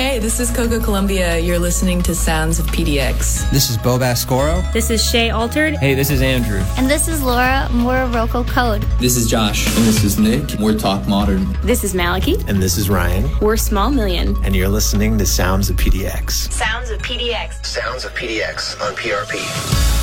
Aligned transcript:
Hey, 0.00 0.18
this 0.18 0.40
is 0.40 0.50
Coco 0.50 0.80
Columbia. 0.80 1.38
You're 1.38 1.58
listening 1.58 2.00
to 2.04 2.14
Sounds 2.14 2.58
of 2.58 2.64
PDX. 2.68 3.50
This 3.50 3.68
is 3.68 3.76
Bo 3.76 3.98
Bascoro. 3.98 4.72
This 4.72 4.88
is 4.88 5.04
Shay 5.04 5.28
Altered. 5.28 5.76
Hey, 5.76 5.92
this 5.92 6.08
is 6.10 6.22
Andrew. 6.22 6.64
And 6.78 6.88
this 6.88 7.06
is 7.06 7.22
Laura 7.22 7.68
Morocco 7.70 8.42
Code. 8.44 8.80
This 8.98 9.18
is 9.18 9.28
Josh. 9.28 9.66
And 9.76 9.84
this 9.84 10.02
is 10.02 10.18
Nick. 10.18 10.58
We're 10.58 10.78
Talk 10.78 11.06
Modern. 11.06 11.54
This 11.60 11.84
is 11.84 11.92
Maliki. 11.92 12.42
And 12.48 12.62
this 12.62 12.78
is 12.78 12.88
Ryan. 12.88 13.28
We're 13.42 13.58
Small 13.58 13.90
Million. 13.90 14.42
And 14.42 14.56
you're 14.56 14.70
listening 14.70 15.18
to 15.18 15.26
Sounds 15.26 15.68
of 15.68 15.76
PDX. 15.76 16.50
Sounds 16.50 16.88
of 16.88 17.02
PDX. 17.02 17.66
Sounds 17.66 18.06
of 18.06 18.14
PDX 18.14 18.80
on 18.80 18.96
PRP. 18.96 20.00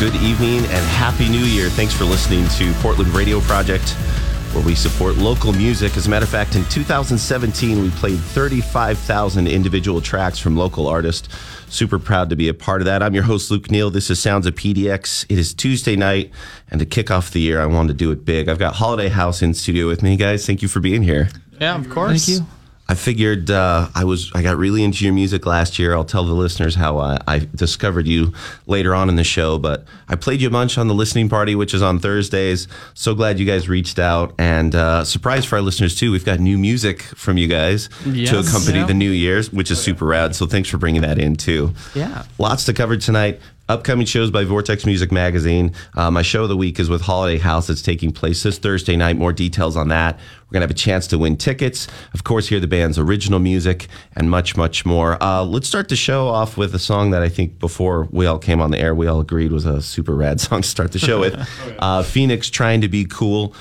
Good 0.00 0.14
evening 0.16 0.64
and 0.64 0.84
Happy 0.96 1.28
New 1.28 1.44
Year. 1.44 1.68
Thanks 1.68 1.94
for 1.94 2.04
listening 2.04 2.48
to 2.56 2.72
Portland 2.80 3.14
Radio 3.14 3.38
Project, 3.40 3.94
where 4.54 4.64
we 4.64 4.74
support 4.74 5.16
local 5.16 5.52
music. 5.52 5.96
As 5.96 6.06
a 6.06 6.10
matter 6.10 6.24
of 6.24 6.30
fact, 6.30 6.56
in 6.56 6.64
2017, 6.64 7.80
we 7.80 7.90
played 7.90 8.18
35,000 8.18 9.46
individual 9.46 10.00
tracks 10.00 10.38
from 10.38 10.56
local 10.56 10.86
artists. 10.86 11.28
Super 11.68 11.98
proud 11.98 12.30
to 12.30 12.36
be 12.36 12.48
a 12.48 12.54
part 12.54 12.80
of 12.80 12.86
that. 12.86 13.02
I'm 13.02 13.14
your 13.14 13.22
host, 13.22 13.50
Luke 13.50 13.70
Neal. 13.70 13.90
This 13.90 14.10
is 14.10 14.20
Sounds 14.20 14.46
of 14.46 14.54
PDX. 14.54 15.26
It 15.28 15.38
is 15.38 15.54
Tuesday 15.54 15.96
night, 15.96 16.32
and 16.70 16.80
to 16.80 16.86
kick 16.86 17.10
off 17.10 17.30
the 17.30 17.40
year, 17.40 17.60
I 17.60 17.66
wanted 17.66 17.88
to 17.88 17.94
do 17.94 18.10
it 18.10 18.24
big. 18.24 18.48
I've 18.48 18.58
got 18.58 18.74
Holiday 18.74 19.08
House 19.08 19.40
in 19.40 19.54
studio 19.54 19.86
with 19.86 20.02
me, 20.02 20.16
guys. 20.16 20.46
Thank 20.46 20.62
you 20.62 20.68
for 20.68 20.80
being 20.80 21.02
here. 21.02 21.28
Yeah, 21.60 21.78
of 21.78 21.88
course. 21.88 22.26
Thank 22.26 22.40
you. 22.40 22.46
I 22.90 22.94
figured 22.94 23.52
uh, 23.52 23.86
I 23.94 24.02
was 24.02 24.32
I 24.34 24.42
got 24.42 24.56
really 24.56 24.82
into 24.82 25.04
your 25.04 25.14
music 25.14 25.46
last 25.46 25.78
year. 25.78 25.94
I'll 25.94 26.04
tell 26.04 26.24
the 26.24 26.32
listeners 26.32 26.74
how 26.74 26.98
I, 26.98 27.18
I, 27.28 27.38
discovered 27.54 28.08
you 28.08 28.32
later 28.66 28.96
on 28.96 29.08
in 29.08 29.14
the 29.14 29.22
show. 29.22 29.60
But 29.60 29.84
I 30.08 30.16
played 30.16 30.40
you 30.40 30.48
a 30.48 30.50
bunch 30.50 30.76
on 30.76 30.88
the 30.88 30.94
listening 30.94 31.28
party, 31.28 31.54
which 31.54 31.72
is 31.72 31.82
on 31.82 32.00
Thursdays. 32.00 32.66
So 32.94 33.14
glad 33.14 33.38
you 33.38 33.46
guys 33.46 33.68
reached 33.68 34.00
out 34.00 34.34
and 34.40 34.74
uh, 34.74 35.04
surprise 35.04 35.44
for 35.44 35.54
our 35.54 35.62
listeners 35.62 35.94
too. 35.94 36.10
We've 36.10 36.24
got 36.24 36.40
new 36.40 36.58
music 36.58 37.02
from 37.02 37.38
you 37.38 37.46
guys 37.46 37.90
yes, 38.04 38.30
to 38.30 38.40
accompany 38.40 38.80
yeah. 38.80 38.86
the 38.86 38.94
New 38.94 39.12
Year's, 39.12 39.52
which 39.52 39.70
is 39.70 39.80
super 39.80 40.06
rad. 40.06 40.34
So 40.34 40.46
thanks 40.46 40.68
for 40.68 40.78
bringing 40.78 41.02
that 41.02 41.16
in 41.16 41.36
too. 41.36 41.72
Yeah, 41.94 42.24
lots 42.38 42.64
to 42.64 42.72
cover 42.72 42.96
tonight. 42.96 43.40
Upcoming 43.70 44.04
shows 44.04 44.32
by 44.32 44.42
Vortex 44.42 44.84
Music 44.84 45.12
Magazine. 45.12 45.72
Uh, 45.94 46.10
my 46.10 46.22
show 46.22 46.42
of 46.42 46.48
the 46.48 46.56
week 46.56 46.80
is 46.80 46.90
with 46.90 47.02
Holiday 47.02 47.38
House. 47.38 47.70
It's 47.70 47.82
taking 47.82 48.10
place 48.10 48.42
this 48.42 48.58
Thursday 48.58 48.96
night. 48.96 49.16
More 49.16 49.32
details 49.32 49.76
on 49.76 49.86
that. 49.90 50.16
We're 50.16 50.54
going 50.54 50.62
to 50.62 50.64
have 50.64 50.72
a 50.72 50.74
chance 50.74 51.06
to 51.06 51.18
win 51.18 51.36
tickets. 51.36 51.86
Of 52.12 52.24
course, 52.24 52.48
hear 52.48 52.58
the 52.58 52.66
band's 52.66 52.98
original 52.98 53.38
music 53.38 53.86
and 54.16 54.28
much, 54.28 54.56
much 54.56 54.84
more. 54.84 55.22
Uh, 55.22 55.44
let's 55.44 55.68
start 55.68 55.88
the 55.88 55.94
show 55.94 56.26
off 56.26 56.56
with 56.56 56.74
a 56.74 56.80
song 56.80 57.10
that 57.12 57.22
I 57.22 57.28
think 57.28 57.60
before 57.60 58.08
we 58.10 58.26
all 58.26 58.40
came 58.40 58.60
on 58.60 58.72
the 58.72 58.78
air, 58.80 58.92
we 58.92 59.06
all 59.06 59.20
agreed 59.20 59.52
was 59.52 59.66
a 59.66 59.80
super 59.80 60.16
rad 60.16 60.40
song 60.40 60.62
to 60.62 60.68
start 60.68 60.90
the 60.90 60.98
show 60.98 61.20
with. 61.20 61.36
uh, 61.78 62.02
Phoenix 62.02 62.50
Trying 62.50 62.80
to 62.80 62.88
Be 62.88 63.04
Cool. 63.04 63.54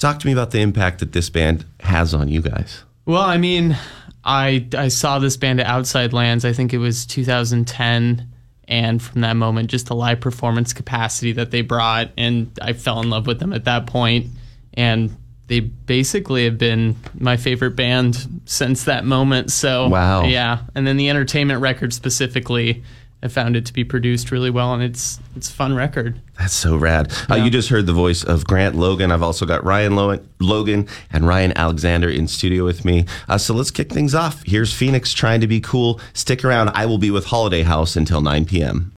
Talk 0.00 0.18
to 0.18 0.26
me 0.26 0.32
about 0.32 0.50
the 0.50 0.58
impact 0.58 0.98
that 0.98 1.12
this 1.12 1.30
band 1.30 1.64
has 1.78 2.14
on 2.14 2.26
you 2.26 2.42
guys. 2.42 2.82
Well, 3.06 3.22
I 3.22 3.36
mean, 3.36 3.78
I, 4.24 4.66
I 4.76 4.88
saw 4.88 5.20
this 5.20 5.36
band 5.36 5.60
at 5.60 5.66
Outside 5.66 6.12
Lands. 6.12 6.44
I 6.44 6.52
think 6.52 6.74
it 6.74 6.78
was 6.78 7.06
2010 7.06 8.31
and 8.72 9.02
from 9.02 9.20
that 9.20 9.34
moment 9.34 9.70
just 9.70 9.86
the 9.86 9.94
live 9.94 10.18
performance 10.18 10.72
capacity 10.72 11.32
that 11.32 11.50
they 11.50 11.60
brought 11.60 12.10
and 12.16 12.50
i 12.62 12.72
fell 12.72 13.00
in 13.00 13.10
love 13.10 13.26
with 13.26 13.38
them 13.38 13.52
at 13.52 13.64
that 13.64 13.86
point. 13.86 14.26
And 14.74 15.14
they 15.48 15.60
basically 15.60 16.46
have 16.46 16.56
been 16.56 16.96
my 17.12 17.36
favorite 17.36 17.76
band 17.76 18.40
since 18.46 18.84
that 18.84 19.04
moment 19.04 19.52
so 19.52 19.88
wow. 19.88 20.24
yeah. 20.24 20.60
And 20.74 20.86
then 20.86 20.96
the 20.96 21.10
entertainment 21.10 21.60
record 21.60 21.92
specifically 21.92 22.82
I 23.22 23.28
found 23.28 23.54
it 23.54 23.64
to 23.66 23.72
be 23.72 23.84
produced 23.84 24.30
really 24.32 24.50
well, 24.50 24.74
and 24.74 24.82
it's 24.82 25.20
it's 25.36 25.48
a 25.48 25.52
fun 25.52 25.74
record. 25.74 26.20
That's 26.38 26.54
so 26.54 26.76
rad. 26.76 27.12
Yeah. 27.28 27.36
Uh, 27.36 27.44
you 27.44 27.50
just 27.50 27.68
heard 27.68 27.86
the 27.86 27.92
voice 27.92 28.24
of 28.24 28.44
Grant 28.46 28.74
Logan. 28.74 29.12
I've 29.12 29.22
also 29.22 29.46
got 29.46 29.64
Ryan 29.64 29.94
Logan 30.40 30.88
and 31.12 31.26
Ryan 31.26 31.56
Alexander 31.56 32.08
in 32.08 32.26
studio 32.26 32.64
with 32.64 32.84
me. 32.84 33.06
Uh, 33.28 33.38
so 33.38 33.54
let's 33.54 33.70
kick 33.70 33.92
things 33.92 34.14
off. 34.14 34.42
Here's 34.44 34.72
Phoenix 34.72 35.12
trying 35.12 35.40
to 35.40 35.46
be 35.46 35.60
cool. 35.60 36.00
Stick 36.14 36.44
around. 36.44 36.70
I 36.74 36.86
will 36.86 36.98
be 36.98 37.10
with 37.10 37.26
Holiday 37.26 37.62
House 37.62 37.94
until 37.94 38.20
9 38.20 38.44
p.m. 38.44 38.92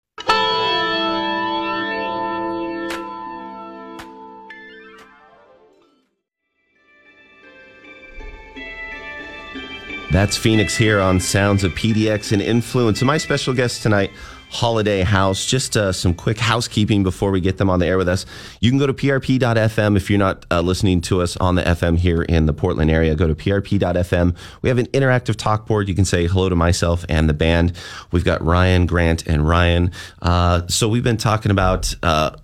That's 10.13 10.37
Phoenix 10.37 10.77
here 10.77 11.01
on 11.01 11.21
Sounds 11.21 11.65
of 11.65 11.73
PDX 11.73 12.33
and 12.33 12.43
Influence. 12.43 13.01
And 13.01 13.07
my 13.07 13.17
special 13.17 13.55
guest 13.55 13.83
tonight, 13.83 14.11
Holiday 14.51 15.01
House. 15.01 15.47
Just 15.47 15.75
uh, 15.75 15.91
some 15.91 16.13
quick 16.13 16.37
housekeeping 16.37 17.03
before 17.03 17.31
we 17.31 17.41
get 17.41 17.57
them 17.57 17.71
on 17.71 17.79
the 17.79 17.87
air 17.87 17.97
with 17.97 18.11
us. 18.11 18.27
You 18.61 18.71
can 18.71 18.79
go 18.79 18.87
to 18.87 18.93
prp.fm 18.93 19.97
if 19.97 20.11
you're 20.11 20.19
not 20.19 20.45
uh, 20.51 20.61
listening 20.61 21.01
to 21.03 21.23
us 21.23 21.39
on 21.39 21.55
the 21.55 21.63
FM 21.63 21.97
here 21.97 22.23
in 22.23 22.45
the 22.45 22.53
Portland 22.53 22.91
area. 22.91 23.15
Go 23.15 23.27
to 23.27 23.35
prp.fm. 23.35 24.37
We 24.61 24.69
have 24.69 24.77
an 24.77 24.87
interactive 24.89 25.37
talk 25.37 25.67
board. 25.67 25.89
You 25.89 25.95
can 25.95 26.05
say 26.05 26.27
hello 26.27 26.51
to 26.51 26.57
myself 26.57 27.07
and 27.09 27.27
the 27.27 27.35
band. 27.35 27.73
We've 28.11 28.25
got 28.25 28.45
Ryan, 28.45 28.85
Grant, 28.85 29.27
and 29.27 29.49
Ryan. 29.49 29.93
Uh, 30.21 30.67
so 30.69 30.91
we've 30.91 31.03
been 31.03 31.17
talking 31.17 31.51
about 31.51 31.95
uh, 32.03 32.37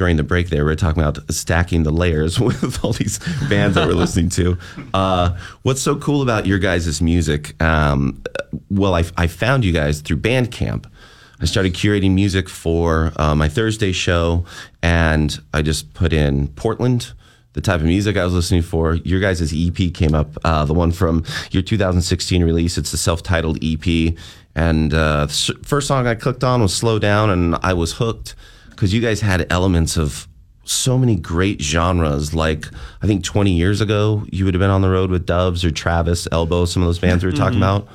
during 0.00 0.16
the 0.16 0.22
break 0.22 0.48
there, 0.48 0.64
we 0.64 0.70
were 0.70 0.76
talking 0.76 1.02
about 1.02 1.30
stacking 1.30 1.82
the 1.82 1.90
layers 1.90 2.40
with 2.40 2.82
all 2.82 2.94
these 2.94 3.18
bands 3.50 3.74
that 3.74 3.86
we're 3.86 3.92
listening 3.92 4.30
to. 4.30 4.56
Uh, 4.94 5.36
what's 5.60 5.82
so 5.82 5.94
cool 5.94 6.22
about 6.22 6.46
your 6.46 6.58
guys' 6.58 7.02
music? 7.02 7.62
Um, 7.62 8.22
well, 8.70 8.94
I, 8.94 9.04
I, 9.18 9.26
found 9.26 9.62
you 9.62 9.72
guys 9.72 10.00
through 10.00 10.16
Bandcamp. 10.16 10.86
I 11.38 11.44
started 11.44 11.74
curating 11.74 12.12
music 12.14 12.48
for 12.48 13.12
uh, 13.16 13.34
my 13.34 13.50
Thursday 13.50 13.92
show, 13.92 14.46
and 14.82 15.38
I 15.52 15.60
just 15.60 15.92
put 15.92 16.14
in 16.14 16.48
Portland, 16.48 17.12
the 17.52 17.60
type 17.60 17.80
of 17.80 17.86
music 17.86 18.16
I 18.16 18.24
was 18.24 18.32
listening 18.32 18.62
for. 18.62 18.94
Your 18.94 19.20
guys' 19.20 19.52
EP 19.54 19.92
came 19.92 20.14
up, 20.14 20.34
uh, 20.46 20.64
the 20.64 20.72
one 20.72 20.92
from 20.92 21.26
your 21.50 21.62
2016 21.62 22.42
release. 22.42 22.78
It's 22.78 22.90
the 22.90 22.96
self-titled 22.96 23.58
EP, 23.62 24.14
and 24.54 24.94
uh, 24.94 25.26
the 25.26 25.58
first 25.62 25.88
song 25.88 26.06
I 26.06 26.14
clicked 26.14 26.42
on 26.42 26.62
was 26.62 26.74
"Slow 26.74 26.98
Down," 26.98 27.28
and 27.28 27.56
I 27.62 27.74
was 27.74 27.92
hooked 27.92 28.34
because 28.80 28.94
you 28.94 29.02
guys 29.02 29.20
had 29.20 29.46
elements 29.52 29.98
of 29.98 30.26
so 30.64 30.96
many 30.96 31.14
great 31.14 31.60
genres. 31.60 32.32
Like 32.32 32.64
I 33.02 33.06
think 33.06 33.22
20 33.22 33.52
years 33.52 33.82
ago, 33.82 34.24
you 34.32 34.46
would 34.46 34.54
have 34.54 34.58
been 34.58 34.70
on 34.70 34.80
the 34.80 34.88
road 34.88 35.10
with 35.10 35.26
Doves 35.26 35.66
or 35.66 35.70
Travis, 35.70 36.26
Elbow, 36.32 36.64
some 36.64 36.80
of 36.80 36.88
those 36.88 36.98
bands 36.98 37.22
we 37.22 37.30
were 37.30 37.36
talking 37.36 37.58
about. 37.58 37.86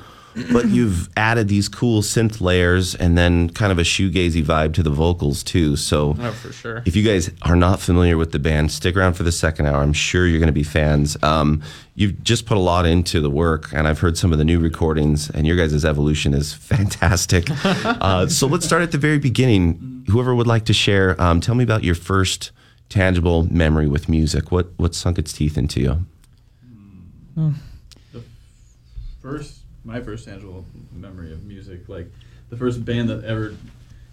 But 0.52 0.68
you've 0.68 1.08
added 1.16 1.48
these 1.48 1.68
cool 1.68 2.02
synth 2.02 2.40
layers 2.40 2.94
and 2.94 3.18
then 3.18 3.50
kind 3.50 3.72
of 3.72 3.78
a 3.78 3.82
shoegazy 3.82 4.44
vibe 4.44 4.74
to 4.74 4.82
the 4.84 4.90
vocals 4.90 5.42
too. 5.42 5.74
So, 5.74 6.14
oh, 6.20 6.30
for 6.30 6.52
sure. 6.52 6.82
If 6.84 6.94
you 6.94 7.02
guys 7.02 7.32
are 7.42 7.56
not 7.56 7.80
familiar 7.80 8.16
with 8.16 8.30
the 8.30 8.38
band, 8.38 8.70
stick 8.70 8.96
around 8.96 9.14
for 9.14 9.24
the 9.24 9.32
second 9.32 9.66
hour. 9.66 9.82
I'm 9.82 9.94
sure 9.94 10.26
you're 10.26 10.38
going 10.38 10.46
to 10.48 10.52
be 10.52 10.62
fans. 10.62 11.16
Um, 11.22 11.62
you've 11.96 12.22
just 12.22 12.46
put 12.46 12.58
a 12.58 12.60
lot 12.60 12.86
into 12.86 13.20
the 13.20 13.30
work, 13.30 13.72
and 13.72 13.88
I've 13.88 13.98
heard 13.98 14.18
some 14.18 14.30
of 14.30 14.38
the 14.38 14.44
new 14.44 14.60
recordings, 14.60 15.30
and 15.30 15.46
your 15.46 15.56
guys' 15.56 15.84
evolution 15.84 16.32
is 16.32 16.52
fantastic. 16.72 17.48
uh, 17.64 18.28
so 18.28 18.46
let's 18.46 18.66
start 18.66 18.82
at 18.82 18.92
the 18.92 18.98
very 18.98 19.18
beginning. 19.18 19.95
Whoever 20.08 20.34
would 20.34 20.46
like 20.46 20.64
to 20.66 20.72
share, 20.72 21.20
um, 21.20 21.40
tell 21.40 21.54
me 21.54 21.64
about 21.64 21.84
your 21.84 21.94
first 21.94 22.52
tangible 22.88 23.52
memory 23.52 23.88
with 23.88 24.08
music. 24.08 24.52
What 24.52 24.70
what 24.76 24.94
sunk 24.94 25.18
its 25.18 25.32
teeth 25.32 25.58
into 25.58 25.80
you? 25.80 26.06
The 28.12 28.22
first, 29.20 29.60
my 29.84 30.00
first 30.00 30.26
tangible 30.26 30.64
memory 30.92 31.32
of 31.32 31.44
music, 31.44 31.88
like 31.88 32.10
the 32.48 32.56
first 32.56 32.84
band 32.84 33.08
that 33.10 33.24
ever 33.24 33.54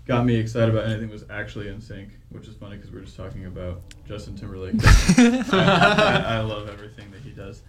got 0.05 0.25
me 0.25 0.35
excited 0.35 0.69
about 0.69 0.89
anything 0.89 1.09
was 1.09 1.23
actually 1.29 1.67
NSYNC, 1.67 2.09
which 2.29 2.47
is 2.47 2.55
funny 2.55 2.75
because 2.75 2.91
we 2.91 2.99
are 2.99 3.03
just 3.03 3.15
talking 3.15 3.45
about 3.45 3.81
Justin 4.07 4.35
Timberlake. 4.35 4.75
I, 4.83 5.53
I, 5.53 6.35
I, 6.35 6.39
love 6.41 6.67
everything 6.67 7.09
that 7.11 7.21
he 7.21 7.29
does. 7.31 7.61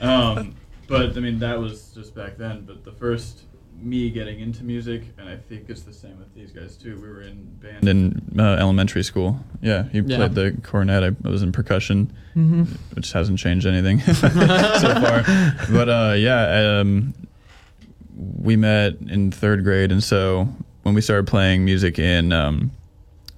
Um, 0.00 0.54
but 0.88 1.16
I 1.16 1.20
mean, 1.20 1.38
that 1.40 1.58
was 1.58 1.92
just 1.94 2.14
back 2.14 2.38
then. 2.38 2.64
But 2.64 2.84
the 2.84 2.92
first 2.92 3.42
me 3.82 4.10
getting 4.10 4.40
into 4.40 4.64
music, 4.64 5.02
and 5.18 5.28
I 5.28 5.36
think 5.36 5.68
it's 5.68 5.82
the 5.82 5.92
same 5.92 6.18
with 6.18 6.32
these 6.34 6.52
guys 6.52 6.76
too. 6.76 6.96
We 7.00 7.08
were 7.08 7.22
in 7.22 7.44
band 7.60 7.88
in 7.88 8.40
uh, 8.40 8.56
elementary 8.58 9.02
school. 9.02 9.40
Yeah, 9.60 9.84
he 9.84 10.00
yeah. 10.00 10.16
played 10.16 10.34
the 10.34 10.56
cornet. 10.62 11.16
I 11.24 11.28
was 11.28 11.42
in 11.42 11.52
percussion, 11.52 12.12
mm-hmm. 12.36 12.64
which 12.94 13.12
hasn't 13.12 13.38
changed 13.38 13.66
anything 13.66 14.00
so 14.00 14.12
far. 14.28 15.24
But 15.70 15.88
uh, 15.88 16.14
yeah, 16.16 16.80
um, 16.80 17.14
we 18.16 18.56
met 18.56 18.94
in 19.08 19.30
third 19.30 19.64
grade, 19.64 19.90
and 19.90 20.02
so 20.02 20.48
when 20.82 20.94
we 20.94 21.00
started 21.00 21.26
playing 21.26 21.64
music 21.64 21.98
in 21.98 22.32
um, 22.32 22.70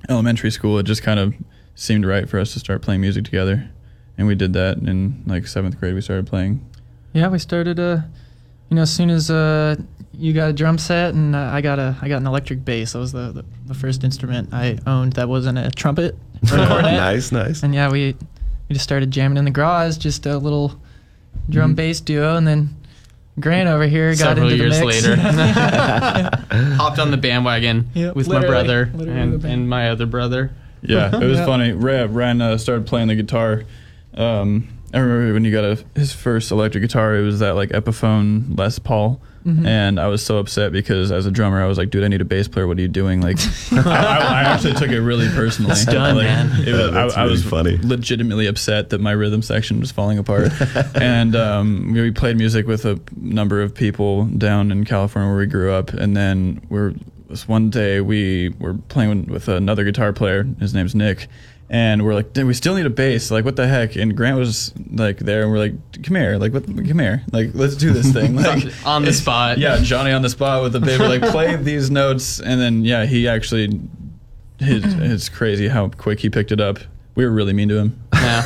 elementary 0.08 0.50
school, 0.50 0.79
it 0.79 0.85
just 0.85 1.02
kind 1.02 1.20
of 1.20 1.35
seemed 1.75 2.06
right 2.06 2.29
for 2.29 2.38
us 2.38 2.52
to 2.52 2.58
start 2.58 2.82
playing 2.82 3.00
music 3.00 3.25
together, 3.25 3.70
and 4.19 4.26
we 4.26 4.35
did 4.35 4.52
that 4.52 4.79
in 4.79 5.23
like 5.26 5.47
seventh 5.47 5.79
grade. 5.81 5.94
We 5.94 6.00
started 6.00 6.26
playing. 6.26 6.64
Yeah, 7.12 7.29
we 7.29 7.38
started. 7.38 7.81
Uh, 7.81 8.02
you 8.70 8.76
know, 8.76 8.82
as 8.82 8.93
soon 8.93 9.11
as 9.11 9.31
uh, 9.31 9.76
you 10.19 10.32
got 10.32 10.50
a 10.50 10.52
drum 10.52 10.78
set 10.78 11.14
and 11.14 11.34
uh, 11.34 11.50
I 11.52 11.61
got 11.61 11.78
a 11.78 11.96
I 12.00 12.08
got 12.08 12.19
an 12.19 12.26
electric 12.26 12.64
bass. 12.64 12.93
That 12.93 12.99
was 12.99 13.12
the, 13.12 13.32
the, 13.32 13.44
the 13.66 13.75
first 13.75 14.05
instrument 14.05 14.52
I 14.52 14.78
owned 14.87 15.14
that 15.14 15.28
wasn't 15.28 15.58
a 15.58 15.70
trumpet 15.70 16.16
or 16.52 16.58
a 16.58 16.66
cornet. 16.69 16.93
nice, 16.93 17.32
nice. 17.32 17.62
And 17.62 17.75
yeah, 17.75 17.90
we 17.90 18.16
we 18.69 18.75
just 18.75 18.84
started 18.84 19.11
jamming 19.11 19.38
in 19.38 19.44
the 19.44 19.50
garage, 19.50 19.96
just 19.96 20.26
a 20.26 20.38
little 20.38 20.81
drum 21.50 21.70
mm-hmm. 21.70 21.76
bass 21.76 22.00
duo, 22.00 22.37
and 22.37 22.46
then 22.46 22.76
Grant 23.40 23.69
over 23.69 23.87
here 23.87 24.11
got 24.12 24.37
Several 24.37 24.49
into 24.49 24.56
the 24.56 24.70
years 24.70 24.81
mix. 24.81 25.06
later, 25.06 25.16
hopped 26.76 26.99
on 27.00 27.11
the 27.11 27.16
bandwagon 27.16 27.88
Yep, 27.94 28.14
with 28.14 28.28
my 28.28 28.40
brother 28.40 28.82
and, 28.94 29.44
and 29.44 29.69
my 29.69 29.90
other 29.90 30.06
brother. 30.06 30.52
Yeah, 30.82 31.16
it 31.16 31.25
was 31.25 31.38
Yeah. 31.38 31.46
funny. 31.46 31.72
Ray, 31.72 32.06
Ran 32.06 32.40
uh, 32.40 32.58
started 32.58 32.87
playing 32.87 33.08
the 33.08 33.16
guitar 33.16 33.64
um, 34.16 34.69
I 34.93 34.99
remember 34.99 35.32
when 35.34 35.44
he 35.44 35.50
got 35.50 35.64
a, 35.64 35.84
his 35.96 36.12
first 36.12 36.50
electric 36.52 36.82
guitar, 36.82 37.16
it 37.16 37.22
was 37.22 37.40
that 37.40 37.55
like 37.56 37.70
Epiphone 37.70 38.56
Les 38.56 38.78
Paul. 38.78 39.20
Mhm. 39.46 39.67
And 39.67 40.00
I 40.00 40.06
was 40.06 40.25
so 40.25 40.38
upset 40.38 40.73
because 40.73 41.12
as 41.12 41.26
a 41.26 41.31
drummer, 41.31 41.62
I 41.62 41.67
was 41.67 41.76
like, 41.76 41.91
dude, 41.91 42.02
I 42.02 42.08
need 42.08 42.23
a 42.23 42.25
bass 42.25 42.49
player. 42.49 42.67
What 42.67 42.79
are 42.79 42.81
you 42.81 42.88
doing? 42.88 43.20
Like, 43.20 43.37
I, 43.73 43.79
I, 43.79 44.17
I 44.17 44.43
actually 44.44 44.73
took 44.75 44.91
it 44.91 45.00
really 45.02 45.29
personally. 45.29 45.73
It's 45.73 45.85
done, 45.85 46.17
like, 46.17 46.25
man. 46.25 46.46
It 46.67 46.73
was, 46.73 46.81
Yeah, 46.81 46.91
that's 46.91 47.17
I, 47.17 47.25
I 47.25 47.26
was 47.26 47.44
funny. 47.44 47.76
legitimately 47.82 48.46
upset 48.46 48.88
that 48.91 49.00
my 49.00 49.12
rhythm 49.12 49.43
section 49.43 49.81
was 49.81 49.91
falling 49.93 50.17
apart. 50.19 50.50
and 50.94 51.37
um, 51.37 51.93
we 51.93 52.11
played 52.11 52.37
music 52.38 52.67
with 52.67 52.87
a 52.87 52.99
number 53.20 53.61
of 53.61 53.75
people 53.75 54.25
down 54.26 54.73
in 54.73 54.85
California 54.85 55.29
where 55.29 55.38
we 55.38 55.47
grew 55.47 55.73
up. 55.73 55.90
And 55.93 56.17
then 56.17 56.61
we're 56.70 56.94
this 57.29 57.49
one 57.49 57.69
day 57.70 58.00
we 58.00 58.50
were 58.61 58.75
playing 58.75 59.26
with 59.26 59.49
another 59.49 59.85
guitar 59.85 60.12
player. 60.12 60.44
His 60.61 60.73
name's 60.73 60.94
Nick. 60.94 61.26
And 61.70 62.05
we're 62.05 62.14
like, 62.14 62.34
we 62.37 62.52
still 62.55 62.75
need 62.75 62.87
a 62.87 62.90
bass. 62.90 63.31
Like, 63.31 63.44
what 63.44 63.56
the 63.56 63.66
heck? 63.66 63.96
And 63.96 64.16
Grant 64.16 64.37
was 64.37 64.72
like 64.93 65.19
there, 65.19 65.43
and 65.43 65.50
we're 65.50 65.58
like, 65.58 66.02
come 66.02 66.16
here, 66.16 66.37
like, 66.37 66.52
what? 66.52 66.66
Come 66.66 66.99
here, 66.99 67.22
like, 67.32 67.50
let's 67.55 67.75
do 67.75 67.93
this 67.93 68.12
thing. 68.12 68.34
Like, 68.44 68.64
on 68.87 69.05
the 69.05 69.12
spot. 69.12 69.58
yeah, 69.58 69.78
Johnny 69.78 70.12
on 70.12 70.22
the 70.22 70.28
spot 70.28 70.62
with 70.62 70.72
the 70.72 70.81
baby, 70.81 71.02
like, 71.05 71.22
play 71.31 71.56
these 71.56 71.90
notes, 71.90 72.40
and 72.40 72.61
then 72.61 72.84
yeah, 72.84 73.06
he 73.06 73.26
actually, 73.26 73.81
his, 74.58 74.84
it's 74.84 75.28
crazy 75.28 75.69
how 75.69 75.88
quick 75.88 76.20
he 76.20 76.28
picked 76.28 76.52
it 76.52 76.61
up. 76.61 76.78
We 77.16 77.25
were 77.25 77.31
really 77.31 77.52
mean 77.52 77.69
to 77.69 77.76
him. 77.78 78.00
Yeah. 78.12 78.44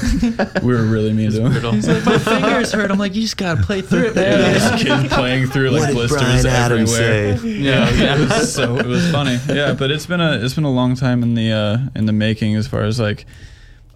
We 0.62 0.74
were 0.74 0.82
really 0.84 1.12
mean 1.12 1.30
to 1.32 1.40
him. 1.42 1.52
Brutal. 1.52 1.72
He's 1.72 1.88
like, 1.88 2.04
my 2.04 2.18
fingers 2.18 2.72
hurt. 2.72 2.90
I'm 2.90 2.98
like, 2.98 3.14
you 3.14 3.22
just 3.22 3.36
gotta 3.36 3.62
play 3.62 3.80
through 3.80 4.08
it, 4.08 4.14
man. 4.14 4.24
Yeah, 4.32 4.38
man. 4.38 4.52
this 4.54 4.82
kid 4.82 5.10
playing 5.10 5.46
through 5.46 5.70
like 5.70 5.82
What 5.84 5.92
blisters 5.94 6.20
Bryan 6.20 6.46
Adams 6.46 6.92
everywhere. 6.98 7.38
say? 7.38 7.48
Yeah, 7.48 7.90
yeah, 7.90 8.14
it 8.22 8.28
was 8.28 8.52
so 8.58 8.76
it 8.76 8.86
was 8.86 9.10
funny. 9.10 9.38
Yeah, 9.48 9.72
but 9.74 9.90
it's 9.90 10.04
been 10.06 10.20
a 10.20 10.32
it's 10.44 10.54
been 10.54 10.64
a 10.64 10.70
long 10.70 10.96
time 10.96 11.22
in 11.22 11.34
the 11.34 11.50
uh, 11.52 11.78
in 11.98 12.04
the 12.06 12.12
making 12.12 12.56
as 12.56 12.66
far 12.68 12.82
as 12.82 13.00
like 13.00 13.24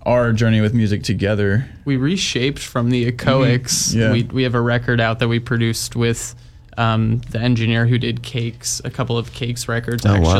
our 0.06 0.32
journey 0.32 0.60
with 0.60 0.72
music 0.74 1.02
together. 1.02 1.68
we 1.84 1.96
reshaped 1.96 2.58
from 2.60 2.90
the 2.90 3.10
echoics. 3.12 3.92
Mhm. 3.92 3.94
Yeah. 3.94 4.12
We 4.12 4.22
we 4.24 4.42
have 4.44 4.54
a 4.54 4.60
record 4.60 5.00
out 5.00 5.18
that 5.18 5.28
we 5.28 5.38
produced 5.38 5.94
with 5.96 6.34
um, 6.78 7.18
the 7.30 7.38
engineer 7.40 7.86
who 7.86 7.98
did 7.98 8.22
Cake's, 8.22 8.80
a 8.84 8.90
couple 8.90 9.18
of 9.18 9.32
Cake's 9.34 9.68
records 9.68 10.06
Oh, 10.06 10.18
wow. 10.20 10.32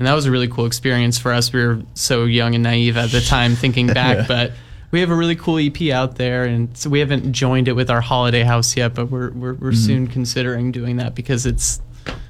And 0.00 0.06
that 0.06 0.14
was 0.14 0.24
a 0.24 0.30
really 0.30 0.48
cool 0.48 0.64
experience 0.64 1.18
for 1.18 1.30
us. 1.30 1.52
We 1.52 1.62
were 1.64 1.82
so 1.94 2.24
young 2.24 2.54
and 2.54 2.64
naive 2.64 2.96
at 2.96 3.10
the 3.10 3.20
time 3.20 3.54
thinking 3.54 3.86
back, 4.00 4.16
Yeah. 4.16 4.24
but 4.26 4.52
we 4.90 5.00
have 5.00 5.10
a 5.10 5.14
really 5.14 5.36
cool 5.36 5.58
EP 5.58 5.90
out 5.92 6.16
there 6.16 6.44
and 6.46 6.74
so 6.76 6.88
we 6.90 6.98
haven't 7.00 7.32
joined 7.32 7.68
it 7.68 7.74
with 7.74 7.90
our 7.90 8.00
holiday 8.00 8.42
house 8.42 8.76
yet, 8.76 8.94
but 8.94 9.10
we're 9.10 9.30
we're, 9.30 9.52
we're 9.54 9.70
Mm-hmm. 9.70 9.86
soon 9.86 10.06
considering 10.08 10.72
doing 10.72 10.96
that 10.96 11.14
because 11.14 11.44
it's 11.46 11.80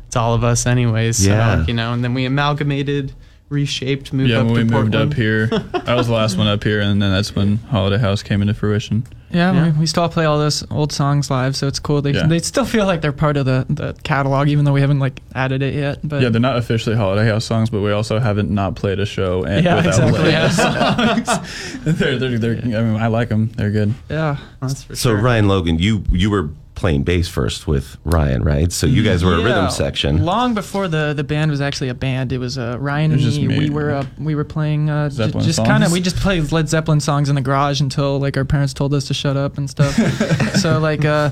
it's 0.08 0.16
all 0.16 0.34
of 0.34 0.42
us 0.42 0.66
anyways. 0.66 1.18
So, 1.24 1.30
Yeah. 1.30 1.64
you 1.64 1.72
know, 1.72 1.92
and 1.92 2.02
then 2.02 2.12
we 2.12 2.24
amalgamated, 2.24 3.12
reshaped, 3.50 4.12
moved 4.12 4.30
yeah, 4.30 4.38
up 4.38 4.46
when 4.46 4.54
to 4.54 4.60
we 4.76 4.82
moved 4.82 4.94
up 4.94 5.12
here, 5.12 5.48
I 5.86 5.94
was 5.94 6.06
the 6.06 6.12
last 6.14 6.38
one 6.38 6.46
up 6.46 6.62
here, 6.64 6.80
and 6.80 7.02
then 7.02 7.10
that's 7.10 7.34
when 7.34 7.56
Holiday 7.56 7.98
House 7.98 8.22
came 8.22 8.40
into 8.40 8.54
fruition. 8.54 9.04
Yeah, 9.32 9.52
Yeah. 9.52 9.72
We, 9.72 9.80
we 9.80 9.86
still 9.86 10.08
play 10.08 10.24
all 10.24 10.38
those 10.38 10.64
old 10.70 10.92
songs 10.92 11.30
live, 11.30 11.54
so 11.56 11.66
it's 11.66 11.78
cool. 11.78 12.00
They 12.00 12.12
Yeah. 12.12 12.26
they 12.26 12.38
still 12.38 12.64
feel 12.64 12.86
like 12.86 13.00
they're 13.00 13.12
part 13.12 13.36
of 13.36 13.46
the, 13.46 13.66
the 13.68 13.92
catalog, 14.04 14.48
even 14.48 14.64
though 14.64 14.72
we 14.72 14.80
haven't 14.80 15.00
like 15.00 15.20
added 15.34 15.62
it 15.62 15.74
yet. 15.74 15.98
But 16.02 16.22
yeah, 16.22 16.28
they're 16.30 16.40
not 16.40 16.56
officially 16.56 16.96
Holiday 16.96 17.28
House 17.28 17.44
songs, 17.44 17.70
but 17.70 17.80
we 17.80 17.92
also 17.92 18.18
haven't 18.18 18.50
not 18.50 18.76
played 18.76 18.98
a 19.00 19.06
show 19.06 19.42
and 19.44 19.64
Yeah, 19.64 19.76
without 19.76 20.10
exactly. 20.10 20.20
playing 20.20 21.24
songs. 21.26 21.84
they're, 21.98 22.18
they're, 22.18 22.38
they're, 22.38 22.56
I 22.56 22.82
mean, 22.82 22.96
I 22.96 23.08
like 23.08 23.28
them. 23.28 23.48
They're 23.56 23.70
good. 23.70 23.94
yeah. 24.08 24.36
That's 24.62 24.84
for 24.84 24.94
So 24.96 25.10
sure. 25.10 25.20
Ryan 25.20 25.48
Logan, 25.48 25.78
you 25.78 26.04
you 26.12 26.30
were 26.30 26.50
playing 26.80 27.02
bass 27.04 27.28
first 27.28 27.66
with 27.66 27.96
Ryan, 28.04 28.42
right? 28.42 28.72
So 28.72 28.86
you 28.86 29.02
guys 29.02 29.22
were 29.22 29.34
a 29.34 29.44
rhythm 29.44 29.70
section. 29.70 30.24
Long 30.24 30.54
before 30.54 30.88
the, 30.88 31.12
the 31.14 31.22
band 31.22 31.50
was 31.50 31.60
actually 31.60 31.90
a 31.90 31.94
band, 31.94 32.32
it 32.32 32.38
was 32.38 32.58
uh, 32.58 32.76
Ryan 32.80 33.12
It 33.12 33.14
and 33.14 33.24
was 33.24 33.34
just 33.34 33.40
me. 33.40 33.48
me. 33.48 33.58
We 33.58 33.70
were 33.70 33.90
uh, 33.92 34.06
we 34.18 34.34
were 34.34 34.44
playing 34.44 34.90
uh, 34.90 35.10
j- 35.10 35.30
just 35.30 35.64
kind 35.64 35.84
of 35.84 35.92
we 35.92 36.00
just 36.00 36.16
played 36.16 36.50
Led 36.50 36.68
Zeppelin 36.68 37.00
songs 37.00 37.28
in 37.28 37.34
the 37.36 37.40
garage 37.40 37.80
until 37.80 38.18
like 38.18 38.36
our 38.36 38.44
parents 38.44 38.72
told 38.74 38.94
us 38.94 39.06
to 39.08 39.14
shut 39.14 39.36
up 39.36 39.58
and 39.58 39.68
stuff. 39.70 39.94
so 40.56 40.78
like 40.80 41.04
uh, 41.04 41.30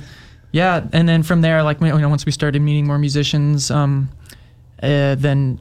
yeah, 0.52 0.86
and 0.92 1.08
then 1.08 1.22
from 1.22 1.40
there 1.40 1.62
like 1.62 1.80
you 1.80 1.98
know 1.98 2.08
once 2.08 2.24
we 2.26 2.32
started 2.32 2.60
meeting 2.62 2.86
more 2.86 2.98
musicians, 2.98 3.70
um, 3.70 4.10
uh, 4.82 5.14
then 5.16 5.58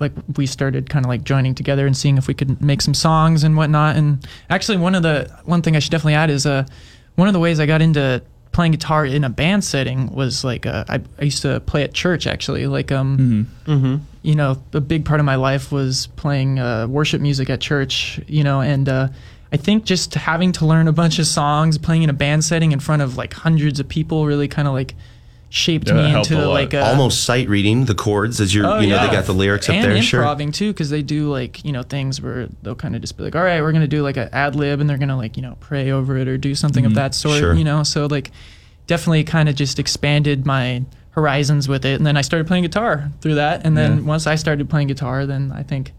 like 0.00 0.12
we 0.36 0.46
started 0.46 0.90
kind 0.90 1.04
of 1.06 1.08
like 1.08 1.22
joining 1.22 1.54
together 1.54 1.86
and 1.86 1.96
seeing 1.96 2.18
if 2.18 2.26
we 2.26 2.34
could 2.34 2.60
make 2.60 2.82
some 2.82 2.94
songs 2.94 3.44
and 3.44 3.56
whatnot. 3.56 3.94
And 3.96 4.26
actually, 4.50 4.78
one 4.78 4.94
of 4.96 5.02
the 5.04 5.30
one 5.44 5.62
thing 5.62 5.76
I 5.76 5.78
should 5.78 5.92
definitely 5.92 6.14
add 6.14 6.28
is 6.28 6.44
uh, 6.44 6.66
one 7.14 7.28
of 7.28 7.34
the 7.34 7.40
ways 7.40 7.60
I 7.60 7.66
got 7.66 7.80
into 7.80 8.20
playing 8.52 8.72
guitar 8.72 9.04
in 9.06 9.24
a 9.24 9.30
band 9.30 9.64
setting 9.64 10.12
was 10.14 10.44
like 10.44 10.66
uh, 10.66 10.84
I, 10.88 11.00
I 11.18 11.24
used 11.24 11.42
to 11.42 11.60
play 11.60 11.82
at 11.82 11.92
church 11.94 12.26
actually. 12.26 12.66
Like 12.66 12.92
um, 12.92 13.48
Mm-hmm. 13.66 13.96
you 14.22 14.34
know, 14.34 14.62
a 14.72 14.80
big 14.80 15.04
part 15.04 15.20
of 15.20 15.26
my 15.26 15.36
life 15.36 15.72
was 15.72 16.06
playing 16.16 16.58
uh, 16.58 16.86
worship 16.86 17.20
music 17.20 17.50
at 17.50 17.60
church. 17.60 18.20
You 18.28 18.44
know, 18.44 18.60
and 18.60 18.88
uh, 18.88 19.08
I 19.52 19.56
think 19.56 19.84
just 19.84 20.14
having 20.14 20.52
to 20.52 20.66
learn 20.66 20.86
a 20.88 20.92
bunch 20.92 21.18
of 21.18 21.26
songs, 21.26 21.78
playing 21.78 22.02
in 22.02 22.10
a 22.10 22.14
band 22.14 22.44
setting 22.44 22.72
in 22.72 22.80
front 22.80 23.02
of 23.02 23.16
like 23.16 23.32
hundreds 23.34 23.80
of 23.80 23.88
people, 23.88 24.26
really 24.26 24.48
kind 24.48 24.68
of 24.68 24.74
like 24.74 24.94
shaped 25.54 25.88
Yeah, 25.88 25.94
me 25.94 26.10
helped 26.10 26.30
a 26.30 26.34
into 26.34 26.48
like 26.48 26.72
a, 26.72 26.82
Almost 26.82 27.24
sight 27.24 27.46
reading 27.46 27.84
the 27.84 27.94
chords 27.94 28.40
as 28.40 28.54
you're, 28.54 28.66
Oh, 28.66 28.78
you 28.80 28.88
know, 28.88 28.94
yeah. 28.96 29.06
they 29.06 29.12
got 29.12 29.26
the 29.26 29.34
lyrics 29.34 29.68
up 29.68 29.74
and 29.74 29.84
there. 29.84 30.02
Sure. 30.02 30.22
improving 30.22 30.50
too, 30.50 30.72
because 30.72 30.88
they 30.88 31.02
do 31.02 31.30
like 31.30 31.62
you 31.64 31.72
know 31.72 31.82
things 31.82 32.20
where 32.22 32.48
they'll 32.62 32.74
kind 32.74 32.94
of 32.96 33.02
just 33.02 33.16
be 33.18 33.22
like, 33.24 33.36
all 33.36 33.42
right, 33.44 33.60
we're 33.60 33.72
gonna 33.72 33.86
do 33.86 34.02
like 34.02 34.16
an 34.16 34.30
ad 34.32 34.56
lib, 34.56 34.80
and 34.80 34.88
they're 34.88 34.96
gonna 34.98 35.16
like 35.16 35.36
you 35.36 35.42
know 35.42 35.56
pray 35.60 35.90
over 35.90 36.16
it 36.16 36.26
or 36.26 36.38
do 36.38 36.54
something 36.54 36.86
of 36.86 36.94
that 36.94 37.14
sort, 37.14 37.34
Mm-hmm. 37.34 37.40
Sure. 37.42 37.54
you 37.54 37.64
know. 37.64 37.82
So 37.82 38.06
like, 38.06 38.30
definitely 38.86 39.24
kind 39.24 39.48
of 39.48 39.54
just 39.54 39.78
expanded 39.78 40.46
my 40.46 40.84
horizons 41.10 41.68
with 41.68 41.84
it, 41.84 41.96
and 41.96 42.06
then 42.06 42.16
I 42.16 42.22
started 42.22 42.46
playing 42.46 42.62
guitar 42.64 43.10
through 43.20 43.34
that, 43.34 43.66
and 43.66 43.76
then 43.76 43.98
Yeah. 43.98 44.02
once 44.04 44.26
I 44.26 44.36
started 44.36 44.70
playing 44.70 44.88
guitar, 44.88 45.26
then 45.26 45.52
I 45.54 45.62
think 45.62 45.92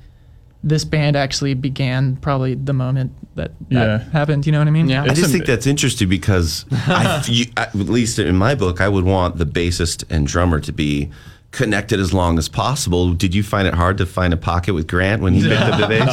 this 0.63 0.86
band 0.86 1.15
actually 1.15 1.54
began 1.56 2.15
probably 2.18 2.56
the 2.56 2.74
moment 2.74 3.12
that 3.36 3.51
that 3.69 3.86
Yeah. 4.04 4.10
happened. 4.12 4.45
You 4.45 4.51
know 4.54 4.60
what 4.60 4.68
I 4.68 4.71
mean? 4.71 4.88
Yeah. 4.88 5.04
I 5.04 5.10
just 5.10 5.30
a- 5.30 5.33
think 5.33 5.45
that's 5.45 5.68
interesting 5.68 6.07
because, 6.07 6.65
I, 6.71 7.24
you, 7.27 7.45
at 7.57 7.75
least 7.75 8.18
in 8.19 8.36
my 8.38 8.56
book, 8.56 8.80
I 8.80 8.88
would 8.88 9.04
want 9.04 9.38
the 9.38 9.45
bassist 9.45 10.04
and 10.10 10.25
drummer 10.25 10.60
to 10.62 10.71
be 10.71 11.10
connected 11.54 12.00
as 12.02 12.14
long 12.14 12.38
as 12.38 12.50
possible. 12.50 13.14
Did 13.14 13.34
you 13.34 13.44
find 13.44 13.66
it 13.68 13.74
hard 13.74 13.98
to 14.00 14.06
find 14.06 14.34
a 14.34 14.38
pocket 14.38 14.74
with 14.74 14.88
Grant 14.88 15.22
when 15.22 15.34
he 15.34 15.42
picked 15.48 15.62
up 15.62 15.80
the 15.80 15.88
bass? 15.88 16.10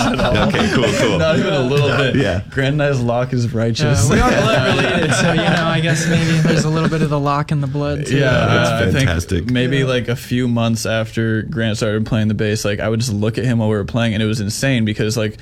Okay, 0.54 0.72
cool, 0.74 0.84
cool. 1.00 1.18
Not 1.18 1.38
even 1.38 1.52
a 1.52 1.60
little 1.62 1.88
bit. 1.96 2.14
Yeah. 2.14 2.42
Grant 2.50 2.74
and 2.74 2.82
I's 2.82 3.00
lock 3.00 3.32
is 3.32 3.46
Uh, 3.46 3.58
righteous. 3.58 4.08
we 4.08 4.20
are 4.20 4.30
blood 4.30 4.76
related, 4.76 5.12
so 5.14 5.32
you 5.32 5.38
know, 5.38 5.64
I 5.66 5.80
guess 5.80 6.08
maybe 6.08 6.38
there's 6.40 6.64
a 6.64 6.70
little 6.70 6.88
bit 6.88 7.02
of 7.02 7.10
the 7.10 7.18
lock 7.18 7.50
in 7.50 7.60
the 7.60 7.66
blood. 7.66 8.06
Too. 8.06 8.18
Yeah, 8.18 8.30
That's 8.30 8.70
uh, 8.70 8.88
I 8.88 8.92
fantastic. 8.92 9.38
think 9.40 9.50
maybe 9.50 9.82
like 9.84 10.08
a 10.08 10.16
few 10.16 10.46
months 10.46 10.86
after 10.86 11.42
Grant 11.42 11.78
started 11.78 12.06
playing 12.06 12.28
the 12.28 12.34
bass, 12.34 12.64
like 12.64 12.78
I 12.78 12.88
would 12.88 13.00
just 13.00 13.12
look 13.12 13.36
at 13.38 13.44
him 13.44 13.58
while 13.58 13.68
we 13.70 13.76
were 13.76 13.84
playing, 13.84 14.14
and 14.14 14.22
it 14.22 14.26
was 14.26 14.40
insane 14.40 14.84
because 14.84 15.16
like 15.16 15.38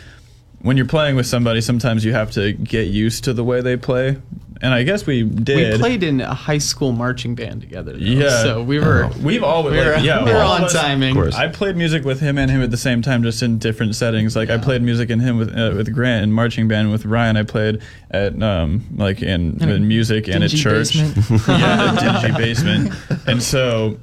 when 0.61 0.77
you're 0.77 0.87
playing 0.87 1.17
with 1.17 1.27
somebody, 1.27 1.61
sometimes 1.61 2.05
you 2.05 2.13
have 2.13 2.31
to 2.33 2.53
get 2.53 2.89
used 2.89 3.25
to 3.25 3.33
the 3.33 3.45
way 3.45 3.61
they 3.61 3.77
play, 3.77 4.17
and 4.61 4.75
I 4.75 4.83
guess 4.83 5.07
we 5.07 5.23
did. 5.23 5.75
We 5.75 5.79
played 5.79 6.03
in 6.03 6.21
a 6.21 6.35
high 6.35 6.59
school 6.59 6.93
marching 6.93 7.35
band 7.35 7.61
together. 7.61 7.93
Though, 7.93 7.99
Yeah. 7.99 8.43
So 8.43 8.63
we 8.63 8.79
were 8.79 9.09
We've 9.23 9.43
always 9.45 9.73
we 9.73 9.79
were, 9.85 9.93
like, 9.95 10.05
yeah, 10.05 10.25
we 10.27 10.33
were 10.33 10.39
on 10.39 10.63
of 10.63 10.67
us- 10.67 10.73
timing. 10.73 11.11
Of 11.11 11.23
course. 11.23 11.35
I 11.37 11.49
played 11.49 11.77
music 11.77 12.05
with 12.05 12.21
him 12.21 12.39
and 12.39 12.51
him 12.51 12.63
at 12.63 12.71
the 12.71 12.77
same 12.77 13.01
time, 13.03 13.23
just 13.23 13.43
in 13.43 13.59
different 13.59 13.95
settings. 13.95 14.35
Like 14.35 14.51
I 14.51 14.59
played 14.59 14.83
music 14.83 15.11
in 15.11 15.21
him 15.21 15.39
with 15.39 15.51
uh, 15.57 15.73
with 15.77 15.93
Grant 15.95 16.25
in 16.25 16.33
marching 16.33 16.67
band. 16.69 16.91
With 16.91 17.05
Ryan, 17.07 17.37
I 17.37 17.43
played 17.45 17.81
at 18.11 18.43
um 18.43 18.85
like 18.97 19.23
in, 19.23 19.63
In 19.63 19.69
in 19.69 19.89
music 19.89 20.29
and 20.29 20.43
at 20.43 20.51
church. 20.51 20.95
basement. 20.95 21.43
yeah, 21.49 21.97
a 21.97 22.23
dingy 22.23 22.37
basement. 22.39 22.93
And 23.27 23.43
so 23.43 23.99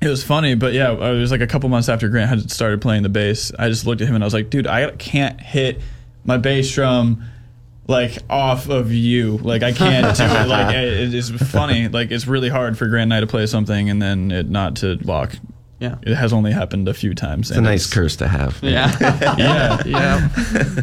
it 0.00 0.08
was 0.08 0.22
funny, 0.22 0.54
but 0.54 0.72
yeah, 0.74 0.92
it 0.92 1.18
was 1.18 1.30
like 1.32 1.40
a 1.40 1.46
couple 1.46 1.68
months 1.68 1.88
after 1.88 2.08
Grant 2.08 2.28
had 2.28 2.50
started 2.50 2.80
playing 2.80 3.02
the 3.02 3.08
bass. 3.08 3.52
I 3.58 3.68
just 3.68 3.84
looked 3.86 4.00
at 4.00 4.08
him 4.08 4.14
and 4.14 4.22
I 4.22 4.26
was 4.26 4.34
like, 4.34 4.48
dude, 4.48 4.66
I 4.66 4.90
can't 4.92 5.40
hit 5.40 5.80
my 6.24 6.36
bass 6.36 6.72
drum 6.72 7.24
like 7.88 8.18
off 8.30 8.68
of 8.68 8.92
you. 8.92 9.38
Like 9.38 9.62
I 9.62 9.72
can't 9.72 10.16
do 10.16 10.24
it. 10.24 10.46
Like 10.46 10.74
it, 10.76 11.14
it's 11.14 11.30
funny. 11.50 11.88
Like 11.88 12.12
it's 12.12 12.28
really 12.28 12.50
hard 12.50 12.78
for 12.78 12.86
Grant 12.86 13.04
and 13.04 13.14
I 13.14 13.20
to 13.20 13.26
play 13.26 13.46
something 13.46 13.90
and 13.90 14.00
then 14.00 14.30
it 14.30 14.48
not 14.48 14.76
to 14.76 14.96
lock. 15.02 15.34
Yeah. 15.80 15.96
It 16.02 16.16
has 16.16 16.32
only 16.32 16.50
happened 16.50 16.88
a 16.88 16.94
few 16.94 17.14
times. 17.14 17.50
It's 17.50 17.58
a 17.58 17.62
nice 17.62 17.88
curse 17.88 18.16
to 18.16 18.26
have. 18.28 18.58
Yeah. 18.62 18.88
Yeah, 19.38 19.82
yeah. 19.84 20.28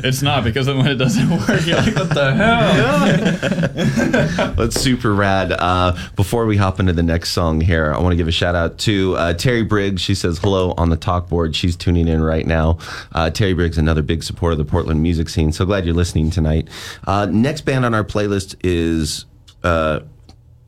it's 0.04 0.22
not 0.22 0.44
because 0.44 0.68
then 0.68 0.78
when 0.78 0.88
it 0.88 0.96
doesn't 0.96 1.30
work, 1.30 1.66
you're 1.66 1.78
like, 1.78 1.96
what 1.96 2.10
the 2.10 2.34
hell? 2.34 4.54
That's 4.56 4.80
super 4.80 5.14
rad. 5.14 5.52
Uh, 5.52 5.98
before 6.16 6.46
we 6.46 6.58
hop 6.58 6.80
into 6.80 6.94
the 6.94 7.04
next 7.04 7.32
song 7.32 7.60
here, 7.60 7.94
I 7.94 8.00
want 8.00 8.14
to 8.14 8.18
give 8.18 8.28
a 8.28 8.32
shout 8.32 8.56
out 8.56 8.78
to 8.80 9.16
uh, 9.18 9.34
Terry 9.34 9.64
Briggs. 9.64 10.02
She 10.02 10.16
says 10.16 10.38
hello 10.40 10.74
on 10.78 10.90
the 10.90 10.98
talk 10.98 11.28
board. 11.28 11.56
She's 11.56 11.76
tuning 11.76 12.08
in 12.08 12.22
right 12.22 12.46
now. 12.46 12.78
Uh, 13.12 13.30
Terry 13.30 13.54
Briggs, 13.54 13.78
another 13.78 14.02
big 14.02 14.24
supporter 14.24 14.54
of 14.54 14.60
the 14.60 14.66
Portland 14.66 15.02
music 15.04 15.28
scene. 15.30 15.52
So 15.52 15.66
glad 15.66 15.86
you're 15.86 15.96
listening 15.96 16.30
tonight. 16.30 16.70
Uh, 17.06 17.26
next 17.26 17.62
band 17.62 17.86
on 17.86 17.94
our 17.94 18.06
playlist 18.06 18.56
is. 18.64 19.26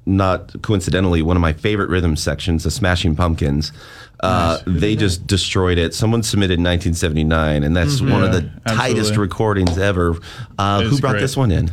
Not 0.07 0.61
coincidentally, 0.61 1.21
one 1.21 1.35
of 1.35 1.41
my 1.41 1.51
favorite 1.51 1.89
rhythm 1.89 2.15
sections, 2.15 2.63
the 2.63 2.71
Smashing 2.71 3.15
Pumpkins. 3.17 3.73
Uh, 4.21 4.59
they 4.65 4.95
just 4.95 5.27
destroyed 5.27 5.77
it. 5.77 5.93
Someone 5.93 6.23
submitted 6.23 6.53
in 6.59 6.63
1979, 6.63 7.63
and 7.63 7.75
that's 7.75 8.01
one 8.01 8.23
of 8.23 8.31
the 8.31 8.41
Mm-hmm. 8.41 8.75
Tightest 8.77 9.17
recordings 9.17 9.77
ever. 9.77 10.15
Uh, 10.57 10.81
who 10.83 10.97
brought 10.99 11.11
great. 11.11 11.21
this 11.21 11.35
one 11.35 11.51
in? 11.51 11.69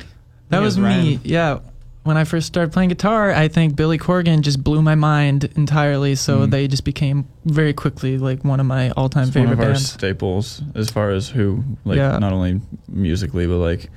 That 0.50 0.58
was 0.60 0.76
was 0.78 0.84
me. 0.86 1.20
Yeah. 1.22 1.60
When 2.02 2.16
I 2.18 2.24
first 2.24 2.46
started 2.48 2.72
playing 2.72 2.90
guitar, 2.90 3.30
I 3.32 3.48
think 3.48 3.76
Billy 3.76 3.96
Corgan 3.98 4.42
just 4.42 4.62
blew 4.62 4.82
my 4.82 4.94
mind 4.94 5.44
entirely. 5.56 6.16
So 6.16 6.44
they 6.44 6.68
just 6.68 6.84
became 6.84 7.26
very 7.46 7.72
quickly 7.72 8.18
like 8.18 8.44
one 8.44 8.60
of 8.60 8.66
my 8.66 8.90
all-time 8.90 9.28
Mm-hmm. 9.28 9.28
It's 9.28 9.36
one 9.36 9.44
favorite 9.44 9.52
of 9.54 9.60
our 9.60 9.66
bands. 9.74 9.90
staples 9.92 10.62
as 10.74 10.90
far 10.90 11.10
as 11.10 11.28
who 11.30 11.64
like 11.84 11.96
Yeah. 11.96 12.18
not 12.18 12.32
only 12.34 12.60
musically 12.88 13.46
but 13.46 13.56
like 13.56 13.88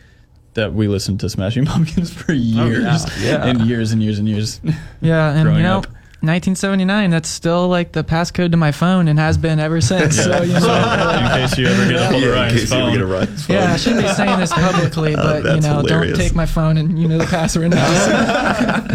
that 0.58 0.74
we 0.74 0.88
listened 0.88 1.22
to 1.22 1.30
Smashing 1.30 1.66
Pumpkins 1.72 2.12
for 2.12 2.34
oh, 2.34 2.36
years 2.36 3.24
Yeah. 3.24 3.46
and 3.46 3.62
years 3.62 3.94
and 3.94 4.04
years 4.04 4.20
and 4.20 4.28
years. 4.28 4.60
Yeah, 5.02 5.32
and 5.34 5.44
growing 5.44 5.58
you 5.60 5.64
know, 5.64 5.78
up. 5.78 5.88
1979. 6.22 7.12
That's 7.12 7.30
still 7.30 7.68
like 7.68 7.92
the 7.92 8.04
passcode 8.04 8.52
to 8.52 8.58
my 8.58 8.72
phone 8.72 9.08
and 9.08 9.20
has 9.20 9.38
been 9.38 9.60
ever 9.60 9.80
since. 9.92 10.16
So 10.24 10.42
you 10.42 10.54
know, 10.54 10.58
in 10.58 11.48
case 11.48 11.58
you 11.58 11.68
ever 11.68 11.88
get 11.88 11.96
a 12.02 12.06
hold 12.08 12.16
of 12.16 12.22
Yeah, 12.22 12.28
in 12.28 12.34
Ryan's 12.34 12.54
case 12.60 12.72
you 12.72 12.78
were 12.78 12.84
phone. 12.86 12.94
gonna 12.94 13.06
run 13.06 13.28
phone. 13.28 13.56
yeah, 13.56 13.74
I 13.74 13.78
shouldn't 13.78 14.02
be 14.02 14.08
saying 14.14 14.40
this 14.40 14.52
publicly, 14.52 15.16
but 15.16 15.44
you 15.56 15.62
know, 15.62 15.78
hilarious. 15.82 16.18
don't 16.18 16.28
take 16.28 16.36
my 16.36 16.46
phone 16.46 16.78
and 16.78 17.00
you 17.00 17.08
know 17.08 17.18
the 17.20 17.26
password 17.26 17.72
now. 17.72 17.88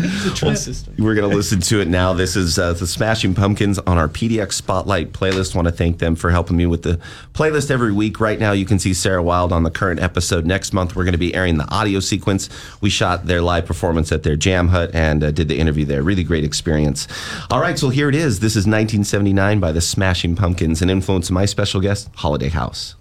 We're 0.98 1.14
going 1.14 1.28
to 1.30 1.36
listen 1.36 1.60
to 1.60 1.80
it 1.80 1.88
now. 1.88 2.12
This 2.12 2.36
is 2.36 2.58
uh, 2.58 2.72
the 2.74 2.86
Smashing 2.86 3.34
Pumpkins 3.34 3.78
on 3.80 3.98
our 3.98 4.08
PDX 4.08 4.52
Spotlight 4.52 5.12
playlist. 5.12 5.54
Want 5.54 5.66
to 5.68 5.72
thank 5.72 5.98
them 5.98 6.14
for 6.16 6.30
helping 6.30 6.56
me 6.56 6.66
with 6.66 6.82
the 6.82 6.98
playlist 7.34 7.70
every 7.70 7.92
week. 7.92 8.20
Right 8.20 8.38
now, 8.38 8.52
you 8.52 8.64
can 8.66 8.78
see 8.78 8.94
Sarah 8.94 9.22
Wild 9.22 9.52
on 9.52 9.62
the 9.62 9.70
current 9.70 10.00
episode. 10.00 10.44
Next 10.46 10.72
month, 10.72 10.94
we're 10.96 11.04
going 11.04 11.12
to 11.12 11.18
be 11.18 11.34
airing 11.34 11.58
the 11.58 11.68
audio 11.70 12.00
sequence. 12.00 12.48
We 12.80 12.90
shot 12.90 13.26
their 13.26 13.40
live 13.42 13.66
performance 13.66 14.12
at 14.12 14.22
their 14.22 14.36
Jam 14.36 14.68
Hut 14.68 14.90
and 14.94 15.22
uh, 15.24 15.30
did 15.30 15.48
the 15.48 15.58
interview 15.58 15.84
there. 15.84 16.02
Really 16.02 16.24
great 16.24 16.44
experience. 16.44 17.06
All 17.50 17.60
right, 17.60 17.78
so 17.78 17.88
here 17.88 18.08
it 18.08 18.14
is. 18.14 18.40
This 18.40 18.52
is 18.52 18.66
1979 18.66 19.60
by 19.60 19.72
the 19.72 19.80
Smashing 19.80 20.36
Pumpkins, 20.36 20.82
an 20.82 20.90
influence 20.90 21.28
of 21.28 21.34
my 21.34 21.44
special 21.44 21.80
guest, 21.80 22.10
Holiday 22.16 22.48
House. 22.48 22.96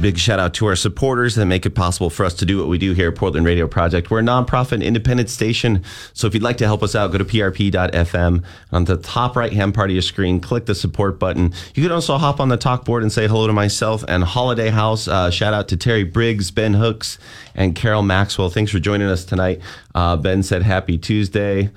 Big 0.00 0.16
shout 0.16 0.38
out 0.38 0.54
to 0.54 0.66
our 0.66 0.76
supporters 0.76 1.34
that 1.34 1.46
make 1.46 1.66
it 1.66 1.70
possible 1.70 2.08
for 2.08 2.24
us 2.24 2.32
to 2.34 2.46
do 2.46 2.56
what 2.56 2.68
we 2.68 2.78
do 2.78 2.92
here 2.92 3.08
at 3.08 3.16
Portland 3.16 3.44
Radio 3.44 3.66
Project. 3.66 4.12
We're 4.12 4.20
a 4.20 4.22
nonprofit 4.22 4.80
independent 4.80 5.28
station. 5.28 5.82
So 6.14 6.28
if 6.28 6.34
you'd 6.34 6.42
like 6.42 6.56
to 6.58 6.66
help 6.66 6.84
us 6.84 6.94
out, 6.94 7.10
go 7.10 7.18
to 7.18 7.24
prp.fm. 7.24 8.44
On 8.70 8.84
the 8.84 8.96
top 8.96 9.34
right 9.34 9.52
hand 9.52 9.74
part 9.74 9.90
of 9.90 9.94
your 9.94 10.02
screen, 10.02 10.38
click 10.38 10.66
the 10.66 10.74
support 10.76 11.18
button. 11.18 11.52
You 11.74 11.82
can 11.82 11.90
also 11.90 12.16
hop 12.16 12.38
on 12.38 12.48
the 12.48 12.56
talk 12.56 12.84
board 12.84 13.02
and 13.02 13.10
say 13.10 13.26
hello 13.26 13.48
to 13.48 13.52
myself 13.52 14.04
and 14.06 14.22
Holiday 14.22 14.68
House. 14.68 15.08
Uh, 15.08 15.32
shout 15.32 15.52
out 15.52 15.66
to 15.68 15.76
Terry 15.76 16.04
Briggs, 16.04 16.52
Ben 16.52 16.74
Hooks, 16.74 17.18
and 17.56 17.74
Carol 17.74 18.02
Maxwell. 18.02 18.50
Thanks 18.50 18.70
for 18.70 18.78
joining 18.78 19.08
us 19.08 19.24
tonight. 19.24 19.60
Uh, 19.96 20.16
ben 20.16 20.44
said 20.44 20.62
happy 20.62 20.96
Tuesday. 20.96 21.70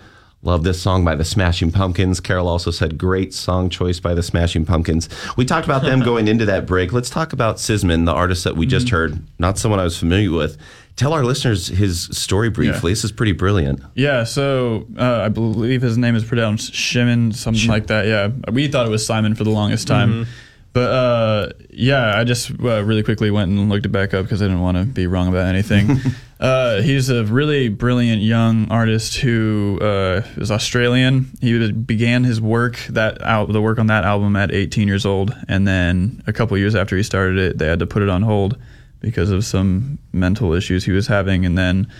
Love 0.44 0.64
this 0.64 0.82
song 0.82 1.06
by 1.06 1.14
the 1.16 1.24
Smashing 1.24 1.72
Pumpkins. 1.72 2.20
Carol 2.20 2.48
also 2.48 2.72
said 2.72 2.98
great 2.98 3.32
song 3.32 3.70
choice 3.70 4.00
by 4.00 4.16
the 4.16 4.24
Smashing 4.24 4.66
Pumpkins. 4.66 5.08
We 5.38 5.46
talked 5.46 5.66
about 5.66 5.84
them 5.84 6.00
going 6.04 6.28
into 6.28 6.46
that 6.46 6.66
break. 6.66 6.92
Let's 6.92 7.12
talk 7.12 7.32
about 7.32 7.58
Sisman, 7.58 8.06
the 8.06 8.12
artist 8.12 8.44
that 8.46 8.56
we 8.58 8.66
just 8.66 8.90
heard, 8.90 9.22
not 9.38 9.60
someone 9.60 9.80
I 9.80 9.84
was 9.84 10.00
familiar 10.00 10.32
with. 10.32 10.58
Tell 10.96 11.14
our 11.14 11.24
listeners 11.24 11.68
his 11.68 12.04
story 12.06 12.50
briefly. 12.50 12.92
This 12.92 13.04
is 13.04 13.12
pretty 13.12 13.32
brilliant. 13.34 13.82
Yeah, 13.94 14.24
so 14.24 14.88
uh, 14.98 15.22
I 15.22 15.30
believe 15.30 15.84
his 15.84 15.98
name 15.98 16.16
is 16.16 16.24
pronounced 16.24 16.74
Shimon, 16.74 17.32
something 17.34 17.70
like 17.70 17.88
that. 17.88 18.08
Yeah, 18.08 18.30
we 18.52 18.68
thought 18.68 18.88
it 18.88 18.90
was 18.90 19.06
Simon 19.06 19.36
for 19.36 19.44
the 19.44 19.52
longest 19.52 19.88
time. 19.88 20.28
But 20.74 20.90
uh, 20.92 21.50
yeah, 21.70 22.18
I 22.18 22.24
just 22.24 22.50
uh, 22.52 22.84
really 22.84 23.04
quickly 23.04 23.30
went 23.30 23.52
and 23.52 23.68
looked 23.70 23.86
it 23.86 23.90
back 23.90 24.14
up 24.14 24.24
because 24.24 24.42
I 24.42 24.46
didn't 24.46 24.62
want 24.62 24.78
to 24.78 24.86
be 24.86 25.06
wrong 25.06 25.28
about 25.28 25.48
anything. 25.48 25.98
uh, 26.40 26.82
he's 26.82 27.10
a 27.10 27.26
really 27.26 27.68
brilliant 27.68 28.22
young 28.22 28.72
artist 28.72 29.18
who 29.18 29.80
uh, 29.82 30.22
is 30.38 30.50
Australian. 30.50 31.30
He 31.42 31.54
was- 31.56 31.72
began 31.74 32.24
his 32.24 32.40
work 32.40 32.78
that 32.90 33.22
al- 33.22 33.48
the 33.48 33.62
work 33.62 33.80
on 33.80 33.88
that 33.88 34.06
album 34.06 34.38
at 34.38 34.54
18 34.54 34.88
years 34.88 35.06
old, 35.06 35.36
and 35.50 35.68
then 35.68 36.24
a 36.26 36.32
couple 36.32 36.58
years 36.58 36.74
after 36.74 36.96
he 36.96 37.04
started 37.04 37.38
it, 37.38 37.58
they 37.58 37.68
had 37.68 37.80
to 37.80 37.86
put 37.88 38.02
it 38.02 38.08
on 38.10 38.22
hold 38.22 38.58
because 39.02 39.30
of 39.30 39.44
some 39.44 39.98
mental 40.14 40.54
issues 40.54 40.86
he 40.86 40.92
was 40.94 41.08
having, 41.08 41.46
and 41.46 41.58
then 41.58 41.92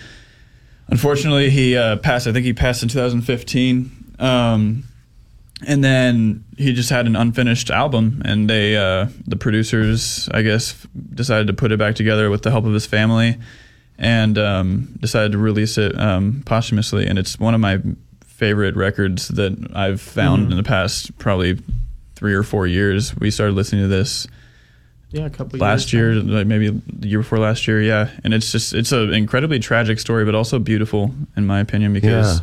unfortunately 0.88 1.48
he 1.50 1.76
uh, 1.76 1.96
passed 1.96 2.26
i 2.26 2.32
think 2.32 2.44
he 2.44 2.52
passed 2.52 2.82
in 2.82 2.88
2015 2.88 3.90
um, 4.18 4.84
and 5.66 5.82
then 5.82 6.44
he 6.56 6.72
just 6.72 6.90
had 6.90 7.06
an 7.06 7.16
unfinished 7.16 7.70
album 7.70 8.20
and 8.24 8.48
they 8.48 8.76
uh, 8.76 9.06
the 9.26 9.36
producers 9.36 10.28
i 10.32 10.42
guess 10.42 10.86
decided 11.14 11.46
to 11.46 11.52
put 11.52 11.72
it 11.72 11.78
back 11.78 11.94
together 11.94 12.30
with 12.30 12.42
the 12.42 12.50
help 12.50 12.64
of 12.64 12.72
his 12.72 12.86
family 12.86 13.38
and 13.98 14.36
um, 14.36 14.88
decided 15.00 15.32
to 15.32 15.38
release 15.38 15.78
it 15.78 15.96
um, 15.98 16.42
posthumously. 16.44 17.06
And 17.06 17.18
it's 17.18 17.38
one 17.38 17.54
of 17.54 17.60
my 17.60 17.80
favorite 18.26 18.74
records 18.74 19.28
that 19.28 19.70
i've 19.76 20.00
found 20.00 20.50
in 20.50 20.56
the 20.56 20.64
past 20.64 21.16
probably 21.18 21.60
three 22.16 22.34
or 22.34 22.42
four 22.42 22.66
years. 22.66 23.16
We 23.16 23.30
started 23.30 23.54
listening 23.54 23.82
to 23.82 23.88
this 23.88 24.26
Yeah, 25.10 25.26
a 25.26 25.30
couple 25.30 25.60
last 25.60 25.92
years 25.92 26.24
year, 26.24 26.38
like 26.38 26.48
maybe 26.48 26.70
the 26.70 27.06
year 27.06 27.20
before 27.20 27.38
last 27.38 27.68
year, 27.68 27.80
yeah. 27.80 28.10
And 28.24 28.34
it's 28.34 28.50
just 28.50 28.74
it's 28.74 28.90
an 28.90 29.14
incredibly 29.14 29.60
tragic 29.60 30.00
story, 30.00 30.24
but 30.24 30.34
also 30.34 30.58
beautiful 30.58 31.14
in 31.36 31.46
my 31.46 31.60
opinion 31.60 31.92
because 31.92 32.40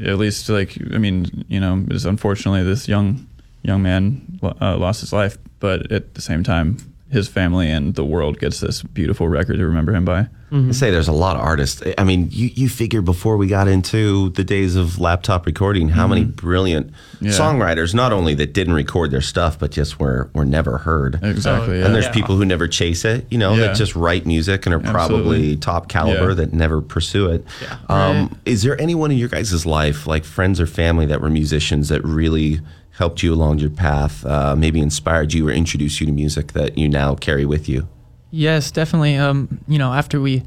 at 0.00 0.18
least 0.18 0.48
like 0.48 0.78
I 0.94 0.98
mean 0.98 1.44
you 1.48 1.60
know 1.60 1.84
it's 1.90 2.04
unfortunately 2.04 2.62
this 2.62 2.88
young 2.88 3.26
young 3.62 3.82
man 3.82 4.38
uh, 4.42 4.76
lost 4.76 5.00
his 5.00 5.12
life, 5.12 5.38
but 5.60 5.90
at 5.92 6.14
the 6.14 6.20
same 6.20 6.42
time 6.42 6.78
his 7.12 7.28
family 7.28 7.70
and 7.70 7.94
the 7.94 8.04
world 8.04 8.38
gets 8.40 8.60
this 8.60 8.82
beautiful 8.82 9.28
record 9.28 9.58
to 9.58 9.64
remember 9.66 9.94
him 9.94 10.04
by. 10.04 10.28
I 10.54 10.72
say 10.72 10.90
there's 10.90 11.08
a 11.08 11.12
lot 11.12 11.36
of 11.36 11.40
artists. 11.42 11.82
I 11.96 12.04
mean, 12.04 12.28
you, 12.30 12.50
you 12.54 12.68
figure 12.68 13.00
before 13.00 13.38
we 13.38 13.46
got 13.46 13.68
into 13.68 14.28
the 14.30 14.44
days 14.44 14.76
of 14.76 14.98
laptop 14.98 15.46
recording, 15.46 15.88
how 15.88 16.06
many 16.06 16.24
brilliant 16.24 16.92
Yeah. 17.22 17.30
songwriters, 17.30 17.94
not 17.94 18.12
only 18.12 18.34
that 18.34 18.52
didn't 18.52 18.74
record 18.74 19.12
their 19.12 19.22
stuff, 19.22 19.58
but 19.58 19.70
just 19.70 19.98
were, 19.98 20.28
were 20.34 20.44
never 20.44 20.76
heard. 20.76 21.18
Exactly. 21.22 21.78
yeah. 21.78 21.86
And 21.86 21.94
there's 21.94 22.04
Yeah. 22.04 22.12
people 22.12 22.36
who 22.36 22.44
never 22.44 22.68
chase 22.68 23.06
it, 23.06 23.24
you 23.30 23.38
know, 23.38 23.54
Yeah. 23.54 23.68
that 23.68 23.76
just 23.76 23.96
write 23.96 24.26
music 24.26 24.66
and 24.66 24.74
are 24.74 24.78
probably 24.78 25.36
Absolutely. 25.36 25.56
top 25.56 25.88
caliber 25.88 26.28
Yeah. 26.30 26.34
that 26.34 26.52
never 26.52 26.82
pursue 26.82 27.28
it. 27.30 27.46
Yeah. 27.62 27.76
Um, 27.88 28.36
Is 28.44 28.62
there 28.62 28.78
anyone 28.78 29.10
in 29.10 29.16
your 29.16 29.30
guys' 29.30 29.64
life, 29.64 30.06
like 30.06 30.24
friends 30.26 30.60
or 30.60 30.66
family, 30.66 31.06
that 31.06 31.22
were 31.22 31.30
musicians 31.30 31.88
that 31.88 32.04
really 32.04 32.60
helped 32.92 33.22
you 33.22 33.32
along 33.32 33.58
your 33.58 33.70
path, 33.70 34.24
uh, 34.26 34.54
maybe 34.56 34.80
inspired 34.80 35.32
you 35.32 35.48
or 35.48 35.52
introduced 35.52 36.00
you 36.00 36.06
to 36.06 36.12
music 36.12 36.52
that 36.52 36.76
you 36.76 36.88
now 36.88 37.14
carry 37.14 37.44
with 37.44 37.68
you? 37.68 37.88
Yes, 38.30 38.70
definitely. 38.70 39.16
Um, 39.16 39.60
you 39.66 39.78
know, 39.78 39.92
after 39.92 40.20
we, 40.20 40.42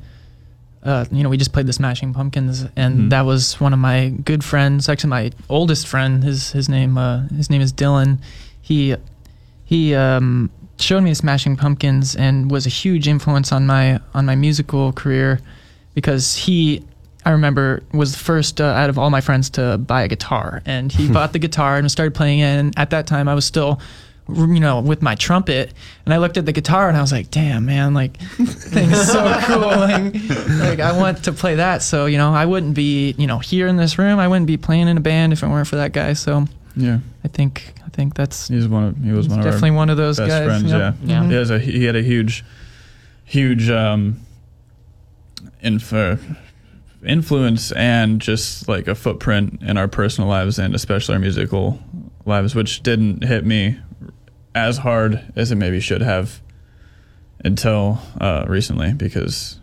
uh, 0.84 1.06
you 1.12 1.24
know, 1.24 1.30
we 1.30 1.38
just 1.38 1.54
played 1.54 1.68
the 1.68 1.74
Smashing 1.74 2.14
Pumpkins, 2.14 2.66
and 2.76 3.12
that 3.12 3.22
was 3.26 3.60
one 3.60 3.74
of 3.74 3.80
my 3.80 4.10
good 4.24 4.44
friends. 4.44 4.90
Actually, 4.90 5.10
my 5.10 5.32
oldest 5.50 5.88
friend. 5.88 6.24
His 6.24 6.52
his 6.52 6.70
name 6.70 6.98
uh, 6.98 7.28
his 7.30 7.50
name 7.50 7.62
is 7.62 7.72
Dylan. 7.74 8.20
He 8.62 8.96
he 9.64 9.96
um, 9.96 10.50
showed 10.80 11.02
me 11.02 11.12
the 11.12 11.16
Smashing 11.16 11.58
Pumpkins 11.58 12.16
and 12.16 12.50
was 12.50 12.66
a 12.66 12.70
huge 12.70 13.08
influence 13.08 13.52
on 13.52 13.66
my 13.68 14.00
on 14.14 14.26
my 14.26 14.36
musical 14.36 14.92
career 14.92 15.40
because 15.94 16.36
he. 16.36 16.84
I 17.26 17.32
remember 17.32 17.82
was 17.92 18.12
the 18.12 18.20
first 18.20 18.62
uh, 18.62 18.66
out 18.66 18.90
of 18.90 18.98
all 19.00 19.10
my 19.10 19.22
friends 19.22 19.50
to 19.52 19.78
buy 19.80 20.04
a 20.04 20.08
guitar, 20.08 20.62
and 20.66 20.92
he 20.92 21.10
bought 21.12 21.34
the 21.34 21.40
guitar 21.40 21.78
and 21.78 21.90
started 21.92 22.14
playing 22.14 22.40
it. 22.40 22.46
And 22.46 22.74
at 22.78 22.92
that 22.92 23.08
time, 23.08 23.28
I 23.28 23.34
was 23.36 23.46
still 23.46 23.80
you 24.28 24.60
know, 24.60 24.80
with 24.80 25.04
my 25.04 25.14
trumpet, 25.14 25.72
and 26.04 26.12
I 26.14 26.18
looked 26.18 26.38
at 26.38 26.48
the 26.48 26.52
guitar 26.52 26.88
and 26.88 26.98
I 26.98 27.02
was 27.02 27.12
like, 27.12 27.30
"Damn, 27.30 27.68
man! 27.68 27.94
Like, 27.94 28.18
thing 28.18 28.90
is 28.90 29.12
so 29.12 29.22
cool. 29.44 29.60
Like, 29.60 30.16
like, 30.60 30.80
I 30.80 30.98
want 30.98 31.24
to 31.26 31.32
play 31.32 31.56
that." 31.56 31.84
So, 31.84 32.08
you 32.08 32.18
know, 32.18 32.34
I 32.34 32.46
wouldn't 32.48 32.74
be, 32.74 33.12
you 33.20 33.28
know, 33.28 33.38
here 33.38 33.68
in 33.68 33.76
this 33.78 34.00
room. 34.00 34.18
I 34.18 34.28
wouldn't 34.28 34.48
be 34.48 34.58
playing 34.58 34.88
in 34.88 34.98
a 34.98 35.02
band 35.02 35.32
if 35.32 35.44
it 35.44 35.48
weren't 35.48 35.68
for 35.68 35.76
that 35.76 35.92
guy. 35.94 36.14
So, 36.14 36.46
yeah. 36.76 37.00
I 37.24 37.28
think, 37.28 37.76
I 37.86 37.90
think 37.90 38.16
that's 38.16 38.48
He's 38.48 38.68
one 38.68 38.84
of 38.86 38.98
he 38.98 39.12
was 39.12 39.30
one 39.30 39.38
of 39.40 39.46
definitely 39.46 39.70
our 39.70 39.76
one 39.76 39.90
of 39.92 39.98
those 39.98 40.18
best 40.18 40.30
guys. 40.30 40.46
friends. 40.48 40.72
Yep. 40.72 40.96
Yeah, 41.04 41.20
Mhm. 41.22 41.30
He, 41.30 41.36
has 41.36 41.50
a, 41.52 41.60
he 41.60 41.84
had 41.84 41.96
a 41.96 42.02
huge, 42.02 42.44
huge 43.26 43.70
um, 43.70 44.22
inf- 45.62 46.20
influence 47.06 47.72
and 47.74 48.22
just 48.22 48.68
like 48.68 48.88
a 48.88 48.96
footprint 48.96 49.62
in 49.62 49.78
our 49.78 49.88
personal 49.88 50.30
lives 50.30 50.60
and 50.60 50.76
especially 50.76 51.16
our 51.16 51.20
musical 51.20 51.80
lives, 52.26 52.56
which 52.56 52.84
didn't 52.84 53.24
hit 53.24 53.46
me 53.46 53.80
as 54.54 54.78
hard 54.78 55.32
as 55.36 55.52
it 55.52 55.56
maybe 55.56 55.80
should 55.80 56.02
have 56.02 56.42
until 57.44 58.00
uh, 58.20 58.46
recently 58.48 58.94
because. 58.94 59.60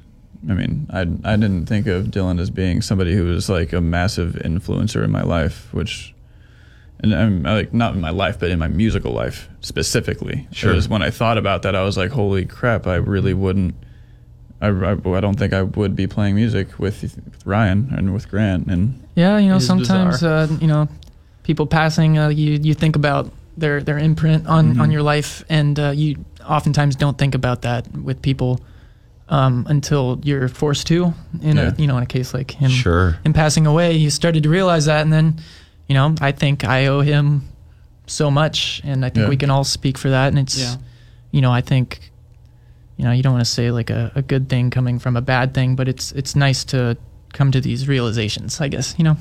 I 0.50 0.54
mean, 0.54 0.88
I, 0.90 1.02
I 1.02 1.36
didn't 1.36 1.66
think 1.66 1.86
of 1.86 2.06
Dylan 2.06 2.40
as 2.40 2.50
being 2.50 2.82
somebody 2.82 3.14
who 3.14 3.26
was 3.26 3.48
like 3.48 3.72
a 3.72 3.80
massive 3.80 4.32
influencer 4.44 5.04
in 5.04 5.12
my 5.12 5.22
life, 5.22 5.72
which 5.72 6.12
and 7.02 7.14
I'm 7.14 7.42
like 7.42 7.74
not 7.74 7.94
in 7.94 8.00
my 8.00 8.10
life, 8.10 8.38
but 8.38 8.50
in 8.50 8.58
my 8.58 8.68
musical 8.68 9.12
life 9.12 9.48
specifically. 9.60 10.46
Sure. 10.52 10.74
Was 10.74 10.88
when 10.88 11.02
I 11.02 11.10
thought 11.10 11.36
about 11.36 11.62
that, 11.62 11.74
I 11.74 11.82
was 11.82 11.96
like, 11.96 12.12
holy 12.12 12.44
crap! 12.44 12.86
I 12.86 12.96
really 12.96 13.34
wouldn't. 13.34 13.74
I, 14.62 14.68
I, 14.68 14.92
I 14.92 15.20
don't 15.20 15.38
think 15.38 15.52
I 15.52 15.62
would 15.62 15.94
be 15.96 16.06
playing 16.06 16.36
music 16.36 16.78
with, 16.78 17.02
with 17.02 17.46
Ryan 17.46 17.88
and 17.96 18.14
with 18.14 18.28
Grant 18.30 18.68
and 18.68 18.94
Yeah, 19.16 19.38
you 19.38 19.48
know, 19.48 19.58
sometimes 19.58 20.22
uh, 20.22 20.46
you 20.60 20.66
know, 20.68 20.88
people 21.42 21.66
passing, 21.66 22.18
uh, 22.18 22.28
you 22.28 22.58
you 22.62 22.74
think 22.74 22.96
about 22.96 23.30
their 23.58 23.82
their 23.82 23.98
imprint 23.98 24.46
on 24.46 24.80
on 24.80 24.90
your 24.92 25.02
life, 25.02 25.44
and 25.50 25.78
uh, 25.78 25.90
you 25.94 26.16
oftentimes 26.48 26.96
don't 26.96 27.18
think 27.18 27.34
about 27.34 27.62
that 27.62 27.86
with 28.04 28.22
people 28.22 28.60
um, 29.28 29.66
until 29.68 30.18
you're 30.22 30.48
forced 30.48 30.86
to. 30.86 31.12
In 31.42 31.56
Yeah. 31.56 31.72
a 31.76 31.80
you 31.80 31.86
know, 31.86 31.96
in 31.98 32.02
a 32.02 32.06
case 32.06 32.32
like 32.38 32.50
him, 32.52 32.70
Sure. 32.70 33.18
him 33.24 33.32
passing 33.32 33.66
away, 33.66 33.96
you 33.96 34.10
started 34.10 34.42
to 34.44 34.48
realize 34.48 34.84
that, 34.86 35.02
and 35.02 35.12
then, 35.12 35.34
you 35.88 35.94
know, 35.94 36.14
I 36.20 36.32
think 36.32 36.64
I 36.64 36.86
owe 36.86 37.02
him 37.02 37.42
so 38.06 38.30
much, 38.30 38.80
and 38.84 39.04
I 39.04 39.08
think 39.10 39.24
Yeah. 39.24 39.28
we 39.30 39.36
can 39.36 39.50
all 39.50 39.64
speak 39.64 39.98
for 39.98 40.10
that. 40.10 40.28
And 40.28 40.38
it's, 40.38 40.58
Yeah. 40.58 40.76
you 41.32 41.40
know, 41.40 41.52
I 41.58 41.60
think, 41.62 42.11
you 43.02 43.08
know, 43.08 43.12
you 43.14 43.22
don't 43.24 43.32
want 43.32 43.44
to 43.44 43.50
say 43.50 43.72
like 43.72 43.90
a, 43.90 44.12
a 44.14 44.22
good 44.22 44.48
thing 44.48 44.70
coming 44.70 45.00
from 45.00 45.16
a 45.16 45.20
bad 45.20 45.54
thing, 45.54 45.74
but 45.74 45.88
it's 45.88 46.12
it's 46.12 46.36
nice 46.36 46.62
to 46.66 46.96
come 47.32 47.50
to 47.50 47.60
these 47.60 47.88
realizations, 47.88 48.60
I 48.60 48.68
guess. 48.68 48.94
You 48.96 49.02
know, 49.02 49.16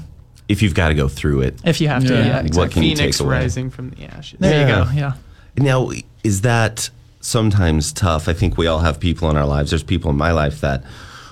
If 0.47 0.61
you've 0.61 0.75
got 0.75 0.89
to 0.89 0.93
go 0.93 1.07
through 1.07 1.41
it. 1.41 1.59
if 1.65 1.81
you 1.81 1.87
have 1.87 2.05
to, 2.05 2.13
Yeah. 2.13 2.25
yeah, 2.25 2.35
What 2.35 2.45
exactly. 2.45 2.73
can 2.73 2.83
you 2.83 2.95
Phoenix 2.95 3.17
take 3.17 3.25
away? 3.25 3.35
rising 3.37 3.71
from 3.71 3.89
the 3.89 4.03
ashes. 4.05 4.39
there 4.39 4.67
Yeah. 4.69 4.79
you 4.79 4.85
go. 4.85 4.91
Yeah. 4.91 5.13
Now, 5.57 5.89
is 6.23 6.41
that 6.41 6.91
sometimes 7.21 7.91
tough. 7.91 8.27
I 8.27 8.33
think 8.33 8.55
we 8.55 8.67
all 8.67 8.79
have 8.79 8.99
people 8.99 9.31
in 9.31 9.35
our 9.37 9.47
lives. 9.47 9.71
There's 9.71 9.81
people 9.81 10.11
in 10.11 10.17
my 10.17 10.31
life 10.31 10.61
that 10.61 10.83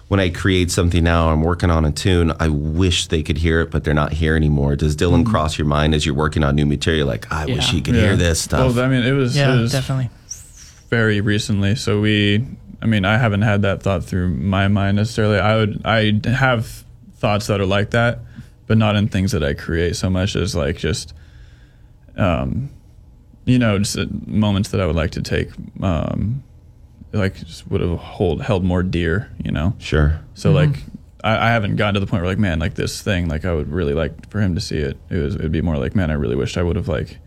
when 0.07 0.19
I 0.19 0.29
create 0.29 0.71
something 0.71 1.03
now, 1.03 1.29
I'm 1.29 1.43
working 1.43 1.69
on 1.69 1.85
a 1.85 1.91
tune. 1.91 2.33
I 2.39 2.47
wish 2.49 3.07
they 3.07 3.21
could 3.21 3.37
hear 3.37 3.61
it, 3.61 3.69
but 3.69 3.83
they're 3.83 3.93
not 3.93 4.13
here 4.13 4.35
anymore. 4.35 4.75
Does 4.75 4.95
Dylan 4.95 5.21
mm-hmm. 5.21 5.29
cross 5.31 5.59
your 5.59 5.67
mind 5.67 5.93
as 5.93 6.03
you're 6.03 6.15
working 6.15 6.43
on 6.43 6.55
new 6.55 6.65
material? 6.65 7.07
Like, 7.07 7.31
I 7.31 7.45
wish 7.45 7.69
he 7.69 7.79
could 7.81 7.93
hear 7.93 8.15
this 8.15 8.41
stuff. 8.41 8.75
Well, 8.75 8.85
I 8.85 8.87
mean, 8.89 9.03
it 9.03 9.11
was, 9.11 9.37
Yeah, 9.37 9.55
it 9.55 9.61
was 9.61 9.71
definitely. 9.71 10.09
Very 10.89 11.21
recently. 11.21 11.75
So 11.75 12.01
we, 12.01 12.45
I 12.81 12.85
mean, 12.85 13.05
I 13.05 13.17
haven't 13.17 13.43
had 13.43 13.61
that 13.61 13.81
thought 13.81 14.03
through 14.03 14.29
my 14.29 14.67
mind 14.67 14.97
necessarily. 14.97 15.37
I 15.39 15.55
would, 15.55 15.81
I 15.85 16.19
have 16.27 16.83
thoughts 17.13 17.47
that 17.47 17.61
are 17.61 17.65
like 17.65 17.91
that, 17.91 18.19
but 18.67 18.77
not 18.77 18.95
in 18.95 19.07
things 19.07 19.31
that 19.31 19.43
I 19.43 19.53
create 19.53 19.95
so 19.95 20.09
much 20.09 20.35
as 20.35 20.55
like 20.55 20.77
just, 20.77 21.13
um, 22.17 22.69
you 23.45 23.59
know, 23.59 23.77
just 23.79 23.97
uh, 23.97 24.05
moments 24.25 24.69
that 24.69 24.81
I 24.81 24.85
would 24.85 24.95
like 24.95 25.11
to 25.11 25.21
take, 25.21 25.49
um, 25.81 26.43
like 27.13 27.35
just 27.35 27.67
would 27.69 27.81
have 27.81 27.97
hold 27.97 28.41
held 28.41 28.63
more 28.63 28.83
dear, 28.83 29.31
you 29.43 29.51
know. 29.51 29.75
sure. 29.79 30.19
So 30.35 30.51
like, 30.51 30.83
I, 31.23 31.47
I 31.47 31.51
haven't 31.51 31.75
gotten 31.75 31.95
to 31.95 31.99
the 31.99 32.05
point 32.05 32.21
where 32.21 32.31
like, 32.31 32.39
man, 32.39 32.59
like 32.59 32.75
this 32.75 33.01
thing, 33.01 33.27
like 33.27 33.45
I 33.45 33.53
would 33.53 33.71
really 33.71 33.93
like 33.93 34.29
for 34.29 34.39
him 34.39 34.55
to 34.55 34.61
see 34.61 34.77
it. 34.77 34.97
It 35.09 35.17
was, 35.17 35.35
it'd 35.35 35.51
be 35.51 35.61
more 35.61 35.77
like, 35.77 35.95
man, 35.95 36.11
I 36.11 36.13
really 36.13 36.35
wished 36.35 36.57
I 36.57 36.63
would 36.63 36.75
have 36.75 36.87
like 36.87 37.17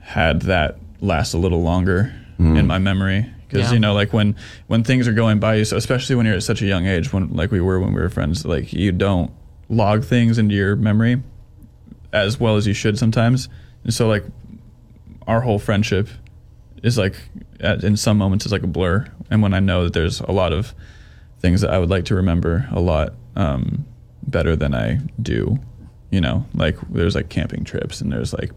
had 0.00 0.42
that 0.42 0.78
last 1.00 1.32
a 1.34 1.38
little 1.38 1.62
longer 1.62 2.12
in 2.56 2.66
my 2.66 2.78
memory. 2.78 3.26
Because 3.48 3.68
Yeah. 3.68 3.74
you 3.74 3.80
know, 3.80 3.92
like 3.94 4.12
when 4.12 4.34
when 4.66 4.82
things 4.82 5.06
are 5.06 5.12
going 5.12 5.38
by 5.38 5.56
you, 5.56 5.64
so 5.64 5.76
especially 5.76 6.16
when 6.16 6.24
you're 6.26 6.36
at 6.36 6.42
such 6.42 6.62
a 6.62 6.66
young 6.66 6.86
age, 6.86 7.12
when 7.12 7.28
like 7.34 7.50
we 7.50 7.60
were 7.60 7.78
when 7.80 7.92
we 7.92 8.00
were 8.00 8.08
friends, 8.08 8.44
like 8.44 8.72
you 8.72 8.92
don't 8.92 9.30
log 9.68 10.04
things 10.04 10.38
into 10.38 10.54
your 10.54 10.74
memory 10.76 11.22
as 12.12 12.38
well 12.40 12.56
as 12.56 12.66
you 12.66 12.74
should 12.74 12.98
sometimes. 12.98 13.48
And 13.84 13.92
so 13.94 14.08
like 14.08 14.24
our 15.26 15.40
whole 15.40 15.58
friendship 15.58 16.08
is 16.82 16.98
like 16.98 17.14
at, 17.60 17.84
in 17.84 17.96
some 17.96 18.18
moments 18.18 18.46
is 18.46 18.52
like 18.52 18.62
a 18.62 18.66
blur. 18.66 19.06
And 19.30 19.42
when 19.42 19.54
I 19.54 19.60
know 19.60 19.84
that 19.84 19.92
there's 19.92 20.20
a 20.20 20.32
lot 20.32 20.52
of 20.52 20.74
things 21.40 21.60
that 21.60 21.70
I 21.70 21.78
would 21.78 21.90
like 21.90 22.04
to 22.06 22.14
remember 22.14 22.68
a 22.70 22.80
lot 22.80 23.14
um, 23.36 23.84
better 24.26 24.56
than 24.56 24.74
I 24.74 25.00
do, 25.20 25.58
you 26.10 26.20
know, 26.20 26.46
like 26.54 26.76
there's 26.90 27.14
like 27.14 27.28
camping 27.28 27.64
trips 27.64 28.00
and 28.00 28.12
there's 28.12 28.32
like 28.32 28.50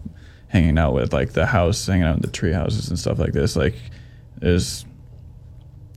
hanging 0.55 0.77
out 0.77 0.93
with 0.93 1.11
like 1.11 1.33
the 1.33 1.45
house, 1.45 1.85
hanging 1.85 2.05
out 2.05 2.15
in 2.15 2.21
the 2.21 2.29
tree 2.29 2.53
houses 2.53 2.87
and 2.89 2.97
stuff 2.97 3.19
like 3.19 3.33
this. 3.33 3.55
Like 3.57 3.75
there's 4.37 4.85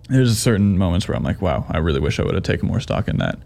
there's 0.08 0.36
certain 0.38 0.76
moments 0.76 1.06
where 1.06 1.16
I'm 1.16 1.22
like, 1.22 1.40
wow, 1.40 1.64
I 1.70 1.78
really 1.78 2.00
wish 2.00 2.18
I 2.18 2.24
would 2.24 2.34
have 2.34 2.42
taken 2.42 2.66
more 2.68 2.80
stock 2.80 3.06
in 3.08 3.18
that. 3.18 3.38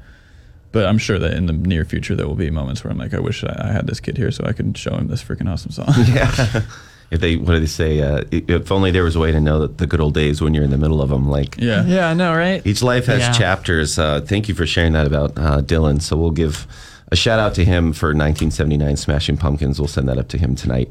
But 0.71 0.87
I'm 0.87 0.97
sure 0.97 1.19
that 1.19 1.35
in 1.35 1.47
the 1.47 1.53
near 1.53 1.85
future 1.85 2.15
there 2.17 2.27
will 2.27 2.35
be 2.35 2.51
moments 2.51 2.83
where 2.83 2.91
I'm 2.91 2.97
like, 2.99 3.13
I 3.13 3.21
wish 3.21 3.45
I, 3.45 3.55
I 3.69 3.73
had 3.73 3.87
this 3.87 4.01
kid 4.01 4.17
here 4.17 4.31
so 4.31 4.45
I 4.47 4.53
could 4.53 4.77
show 4.79 4.95
him 4.97 5.09
this 5.09 5.23
freaking 5.23 5.51
awesome 5.53 5.71
song. 5.71 5.89
Yeah. 6.09 6.63
if 7.11 7.21
they, 7.21 7.37
what 7.37 7.53
do 7.53 7.61
they 7.61 7.67
say? 7.67 8.01
Uh, 8.01 8.23
if 8.31 8.73
only 8.73 8.91
there 8.91 9.05
was 9.05 9.15
a 9.17 9.21
way 9.21 9.33
to 9.33 9.41
know 9.41 9.59
that 9.59 9.77
the 9.77 9.87
good 9.87 10.01
old 10.01 10.15
days 10.15 10.41
when 10.41 10.55
you're 10.55 10.65
in 10.65 10.71
the 10.71 10.79
middle 10.79 11.03
of 11.03 11.11
them. 11.11 11.29
Like, 11.29 11.57
yeah. 11.59 11.85
Yeah, 11.85 12.09
I 12.09 12.15
know, 12.15 12.33
right? 12.35 12.67
Each 12.67 12.83
life 12.83 13.05
has 13.07 13.21
Yeah. 13.21 13.33
chapters. 13.33 13.99
Uh, 13.99 14.23
thank 14.23 14.49
you 14.49 14.55
for 14.55 14.65
sharing 14.65 14.95
that 14.95 15.07
about 15.07 15.33
uh, 15.37 15.61
Dylan. 15.61 16.01
So 16.01 16.17
we'll 16.17 16.31
give 16.31 16.67
a 17.13 17.17
shout 17.17 17.39
out 17.39 17.55
to 17.55 17.65
him 17.65 17.93
for 17.93 18.09
1979 18.09 18.97
Smashing 18.97 19.37
Pumpkins. 19.37 19.79
We'll 19.79 19.87
send 19.87 20.09
that 20.09 20.17
up 20.17 20.29
to 20.29 20.39
him 20.39 20.55
tonight. 20.55 20.89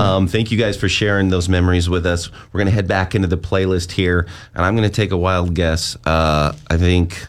Um, 0.00 0.26
thank 0.26 0.50
you 0.50 0.56
guys 0.56 0.78
for 0.78 0.88
sharing 0.88 1.28
those 1.28 1.48
memories 1.48 1.90
with 1.90 2.06
us. 2.06 2.30
We're 2.52 2.58
going 2.58 2.68
to 2.68 2.72
head 2.72 2.88
back 2.88 3.14
into 3.14 3.28
the 3.28 3.36
playlist 3.36 3.92
here, 3.92 4.26
and 4.54 4.64
I'm 4.64 4.74
going 4.74 4.88
to 4.88 4.94
take 4.94 5.10
a 5.10 5.16
wild 5.16 5.54
guess. 5.54 5.96
Uh, 6.06 6.54
I 6.70 6.78
think 6.78 7.26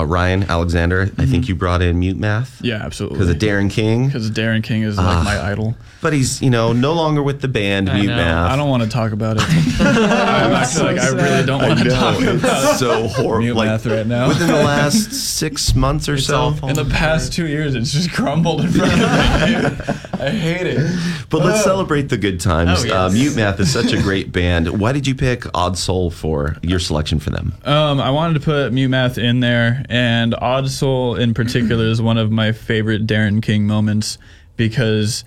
uh, 0.00 0.04
Ryan 0.04 0.42
Alexander. 0.44 1.10
I 1.18 1.26
think 1.26 1.48
you 1.48 1.54
brought 1.54 1.82
in 1.82 1.98
Mute 1.98 2.16
Math 2.16 2.60
Yeah, 2.62 2.76
absolutely. 2.84 3.18
because 3.18 3.30
of 3.30 3.36
Darren 3.38 3.70
King, 3.70 4.06
Because 4.06 4.30
Darren 4.30 4.62
King 4.62 4.82
is 4.82 4.96
like 4.98 5.24
my 5.24 5.40
idol. 5.50 5.76
but 6.02 6.12
he's 6.12 6.42
you 6.42 6.50
know 6.50 6.72
no 6.72 6.92
longer 6.92 7.22
with 7.22 7.40
the 7.40 7.48
band 7.48 7.88
I 7.88 7.94
Mute 8.00 8.08
know. 8.08 8.16
Math. 8.16 8.50
I 8.52 8.56
don't 8.56 8.68
want 8.68 8.82
to 8.82 8.88
talk 8.88 9.12
about 9.12 9.36
it. 9.38 9.42
I'm 9.80 10.52
actually 10.52 10.94
like, 10.94 10.98
I 11.00 11.08
really 11.08 11.46
don't 11.46 11.62
want 11.62 11.78
to 11.80 11.90
talk 11.90 12.20
about 12.20 12.70
It's 12.70 12.78
so 12.78 13.08
horrible. 13.08 13.40
mute 13.44 13.56
Like, 13.56 13.68
math 13.68 13.86
right 13.86 14.06
now. 14.06 14.28
within 14.28 14.48
the 14.48 14.54
last 14.64 15.12
six 15.12 15.74
months 15.74 16.08
or 16.08 16.18
so. 16.18 16.40
awful. 16.40 16.68
In 16.68 16.76
the 16.76 16.84
past 16.84 17.32
two 17.32 17.46
years, 17.46 17.74
it's 17.74 17.92
just 17.92 18.12
crumbled 18.12 18.62
in 18.62 18.70
front 18.72 18.92
of 18.92 18.98
me. 18.98 19.94
I 20.24 20.30
hate 20.30 20.66
it. 20.66 21.26
But 21.28 21.44
let's 21.44 21.64
celebrate 21.64 22.08
the 22.08 22.16
good 22.16 22.40
times. 22.40 22.82
Oh, 22.82 22.84
yes. 22.86 22.92
uh, 22.92 23.10
Mute 23.12 23.36
Math 23.36 23.60
is 23.60 23.72
such 23.72 23.92
a 23.92 24.00
great 24.00 24.32
band. 24.32 24.80
Why 24.80 24.92
did 24.92 25.06
you 25.06 25.14
pick 25.14 25.44
Odd 25.54 25.76
Soul 25.76 26.10
for 26.10 26.56
your 26.62 26.78
selection 26.78 27.18
for 27.18 27.30
them? 27.30 27.54
Um, 27.64 28.00
I 28.00 28.10
wanted 28.10 28.34
to 28.34 28.40
put 28.40 28.72
Mute 28.72 28.88
Math 28.88 29.18
in 29.18 29.40
there, 29.40 29.83
and 29.88 30.34
Odd 30.34 30.68
Soul 30.70 31.16
in 31.16 31.34
particular 31.34 31.84
is 31.86 32.00
one 32.02 32.18
of 32.18 32.30
my 32.30 32.52
favorite 32.52 33.06
Darren 33.06 33.42
King 33.42 33.66
moments 33.66 34.18
because 34.56 35.24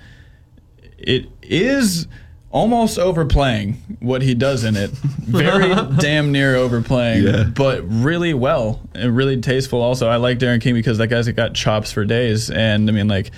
it 0.97 1.27
is 1.43 2.07
almost 2.49 2.97
overplaying 2.97 3.73
what 3.99 4.21
he 4.21 4.33
does 4.33 4.63
in 4.63 4.75
it. 4.75 4.89
Very 4.91 5.75
damn 5.99 6.31
near 6.31 6.55
overplaying, 6.55 7.23
Yeah. 7.25 7.43
but 7.43 7.81
really 7.87 8.33
well 8.33 8.81
and 8.95 9.15
really 9.15 9.39
tasteful. 9.41 9.81
Also, 9.81 10.07
I 10.07 10.15
like 10.15 10.39
Darren 10.39 10.61
King 10.61 10.73
because 10.73 10.97
that 10.99 11.07
guy's 11.07 11.27
got 11.29 11.53
chops 11.53 11.91
for 11.91 12.05
days, 12.05 12.49
and 12.49 12.89
I 12.89 12.93
mean 12.93 13.07
like. 13.07 13.31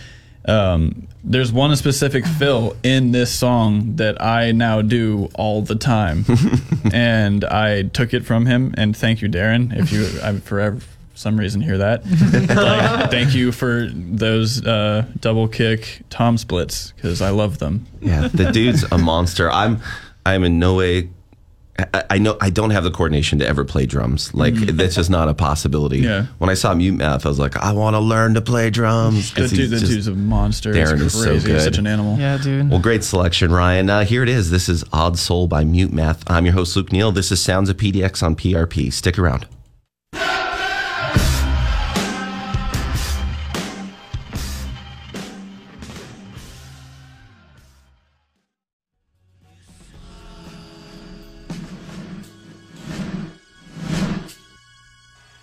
Um, 0.45 1.07
there's 1.21 1.51
one 1.51 1.75
specific 1.75 2.25
fill 2.25 2.75
in 2.81 3.11
this 3.11 3.29
song 3.29 3.97
that 3.97 4.19
I 4.21 4.53
now 4.53 4.81
do 4.81 5.29
all 5.35 5.61
the 5.61 5.75
time, 5.75 6.23
and 6.93 7.43
I 7.43 7.83
took 7.83 8.13
it 8.13 8.25
from 8.25 8.45
him. 8.45 8.73
And 8.77 8.95
thank 8.95 9.21
you, 9.21 9.27
Darren. 9.27 9.77
If 9.77 9.91
you 9.91 10.07
I'm 10.23 10.39
forever 10.39 10.79
some 11.19 11.37
reason 11.37 11.59
hear 11.59 11.77
that, 11.79 12.05
like, 12.55 13.11
thank 13.11 13.35
you 13.35 13.51
for 13.51 13.87
those 13.91 14.65
uh, 14.65 15.05
double 15.19 15.47
kick 15.49 16.01
tom 16.09 16.37
splits 16.37 16.93
because 16.93 17.21
I 17.21 17.29
love 17.31 17.57
them. 17.59 17.85
Yeah, 18.01 18.29
the 18.29 18.51
dude's 18.51 18.83
a 18.91 18.97
monster. 18.97 19.51
I'm, 19.51 19.81
I'm 20.25 20.43
in 20.45 20.59
no 20.59 20.75
way. 20.75 21.09
I, 21.93 22.03
I 22.11 22.17
know 22.19 22.37
I 22.41 22.49
don't 22.49 22.71
have 22.71 22.83
the 22.83 22.91
coordination 22.91 23.39
to 23.39 23.47
ever 23.47 23.63
play 23.65 23.85
drums. 23.85 24.33
Like 24.33 24.53
that's 24.53 24.95
just 24.95 25.09
not 25.09 25.27
a 25.29 25.33
possibility. 25.33 26.01
Mm. 26.01 26.03
Yeah. 26.03 26.25
When 26.37 26.49
I 26.49 26.53
saw 26.53 26.73
Mute 26.73 26.93
Math, 26.95 27.25
I 27.25 27.29
was 27.29 27.39
like, 27.39 27.55
I 27.57 27.71
want 27.73 27.95
to 27.95 27.99
learn 28.01 28.33
to 28.33 28.41
play 28.41 28.69
drums. 28.69 29.31
'cause 29.33 29.49
That 29.51 29.55
dude, 29.57 29.59
he's 29.59 29.69
that 29.71 29.79
just- 29.79 29.91
dude's 29.91 30.07
a 30.07 30.15
monster. 30.15 30.73
Darren 30.73 31.01
He's 31.01 31.13
is 31.13 31.13
so 31.13 31.23
crazy. 31.23 31.33
He's 31.35 31.43
good. 31.45 31.61
such 31.61 31.77
an 31.77 31.87
animal. 31.87 32.17
Yeah, 32.17 32.37
dude. 32.37 32.69
Well, 32.69 32.79
great 32.79 33.03
selection, 33.05 33.51
Ryan. 33.51 33.89
Uh, 33.89 34.03
here 34.05 34.23
it 34.23 34.29
is. 34.29 34.51
This 34.51 34.67
is 34.69 34.83
Odd 34.93 35.17
Soul 35.17 35.47
by 35.47 35.63
Mute 35.63 35.91
Math. 35.93 36.21
I'm 36.29 36.45
your 36.45 36.53
host, 36.53 36.75
Luke 36.75 36.91
Neal. 36.91 37.11
This 37.13 37.31
is 37.31 37.41
Sounds 37.41 37.69
of 37.69 37.77
PDX 37.77 38.23
on 38.23 38.35
PRP. 38.35 38.91
Stick 38.91 39.17
around. 39.19 39.45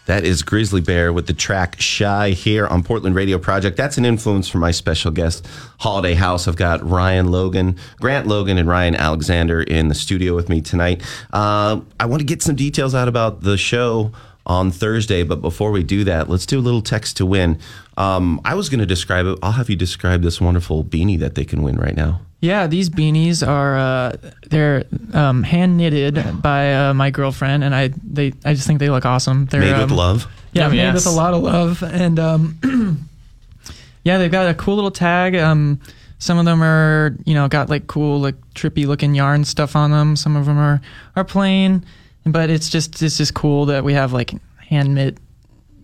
That 0.07 0.25
is 0.25 0.42
Grizzly 0.42 0.81
Bear 0.81 1.12
with 1.12 1.27
the 1.27 1.33
track 1.33 1.81
Shy 1.81 2.31
here 2.31 2.66
on 2.66 2.85
Portland 2.85 3.16
Radio 3.16 3.38
Project. 3.38 3.77
That's 3.77 3.99
an 3.99 4.05
influence 4.05 4.49
from 4.49 4.61
my 4.61 4.71
special 4.71 5.11
guest, 5.11 5.47
Holiday 5.79 6.14
House. 6.14 6.47
I've 6.47 6.57
got 6.57 6.88
Ryan 6.88 7.31
Logan, 7.33 7.77
Grant 8.01 8.29
Logan, 8.29 8.57
and 8.57 8.69
Ryan 8.69 8.95
Alexander 8.95 9.62
in 9.62 9.88
the 9.88 9.95
studio 9.95 10.35
with 10.35 10.49
me 10.49 10.61
tonight. 10.61 11.03
Uh, 11.33 11.81
I 11.99 12.07
want 12.07 12.21
to 12.21 12.27
get 12.27 12.40
some 12.40 12.55
details 12.55 12.95
out 12.95 13.09
about 13.09 13.42
the 13.42 13.59
show 13.59 14.12
on 14.47 14.71
Thursday, 14.71 15.25
but 15.25 15.42
before 15.42 15.73
we 15.73 15.83
do 15.83 16.05
that, 16.05 16.31
let's 16.31 16.47
do 16.47 16.59
a 16.59 16.62
little 16.62 16.83
text 16.83 17.16
to 17.16 17.27
win. 17.27 17.59
Um, 17.97 18.40
I 18.45 18.55
was 18.55 18.69
going 18.69 18.79
to 18.79 18.87
describe 18.87 19.27
it. 19.27 19.37
I'll 19.42 19.53
have 19.53 19.69
you 19.69 19.77
describe 19.77 20.23
this 20.23 20.40
wonderful 20.40 20.85
beanie 20.85 21.19
that 21.19 21.35
they 21.35 21.45
can 21.45 21.62
win 21.62 21.77
right 21.77 21.97
now. 21.97 22.21
Yeah, 22.46 22.68
these 22.68 22.88
beanies 22.88 23.46
are 23.46 23.76
uh, 23.76 24.12
they're 24.48 24.85
um, 25.12 25.42
hand 25.42 25.76
knitted 25.76 26.40
by 26.42 26.74
uh, 26.74 26.94
my 26.94 27.11
girlfriend, 27.11 27.64
and 27.64 27.74
I 27.74 27.88
they 28.04 28.32
I 28.44 28.54
just 28.54 28.66
think 28.68 28.78
they 28.78 28.88
look 28.88 29.04
awesome. 29.04 29.46
They're 29.46 29.61
Made 29.61 29.72
um, 29.72 29.80
with 29.82 29.90
love. 29.98 30.26
Yeah, 30.52 30.66
Oh, 30.66 30.70
made 30.70 30.76
yes. 30.76 30.94
with 30.94 31.06
a 31.06 31.11
lot 31.11 31.35
of 31.35 31.42
love, 31.42 31.82
and 31.82 32.18
um, 32.20 32.59
yeah, 34.04 34.18
they've 34.18 34.30
got 34.30 34.48
a 34.48 34.54
cool 34.54 34.76
little 34.76 34.92
tag. 34.92 35.35
Um, 35.35 35.80
some 36.18 36.38
of 36.38 36.44
them 36.44 36.62
are 36.62 37.16
you 37.24 37.35
know 37.35 37.48
got 37.48 37.68
like 37.68 37.88
cool 37.88 38.20
like 38.20 38.37
trippy 38.54 38.87
looking 38.87 39.14
yarn 39.14 39.44
stuff 39.44 39.74
on 39.74 39.90
them. 39.90 40.14
Some 40.16 40.37
of 40.37 40.46
them 40.46 40.56
are 40.59 40.80
are 41.16 41.24
plain, 41.24 41.85
but 42.24 42.48
it's 42.48 42.68
just 42.70 43.02
it's 43.02 43.16
just 43.18 43.35
cool 43.35 43.66
that 43.66 43.82
we 43.85 43.92
have 43.94 44.12
like 44.12 44.35
handmade, 44.59 45.18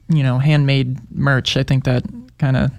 you 0.09 0.22
know, 0.22 0.38
handmade 0.38 0.96
merch. 1.12 1.57
I 1.57 1.64
think 1.64 1.85
that 1.85 2.05
kind 2.38 2.57
of. 2.57 2.70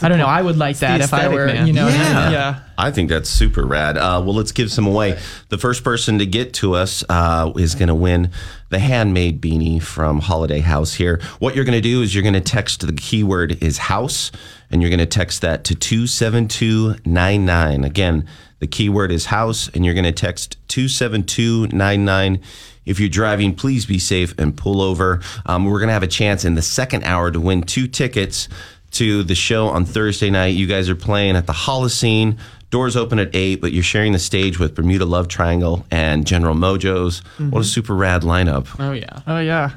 I 0.00 0.08
don't 0.08 0.18
know. 0.18 0.26
I 0.26 0.40
would 0.40 0.56
like 0.56 0.78
that 0.78 1.00
if 1.00 1.12
I 1.12 1.28
were, 1.28 1.46
man. 1.46 1.66
you 1.66 1.72
know, 1.72 1.88
Yeah. 1.88 2.30
yeah. 2.30 2.60
I 2.78 2.90
think 2.90 3.10
that's 3.10 3.28
super 3.28 3.66
rad. 3.66 3.96
Uh, 3.98 4.22
well, 4.24 4.34
let's 4.34 4.52
give 4.52 4.70
some 4.72 4.86
away. 4.86 5.18
The 5.50 5.58
first 5.58 5.84
person 5.84 6.18
to 6.18 6.26
get 6.26 6.54
to 6.54 6.74
us 6.74 7.04
uh, 7.08 7.52
is 7.56 7.74
going 7.74 7.88
to 7.88 7.94
win 7.94 8.30
the 8.70 8.78
handmade 8.78 9.40
beanie 9.42 9.82
from 9.82 10.20
Holiday 10.20 10.60
House 10.60 10.94
here. 10.94 11.20
What 11.38 11.54
you're 11.54 11.64
going 11.66 11.76
to 11.76 11.82
do 11.82 12.00
is 12.02 12.14
you're 12.14 12.22
going 12.22 12.32
to 12.34 12.40
text 12.40 12.86
the 12.86 12.92
keyword 12.92 13.62
is 13.62 13.78
house, 13.78 14.32
and 14.70 14.80
you're 14.80 14.90
going 14.90 14.98
to 14.98 15.06
text 15.06 15.42
that 15.42 15.64
to 15.64 15.74
27299. 15.74 17.84
Again, 17.84 18.26
the 18.60 18.66
keyword 18.66 19.12
is 19.12 19.26
house, 19.26 19.68
and 19.74 19.84
you're 19.84 19.94
going 19.94 20.04
to 20.04 20.12
text 20.12 20.56
27299. 20.68 22.40
If 22.84 22.98
you're 22.98 23.08
driving, 23.08 23.54
please 23.54 23.86
be 23.86 23.98
safe 23.98 24.34
and 24.38 24.56
pull 24.56 24.80
over. 24.80 25.20
Um, 25.46 25.66
we're 25.66 25.78
going 25.78 25.88
to 25.88 25.92
have 25.94 26.02
a 26.02 26.08
chance 26.08 26.44
in 26.44 26.54
the 26.54 26.62
second 26.62 27.04
hour 27.04 27.30
to 27.30 27.38
win 27.38 27.62
two 27.62 27.86
tickets 27.86 28.48
to 28.92 29.22
the 29.22 29.34
show 29.34 29.68
on 29.68 29.84
Thursday 29.84 30.30
night. 30.30 30.54
You 30.54 30.66
guys 30.66 30.88
are 30.88 30.94
playing 30.96 31.36
at 31.36 31.46
the 31.46 31.52
Holocene. 31.52 32.38
Doors 32.70 32.96
open 32.96 33.18
at 33.18 33.34
eight, 33.34 33.60
but 33.60 33.72
you're 33.72 33.82
sharing 33.82 34.12
the 34.12 34.18
stage 34.18 34.58
with 34.58 34.74
Bermuda 34.74 35.04
Love 35.04 35.28
Triangle 35.28 35.84
and 35.90 36.26
General 36.26 36.54
Mojo's. 36.54 37.18
What 37.38 37.60
a 37.60 37.64
super 37.64 37.94
rad 37.94 38.22
lineup! 38.22 38.68
Oh 38.78 38.92
yeah. 38.92 39.20
Oh 39.26 39.40
yeah. 39.40 39.72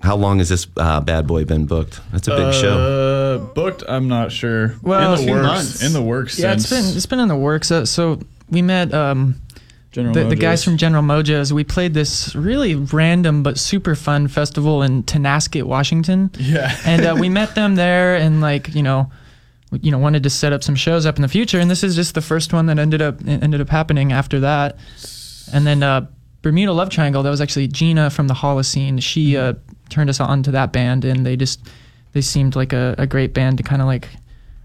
How 0.00 0.16
long 0.16 0.38
has 0.38 0.50
this 0.50 0.66
uh, 0.76 1.00
bad 1.00 1.26
boy 1.26 1.44
been 1.44 1.66
booked? 1.66 2.00
That's 2.12 2.28
a 2.28 2.36
big 2.36 2.52
show. 2.54 2.78
Uh, 2.78 3.38
booked. 3.54 3.82
I'm 3.88 4.06
not 4.08 4.32
sure. 4.32 4.76
Well, 4.82 5.14
in 5.18 5.26
the 5.26 5.32
works. 5.32 5.46
months. 5.46 5.82
In 5.82 5.92
the 5.92 6.02
works. 6.02 6.38
Yeah, 6.38 6.52
it's 6.52 6.66
since 6.66 6.88
been 6.88 6.96
it's 6.96 7.06
been 7.06 7.20
in 7.20 7.28
the 7.28 7.36
works. 7.36 7.70
Uh, 7.70 7.86
so 7.86 8.20
we 8.50 8.60
met 8.62 8.92
um, 8.92 9.40
General 9.94 10.12
the, 10.12 10.24
the 10.24 10.36
guys 10.36 10.64
from 10.64 10.76
General 10.76 11.04
Mojo's. 11.04 11.52
We 11.52 11.62
played 11.62 11.94
this 11.94 12.34
really 12.34 12.74
random 12.74 13.44
but 13.44 13.58
super 13.58 13.94
fun 13.94 14.26
festival 14.26 14.82
in 14.82 15.04
Tonasket, 15.04 15.62
Washington. 15.62 16.30
Yeah. 16.38 16.76
and 16.84 17.06
uh, 17.06 17.16
we 17.18 17.28
met 17.40 17.54
them 17.54 17.76
there 17.76 18.16
and 18.16 18.40
like 18.40 18.74
you 18.74 18.82
know 18.82 19.10
you 19.70 19.92
know 19.92 19.98
wanted 19.98 20.24
to 20.24 20.30
set 20.30 20.52
up 20.52 20.64
some 20.64 20.74
shows 20.74 21.06
up 21.06 21.14
in 21.16 21.22
the 21.22 21.28
future. 21.28 21.60
And 21.60 21.70
this 21.70 21.84
is 21.84 21.94
just 21.94 22.14
the 22.14 22.20
first 22.20 22.52
one 22.52 22.66
that 22.66 22.78
ended 22.78 23.00
up 23.00 23.24
ended 23.26 23.60
up 23.60 23.68
happening 23.68 24.12
after 24.12 24.40
that. 24.40 24.76
And 25.52 25.64
then 25.64 25.82
uh, 25.84 26.06
bermuda 26.42 26.72
love 26.72 26.90
triangle 26.90 27.22
that 27.22 27.30
was 27.30 27.40
actually 27.40 27.68
gina 27.68 28.10
from 28.10 28.28
the 28.28 28.34
holocene 28.34 29.00
she 29.00 29.34
uh, 29.36 29.54
turned 29.88 30.10
us 30.10 30.20
on 30.20 30.42
to 30.42 30.50
that 30.50 30.72
band 30.72 31.02
and 31.04 31.24
they 31.24 31.36
just 31.36 31.60
they 32.12 32.20
seemed 32.20 32.54
like 32.54 32.72
a, 32.74 32.94
a 32.98 33.06
great 33.06 33.32
band 33.32 33.56
to 33.58 33.62
kind 33.62 33.80
of 33.80 33.86
like 33.86 34.08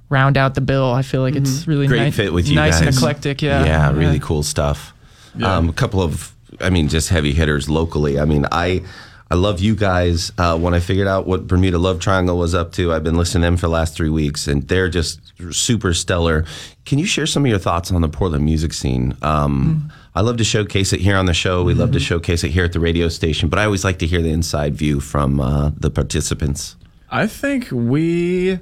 round 0.10 0.38
out 0.38 0.56
the 0.56 0.62
bill. 0.62 0.92
I 0.92 1.04
feel 1.04 1.22
like 1.22 1.36
it's 1.36 1.68
really 1.68 1.88
Great 1.88 2.06
ni- 2.06 2.12
fit 2.12 2.34
with 2.34 2.48
you 2.48 2.56
nice 2.56 2.80
and 2.82 2.90
eclectic. 2.90 3.42
Yeah. 3.44 3.64
Yeah, 3.64 3.92
really 3.92 4.20
cool 4.20 4.42
stuff. 4.44 4.94
Yeah. 5.36 5.56
Um, 5.56 5.70
a 5.70 5.74
couple 5.74 6.02
of, 6.02 6.34
I 6.60 6.70
mean, 6.70 6.88
just 6.88 7.10
heavy 7.10 7.34
hitters 7.34 7.70
locally. 7.70 8.20
I 8.20 8.26
mean, 8.26 8.46
I. 8.52 8.84
I 9.32 9.36
love 9.36 9.60
you 9.60 9.76
guys. 9.76 10.32
Uh, 10.40 10.58
when 10.58 10.74
I 10.74 10.80
figured 10.80 11.08
out 11.08 11.28
what 11.28 11.46
Bermuda 11.46 11.78
Love 11.78 12.00
Triangle 12.00 12.36
was 12.36 12.56
up 12.56 12.72
to, 12.72 12.92
I've 12.92 13.04
been 13.04 13.16
listening 13.16 13.44
to 13.44 13.46
them 13.46 13.58
for 13.58 13.68
the 13.68 13.72
last 13.72 13.96
three 13.96 14.10
weeks, 14.10 14.48
and 14.48 14.68
they're 14.68 14.90
just 14.90 15.22
super 15.52 15.94
stellar. 15.94 16.46
Can 16.86 16.98
you 16.98 17.06
share 17.06 17.28
some 17.28 17.46
of 17.46 17.50
your 17.52 17.60
thoughts 17.60 17.92
on 17.92 18.02
the 18.02 18.10
Portland 18.10 18.44
music 18.44 18.74
scene? 18.74 19.16
Um, 19.22 19.92
I 20.16 20.22
love 20.22 20.38
to 20.38 20.44
showcase 20.44 20.94
it 20.94 21.00
here 21.00 21.16
on 21.16 21.28
the 21.28 21.36
show. 21.36 21.64
We 21.64 21.76
love 21.76 21.92
to 21.92 22.00
showcase 22.00 22.44
it 22.44 22.50
here 22.50 22.66
at 22.66 22.74
the 22.74 22.80
radio 22.80 23.08
station, 23.08 23.50
but 23.50 23.60
I 23.60 23.66
always 23.66 23.84
like 23.84 24.00
to 24.00 24.08
hear 24.08 24.24
the 24.24 24.32
inside 24.32 24.74
view 24.74 25.00
from 25.00 25.40
uh, 25.40 25.74
the 25.78 25.92
participants. 25.92 26.76
I 27.12 27.28
think 27.28 27.68
we 27.72 28.58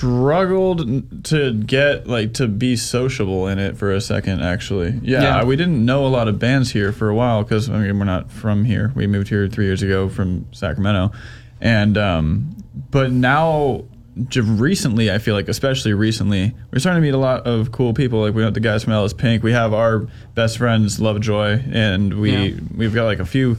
struggled 0.00 1.24
to 1.24 1.52
get 1.52 2.06
like 2.06 2.32
to 2.34 2.48
be 2.48 2.74
sociable 2.74 3.46
in 3.48 3.58
it 3.58 3.76
for 3.76 3.92
a 3.92 4.00
second 4.00 4.40
actually. 4.42 4.98
Yeah, 5.02 5.22
Yeah. 5.22 5.44
we 5.44 5.56
didn't 5.56 5.84
know 5.84 6.06
a 6.06 6.08
lot 6.08 6.26
of 6.26 6.38
bands 6.38 6.70
here 6.70 6.90
for 6.90 7.10
a 7.10 7.14
while 7.14 7.42
because 7.42 7.68
i 7.68 7.78
mean 7.78 7.98
we're 7.98 8.06
not 8.06 8.30
from 8.32 8.64
here. 8.64 8.92
We 8.94 9.06
moved 9.06 9.28
here 9.28 9.46
three 9.46 9.66
years 9.66 9.82
ago 9.82 10.08
from 10.08 10.46
sacramento. 10.52 11.12
And 11.60 11.98
um 11.98 12.56
but 12.90 13.12
now 13.12 13.84
recently 14.36 15.10
i 15.10 15.18
feel 15.18 15.34
like 15.34 15.48
especially 15.48 15.92
recently 15.94 16.52
we're 16.72 16.78
starting 16.78 17.00
to 17.02 17.06
meet 17.06 17.14
a 17.14 17.18
lot 17.18 17.46
of 17.46 17.70
cool 17.70 17.92
people. 17.92 18.20
Like 18.22 18.34
we 18.34 18.42
have 18.42 18.54
the 18.54 18.60
guys 18.60 18.82
from 18.84 18.94
Alice 18.94 19.12
pink. 19.12 19.42
We 19.42 19.52
have 19.52 19.74
our 19.74 20.08
best 20.34 20.56
friends 20.56 20.98
lovejoy 20.98 21.62
and 21.72 22.14
we 22.20 22.32
Yeah. 22.32 22.60
we've 22.74 22.94
got 22.94 23.04
like 23.04 23.18
a 23.20 23.26
few 23.26 23.58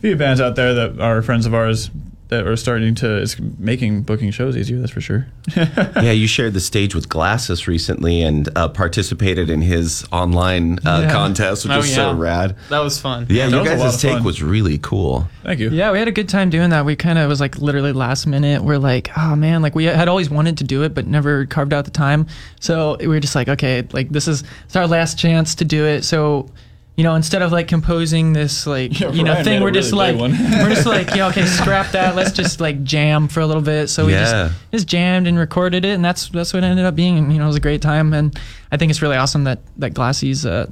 few 0.00 0.16
bands 0.16 0.40
out 0.40 0.56
there 0.56 0.72
that 0.74 0.98
are 0.98 1.20
friends 1.20 1.44
of 1.44 1.52
ours 1.52 1.90
that 2.34 2.46
are 2.46 2.56
starting 2.56 2.94
to 2.96 3.16
it's 3.22 3.38
making 3.58 4.02
booking 4.02 4.30
shows 4.30 4.56
easier. 4.56 4.78
That's 4.78 4.92
for 4.92 5.00
sure. 5.00 5.26
yeah, 5.56 6.10
you 6.10 6.26
shared 6.26 6.54
the 6.54 6.60
stage 6.60 6.94
with 6.94 7.08
Glasses 7.08 7.68
recently 7.68 8.22
and 8.22 8.48
uh, 8.56 8.68
participated 8.68 9.50
in 9.50 9.60
his 9.62 10.04
online 10.12 10.78
uh, 10.86 11.02
Yeah. 11.04 11.12
contest, 11.12 11.64
which 11.64 11.72
Oh, 11.72 11.78
was 11.78 11.94
so 11.94 12.12
rad. 12.14 12.56
That 12.70 12.80
was 12.80 12.98
fun. 13.00 13.26
Yeah, 13.28 13.46
That 13.46 13.52
you 13.52 13.58
was 13.62 13.68
a 13.70 13.76
lot 13.76 13.84
guys' 13.84 13.94
of 13.94 14.00
take 14.00 14.12
fun. 14.14 14.24
was 14.24 14.42
really 14.42 14.78
cool. 14.78 15.28
Thank 15.42 15.60
you. 15.60 15.70
Yeah, 15.70 15.92
we 15.92 15.98
had 15.98 16.08
a 16.08 16.12
good 16.12 16.28
time 16.28 16.50
doing 16.50 16.70
that. 16.70 16.84
We 16.84 16.96
kind 16.96 17.18
of 17.18 17.28
was 17.28 17.40
like 17.40 17.58
literally 17.58 17.92
last 17.92 18.26
minute. 18.26 18.62
We're 18.62 18.78
like, 18.78 19.10
oh 19.16 19.36
man, 19.36 19.62
like 19.62 19.74
we 19.74 19.84
had 19.84 20.08
always 20.08 20.30
wanted 20.30 20.58
to 20.58 20.64
do 20.64 20.82
it, 20.82 20.94
but 20.94 21.06
never 21.06 21.46
carved 21.46 21.72
out 21.72 21.84
the 21.84 21.90
time. 21.90 22.26
So 22.60 22.96
we 22.98 23.08
were 23.08 23.20
just 23.20 23.34
like, 23.34 23.48
okay, 23.48 23.86
like 23.92 24.08
this 24.10 24.26
is 24.28 24.42
it's 24.64 24.76
our 24.76 24.86
last 24.86 25.18
chance 25.18 25.54
to 25.56 25.64
do 25.64 25.84
it. 25.86 26.02
So, 26.04 26.48
you 26.96 27.02
know, 27.02 27.14
instead 27.16 27.42
of 27.42 27.50
like 27.50 27.66
composing 27.66 28.32
this 28.34 28.66
like 28.66 28.98
Yeah, 29.00 29.10
you 29.10 29.24
know 29.24 29.32
Ryan 29.32 29.44
thing, 29.44 29.52
made 29.54 29.60
a 29.60 29.64
we're 29.64 29.70
just 29.72 29.92
really 29.92 30.12
like 30.12 30.30
we're 30.62 30.68
just 30.74 30.86
like, 30.86 31.08
yeah, 31.16 31.26
okay, 31.28 31.44
scrap 31.46 31.90
that. 31.92 32.14
Let's 32.14 32.32
just 32.32 32.60
like 32.60 32.84
jam 32.84 33.26
for 33.28 33.40
a 33.40 33.46
little 33.46 33.62
bit. 33.62 33.88
So 33.88 34.06
we 34.06 34.12
Yeah. 34.12 34.48
just 34.50 34.54
just 34.72 34.86
jammed 34.88 35.26
and 35.26 35.36
recorded 35.38 35.84
it, 35.84 35.94
and 35.94 36.04
that's 36.04 36.28
that's 36.28 36.52
what 36.54 36.62
it 36.62 36.66
ended 36.66 36.84
up 36.84 36.94
being. 36.94 37.30
You 37.30 37.38
know, 37.38 37.44
it 37.44 37.48
was 37.48 37.56
a 37.56 37.60
great 37.60 37.82
time, 37.82 38.12
and 38.12 38.38
I 38.70 38.76
think 38.76 38.90
it's 38.90 39.02
really 39.02 39.16
awesome 39.16 39.44
that 39.44 39.58
that 39.78 39.90
Glasses 39.94 40.46
Uh, 40.46 40.66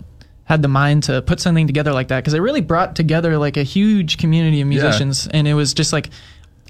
had 0.44 0.60
the 0.60 0.68
mind 0.68 1.04
to 1.04 1.22
put 1.22 1.40
something 1.40 1.66
together 1.68 1.92
like 1.92 2.08
that 2.08 2.18
because 2.18 2.34
it 2.34 2.40
really 2.40 2.60
brought 2.60 2.94
together 2.96 3.38
like 3.38 3.56
a 3.56 3.62
huge 3.62 4.18
community 4.18 4.60
of 4.60 4.66
musicians 4.68 5.26
and 5.28 5.46
it 5.48 5.54
was 5.54 5.72
just 5.72 5.92
like 5.92 6.10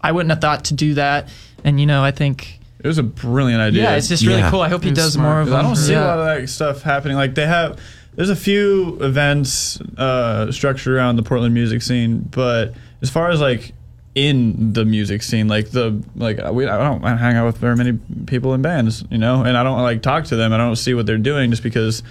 I 0.02 0.12
wouldn't 0.12 0.30
have 0.30 0.40
thought 0.42 0.64
to 0.66 0.74
do 0.74 0.94
that 0.94 1.30
and 1.64 1.80
you 1.80 1.86
know 1.86 2.04
I 2.04 2.10
think 2.12 2.60
It 2.80 2.86
was 2.86 2.98
a 2.98 3.02
brilliant 3.02 3.60
idea. 3.62 3.82
yeah 3.84 3.96
it's 3.96 4.08
just 4.08 4.24
really 4.26 4.40
Yeah. 4.40 4.50
cool 4.50 4.60
I 4.60 4.68
hope 4.68 4.84
he 4.84 4.92
does 4.92 5.14
smart. 5.14 5.26
more 5.28 5.40
of 5.40 5.48
them 5.48 5.58
I 5.58 5.62
don't 5.62 5.74
see 5.76 5.92
yeah. 5.92 6.04
a 6.04 6.06
lot 6.06 6.18
of 6.18 6.26
that 6.42 6.48
stuff 6.48 6.82
happening. 6.82 7.16
Like 7.16 7.34
they 7.34 7.46
have, 7.46 7.80
there's 8.14 8.30
a 8.30 8.36
few 8.36 8.98
events 9.00 9.80
uh, 9.96 10.52
structured 10.52 10.94
around 10.94 11.16
the 11.16 11.22
Portland 11.22 11.54
music 11.54 11.82
scene, 11.82 12.20
but 12.30 12.74
as 13.00 13.10
far 13.10 13.30
as 13.30 13.40
like 13.40 13.72
in 14.14 14.74
the 14.74 14.84
music 14.84 15.22
scene, 15.22 15.48
like 15.48 15.70
the 15.70 16.02
like 16.14 16.38
we 16.52 16.66
I 16.66 16.76
don't 16.78 17.02
hang 17.02 17.36
out 17.36 17.46
with 17.46 17.58
very 17.58 17.76
many 17.76 17.98
people 18.26 18.52
in 18.54 18.62
bands, 18.62 19.04
you 19.10 19.18
know, 19.18 19.42
and 19.42 19.56
I 19.56 19.62
don't 19.62 19.80
like 19.80 20.02
talk 20.02 20.24
to 20.26 20.36
them. 20.36 20.52
I 20.52 20.58
don't 20.58 20.76
see 20.76 20.94
what 20.94 21.06
they're 21.06 21.18
doing 21.18 21.50
just 21.50 21.62
because. 21.62 22.02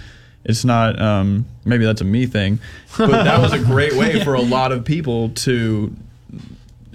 It's 0.44 0.64
not. 0.64 1.00
Um, 1.00 1.46
maybe 1.64 1.84
that's 1.84 2.00
a 2.00 2.04
me 2.04 2.26
thing, 2.26 2.58
but 2.98 3.10
that 3.10 3.40
was 3.40 3.52
a 3.52 3.60
great 3.60 3.92
way 3.92 4.20
for 4.24 4.34
a 4.34 4.40
lot 4.40 4.72
of 4.72 4.84
people 4.84 5.28
to 5.28 5.94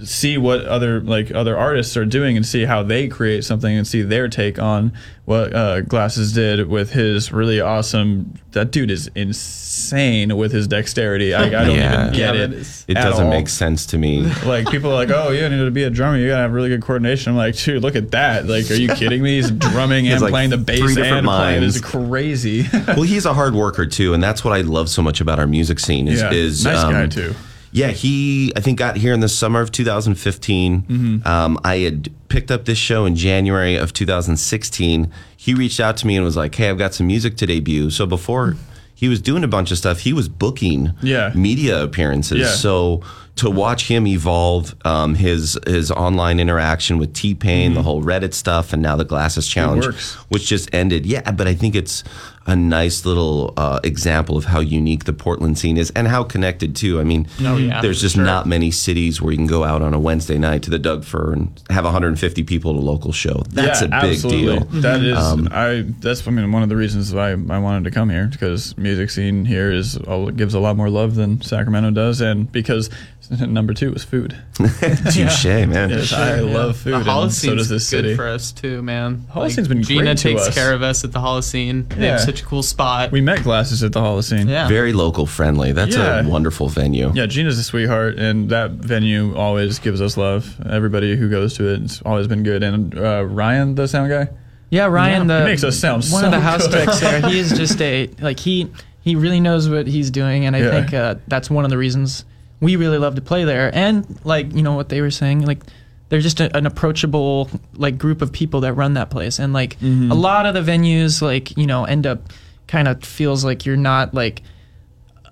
see 0.03 0.37
what 0.37 0.63
other 0.65 0.99
like 1.01 1.31
other 1.33 1.57
artists 1.57 1.97
are 1.97 2.05
doing 2.05 2.37
and 2.37 2.45
see 2.45 2.65
how 2.65 2.83
they 2.83 3.07
create 3.07 3.43
something 3.43 3.75
and 3.75 3.87
see 3.87 4.01
their 4.03 4.27
take 4.27 4.59
on 4.59 4.93
what 5.25 5.53
uh, 5.53 5.81
Glasses 5.81 6.31
did 6.33 6.67
with 6.67 6.91
his 6.91 7.31
really 7.31 7.59
awesome. 7.59 8.33
That 8.51 8.71
dude 8.71 8.91
is 8.91 9.09
insane 9.15 10.37
with 10.37 10.51
his 10.51 10.67
dexterity. 10.67 11.33
I, 11.33 11.45
I 11.45 11.49
don't 11.49 11.75
Yeah. 11.75 12.01
even 12.07 12.13
get 12.15 12.35
Yeah, 12.35 12.41
it. 12.43 12.83
It 12.87 12.93
doesn't 12.93 13.25
all. 13.25 13.29
make 13.31 13.49
sense 13.49 13.85
to 13.87 13.97
me. 13.97 14.31
Like 14.45 14.69
people 14.69 14.91
are 14.91 14.95
like, 14.95 15.09
oh, 15.09 15.31
you 15.31 15.47
need 15.49 15.57
to 15.57 15.71
be 15.71 15.83
a 15.83 15.89
drummer. 15.89 16.17
You 16.17 16.27
gotta 16.29 16.43
have 16.43 16.53
really 16.53 16.69
good 16.69 16.81
coordination. 16.81 17.31
I'm 17.31 17.37
like, 17.37 17.55
dude, 17.57 17.81
look 17.83 17.95
at 17.95 18.11
that. 18.11 18.45
Like, 18.47 18.69
are 18.71 18.75
you 18.75 18.87
kidding 18.89 19.21
me? 19.21 19.35
He's 19.35 19.51
drumming 19.51 20.05
He 20.05 20.11
and 20.11 20.21
like, 20.21 20.31
playing 20.31 20.51
the 20.51 20.57
bass 20.57 20.79
different 20.95 20.99
and 21.17 21.25
playing. 21.27 21.61
minds. 21.61 21.75
It's 21.77 21.85
crazy. 21.85 22.65
well, 22.87 23.01
he's 23.01 23.25
a 23.25 23.33
hard 23.33 23.53
worker 23.55 23.85
too, 23.85 24.13
and 24.13 24.23
that's 24.23 24.43
what 24.43 24.53
I 24.53 24.61
love 24.61 24.89
so 24.89 25.01
much 25.01 25.19
about 25.21 25.39
our 25.39 25.47
music 25.47 25.79
scene. 25.79 26.07
Is, 26.07 26.21
yeah, 26.21 26.31
is 26.31 26.63
nice 26.63 26.77
um, 26.83 26.93
guy 26.93 27.07
too. 27.07 27.33
Yeah, 27.77 27.89
he 27.91 28.51
I 28.55 28.59
think 28.61 28.79
got 28.79 28.97
here 28.97 29.13
in 29.13 29.19
the 29.19 29.29
summer 29.29 29.61
of 29.61 29.71
2015. 29.71 30.81
Mm-hmm. 30.81 31.27
Um, 31.27 31.59
I 31.63 31.77
had 31.77 32.09
picked 32.29 32.51
up 32.51 32.65
this 32.65 32.77
show 32.77 33.05
in 33.05 33.15
January 33.15 33.75
of 33.75 33.93
2016. 33.93 35.11
He 35.35 35.53
reached 35.53 35.79
out 35.79 35.97
to 35.97 36.07
me 36.07 36.15
and 36.15 36.25
was 36.25 36.35
like, 36.37 36.53
"Hey, 36.55 36.69
I've 36.69 36.77
got 36.77 36.93
some 36.93 37.07
music 37.07 37.37
to 37.37 37.45
debut." 37.45 37.89
So 37.89 38.05
before 38.05 38.55
he 38.93 39.07
was 39.07 39.21
doing 39.21 39.43
a 39.43 39.47
bunch 39.47 39.71
of 39.71 39.77
stuff, 39.77 39.99
he 39.99 40.11
was 40.13 40.27
booking 40.27 40.93
Yeah. 41.01 41.31
media 41.35 41.83
appearances. 41.83 42.39
Yeah. 42.39 42.47
So 42.47 43.01
to 43.35 43.49
watch 43.51 43.87
him 43.87 44.07
evolve, 44.07 44.75
um, 44.83 45.13
his 45.15 45.57
his 45.67 45.91
online 45.91 46.39
interaction 46.39 46.97
with 46.97 47.13
T 47.13 47.35
Pain, 47.35 47.75
the 47.75 47.83
whole 47.83 48.01
Reddit 48.03 48.33
stuff, 48.33 48.73
and 48.73 48.81
now 48.81 48.95
the 48.95 49.05
Glasses 49.05 49.47
Challenge, 49.47 49.85
Mm-hmm. 49.85 50.23
which 50.29 50.47
just 50.47 50.73
ended. 50.73 51.05
Yeah, 51.05 51.29
but 51.31 51.47
I 51.47 51.53
think 51.53 51.75
it's 51.75 52.03
a 52.47 52.55
nice 52.55 53.05
little 53.05 53.53
uh, 53.57 53.79
example 53.83 54.37
of 54.37 54.45
how 54.45 54.59
unique 54.61 55.03
the 55.03 55.11
Portland 55.13 55.57
scene 55.59 55.75
is 55.77 55.91
and 55.91 56.07
how 56.07 56.23
connected 56.23 56.75
too. 56.75 56.99
I 56.99 57.03
mean, 57.03 57.27
Oh, 57.41 57.57
yeah, 57.57 57.81
there's 57.81 57.99
just 58.01 58.15
sure. 58.15 58.23
not 58.23 58.45
many 58.47 58.71
cities 58.71 59.21
where 59.21 59.31
you 59.33 59.37
can 59.37 59.47
go 59.47 59.65
out 59.65 59.81
on 59.81 59.93
a 59.93 59.99
Wednesday 59.99 60.37
night 60.37 60.63
to 60.63 60.69
the 60.69 60.79
Doug 60.79 61.03
Fir 61.03 61.33
and 61.33 61.61
have 61.69 61.83
150 61.83 62.43
people 62.43 62.71
at 62.71 62.77
a 62.77 62.79
local 62.79 63.11
show. 63.11 63.43
That's 63.49 63.81
yeah, 63.81 63.87
a 63.87 64.01
big 64.01 64.13
absolutely. 64.15 64.41
deal. 64.59 64.61
Um, 64.61 64.81
That 64.81 65.01
is, 65.03 65.17
I. 65.51 65.81
That's 65.99 66.25
I 66.27 66.31
mean 66.31 66.51
one 66.51 66.63
of 66.63 66.69
the 66.69 66.77
reasons 66.77 67.13
why 67.13 67.31
I 67.31 67.35
wanted 67.59 67.83
to 67.83 67.91
come 67.91 68.09
here 68.09 68.27
because 68.31 68.77
music 68.77 69.09
scene 69.09 69.43
here 69.45 69.71
is 69.71 69.97
a- 70.07 70.31
gives 70.33 70.53
a 70.53 70.59
lot 70.59 70.77
more 70.77 70.89
love 70.89 71.15
than 71.15 71.41
Sacramento 71.41 71.91
does, 71.91 72.21
and 72.21 72.49
because 72.51 72.89
number 73.47 73.73
two 73.73 73.93
is 73.93 74.03
food. 74.03 74.37
Touche, 74.57 75.45
man. 75.45 75.89
Yes, 75.89 76.13
I 76.13 76.39
love 76.39 76.77
food, 76.77 76.91
The 76.93 76.95
and 76.97 77.05
so 77.05 77.11
Holocene's 77.11 77.57
does 77.57 77.69
this 77.69 77.89
good 77.89 78.03
city. 78.03 78.15
for 78.15 78.27
us 78.27 78.51
too, 78.51 78.81
man. 78.81 79.25
Holocene's 79.33 79.67
been 79.67 79.83
Gina 79.83 80.03
great 80.03 80.17
to 80.17 80.23
takes 80.23 80.47
us. 80.47 80.53
care 80.55 80.73
of 80.73 80.81
us 80.81 81.03
at 81.03 81.11
the 81.11 81.19
Holocene. 81.19 81.87
They 81.89 82.07
have 82.07 82.19
such 82.21 82.41
a 82.41 82.45
cool 82.45 82.63
spot. 82.63 83.11
We 83.11 83.21
met 83.21 83.43
Glasses 83.43 83.83
at 83.83 83.91
the 83.93 83.99
Holocene. 84.01 84.47
yeah. 84.49 84.67
Very 84.67 84.93
local 84.93 85.25
friendly. 85.25 85.71
That's 85.71 85.95
Yeah. 85.95 86.21
a 86.21 86.27
wonderful 86.27 86.69
venue. 86.69 87.11
Yeah, 87.13 87.25
Gina's 87.25 87.57
a 87.57 87.63
sweetheart, 87.63 88.17
and 88.17 88.49
that 88.49 88.71
venue 88.71 89.35
always 89.35 89.79
gives 89.79 90.01
us 90.01 90.17
love. 90.17 90.55
Everybody 90.69 91.15
who 91.15 91.29
goes 91.29 91.53
to 91.55 91.67
it, 91.73 91.81
it's 91.83 92.01
always 92.03 92.27
been 92.27 92.43
good. 92.43 92.63
And 92.63 92.97
uh, 92.97 93.25
Ryan, 93.25 93.75
the 93.75 93.87
sound 93.87 94.09
guy, 94.09 94.29
yeah 94.69 94.85
Ryan 94.85 95.27
Yeah. 95.29 95.37
the 95.39 95.45
He 95.45 95.51
makes 95.51 95.63
us 95.63 95.77
sound 95.77 96.03
one 96.11 96.21
so 96.21 96.25
of 96.25 96.31
the 96.31 96.39
house 96.41 96.67
good. 96.67 96.85
techs 96.85 96.99
there 96.99 97.21
he 97.29 97.39
is 97.39 97.51
just 97.57 97.81
a 97.81 98.09
like 98.19 98.37
he 98.39 98.69
he 99.01 99.15
really 99.15 99.39
knows 99.39 99.69
what 99.69 99.87
he's 99.87 100.11
doing 100.11 100.45
and 100.45 100.55
I 100.57 100.59
Yeah. 100.59 100.71
think 100.71 100.93
uh, 100.93 101.15
that's 101.29 101.49
one 101.49 101.63
of 101.63 101.69
the 101.71 101.77
reasons 101.77 102.25
we 102.59 102.75
really 102.75 102.97
love 102.97 103.15
to 103.15 103.21
play 103.21 103.43
there. 103.43 103.73
And 103.73 104.19
like 104.23 104.53
you 104.53 104.61
know 104.63 104.73
what 104.73 104.89
they 104.89 105.01
were 105.01 105.11
saying? 105.11 105.45
Like 105.45 105.61
they're 106.09 106.21
just 106.21 106.39
a, 106.39 106.55
an 106.55 106.65
approachable 106.65 107.49
like 107.75 107.97
group 107.97 108.21
of 108.21 108.31
people 108.31 108.61
that 108.61 108.73
run 108.73 108.93
that 108.93 109.09
place. 109.09 109.39
And 109.39 109.53
like 109.53 109.77
Mm-hmm. 109.79 110.11
a 110.11 110.15
lot 110.15 110.45
of 110.45 110.53
the 110.53 110.61
venues 110.71 111.21
like 111.21 111.55
you 111.57 111.67
know 111.67 111.85
end 111.85 112.07
up 112.07 112.19
kind 112.67 112.87
of 112.87 113.03
feels 113.03 113.45
like 113.45 113.65
you're 113.65 113.77
not 113.77 114.13
like 114.13 114.41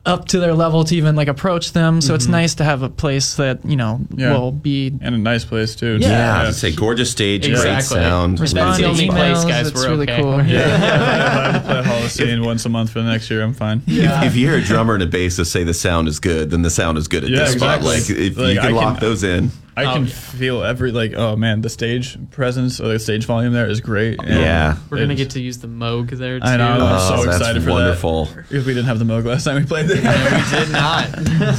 up 0.05 0.27
to 0.29 0.39
their 0.39 0.53
level 0.53 0.83
to 0.83 0.95
even 0.95 1.15
like 1.15 1.27
approach 1.27 1.71
them. 1.73 1.99
So 2.01 2.13
it's 2.13 2.25
mm-hmm. 2.25 2.33
nice 2.33 2.55
to 2.55 2.63
have 2.63 2.83
a 2.83 2.89
place 2.89 3.35
that 3.35 3.65
you 3.65 3.75
know 3.75 3.99
Yeah. 4.15 4.37
will 4.37 4.51
be 4.51 4.87
And 5.01 5.15
a 5.15 5.17
nice 5.17 5.43
place 5.45 5.75
too. 5.75 5.97
Yeah, 5.99 6.43
I'd 6.43 6.53
say 6.53 6.71
gorgeous 6.71 7.09
stage, 7.11 7.47
great 7.47 7.83
sound. 7.83 8.39
respond 8.39 8.77
to 8.81 8.89
the 8.89 8.93
place, 9.07 9.39
emails. 9.39 9.47
guys, 9.47 9.67
it's 9.67 9.75
we're 9.83 9.89
really 9.89 10.09
okay. 10.09 10.21
cool. 10.21 10.43
Yeah, 10.43 10.75
if 10.75 10.81
I 10.83 11.51
have 11.51 11.53
to 11.63 11.67
play 11.67 11.83
Holocene 11.83 12.45
once 12.45 12.65
a 12.65 12.69
month 12.69 12.91
for 12.91 13.01
the 13.01 13.09
next 13.09 13.29
year, 13.29 13.41
I'm 13.41 13.53
fine. 13.53 13.81
If, 13.87 14.23
if 14.23 14.35
you 14.35 14.47
hear 14.47 14.57
a 14.57 14.61
drummer 14.63 14.93
and 14.93 15.03
a 15.03 15.07
bassist 15.07 15.47
say 15.47 15.63
the 15.63 15.73
sound 15.73 16.07
is 16.07 16.19
good, 16.19 16.51
then 16.51 16.61
the 16.61 16.69
sound 16.69 16.97
is 16.97 17.07
good 17.07 17.23
at 17.23 17.29
Yeah, 17.29 17.39
this 17.39 17.53
spot. 17.53 17.81
Like 17.81 18.09
if 18.09 18.37
Like, 18.37 18.55
you 18.55 18.59
can 18.59 18.67
can- 18.67 18.75
lock 18.75 18.99
those 18.99 19.23
in. 19.23 19.51
I 19.77 19.85
Oh, 19.85 19.93
can 19.93 20.03
yeah. 20.05 20.09
feel 20.13 20.63
every 20.63 20.91
like, 20.91 21.13
oh 21.15 21.35
man, 21.35 21.61
the 21.61 21.69
stage 21.69 22.17
presence 22.31 22.79
or 22.79 22.88
the 22.88 22.99
stage 22.99 23.25
volume 23.25 23.51
there 23.53 23.69
is 23.69 23.81
great. 23.81 24.19
and 24.23 24.29
Yeah. 24.39 24.77
We're 24.89 24.99
gonna 24.99 25.15
get 25.15 25.31
to 25.31 25.41
use 25.41 25.57
the 25.57 25.67
Moog 25.67 26.11
there 26.11 26.39
too. 26.39 26.45
I 26.45 26.55
know. 26.57 26.65
I'm 26.67 26.81
Oh, 26.81 27.17
so 27.21 27.23
that's 27.25 27.38
excited 27.39 27.63
for 27.63 27.71
wonderful. 27.71 28.25
that. 28.25 28.45
If 28.51 28.65
we 28.65 28.73
didn't 28.73 28.85
have 28.85 28.99
the 28.99 29.05
Moog 29.05 29.25
last 29.25 29.43
time 29.43 29.55
we 29.57 29.65
played 29.65 29.88
there. 29.88 29.97
we 30.01 30.57
did 30.57 30.71
not. 30.71 31.09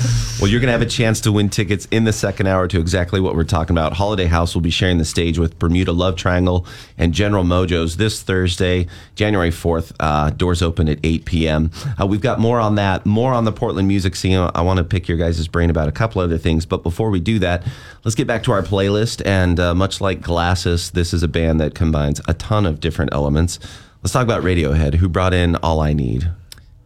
Well, 0.38 0.50
you're 0.50 0.60
going 0.60 0.68
to 0.68 0.72
have 0.72 0.82
a 0.82 0.86
chance 0.86 1.22
to 1.22 1.32
win 1.32 1.48
tickets 1.48 1.88
in 1.90 2.04
the 2.04 2.12
second 2.12 2.46
hour 2.46 2.68
to 2.68 2.78
exactly 2.78 3.20
what 3.20 3.34
we're 3.34 3.44
talking 3.44 3.72
about. 3.74 3.94
Holiday 3.94 4.26
House 4.26 4.54
will 4.54 4.60
be 4.60 4.68
sharing 4.68 4.98
the 4.98 5.06
stage 5.06 5.38
with 5.38 5.58
Bermuda 5.58 5.92
Love 5.92 6.16
Triangle 6.16 6.66
and 6.98 7.14
General 7.14 7.42
Mojos 7.42 7.96
this 7.96 8.20
Thursday, 8.22 8.86
January 9.14 9.48
4th. 9.48 9.92
Uh, 9.98 10.28
doors 10.28 10.60
open 10.60 10.90
at 10.90 10.98
8 11.02 11.24
p.m. 11.24 11.70
Uh, 11.98 12.06
we've 12.06 12.20
got 12.20 12.38
more 12.38 12.60
on 12.60 12.74
that, 12.74 13.06
more 13.06 13.32
on 13.32 13.46
the 13.46 13.52
Portland 13.52 13.88
music 13.88 14.14
scene. 14.14 14.36
I 14.54 14.60
want 14.60 14.76
to 14.76 14.84
pick 14.84 15.08
your 15.08 15.16
guys' 15.16 15.48
brain 15.48 15.70
about 15.70 15.88
a 15.88 15.92
couple 15.92 16.20
other 16.20 16.36
things. 16.36 16.66
But 16.66 16.82
before 16.82 17.08
we 17.08 17.18
do 17.18 17.38
that, 17.38 17.62
let's 18.06 18.14
get 18.14 18.28
back 18.28 18.44
to 18.44 18.52
our 18.52 18.62
playlist. 18.62 19.20
And 19.26 19.58
uh, 19.58 19.74
much 19.74 20.00
like 20.00 20.20
Glasses, 20.22 20.92
this 20.92 21.12
is 21.12 21.24
a 21.24 21.28
band 21.28 21.60
that 21.60 21.74
combines 21.74 22.20
a 22.28 22.34
ton 22.34 22.64
of 22.64 22.78
different 22.78 23.12
elements. 23.12 23.58
Let's 24.02 24.12
talk 24.12 24.22
about 24.22 24.44
Radiohead, 24.44 24.94
who 24.94 25.08
brought 25.08 25.34
in 25.34 25.56
All 25.56 25.80
I 25.80 25.92
Need. 25.92 26.30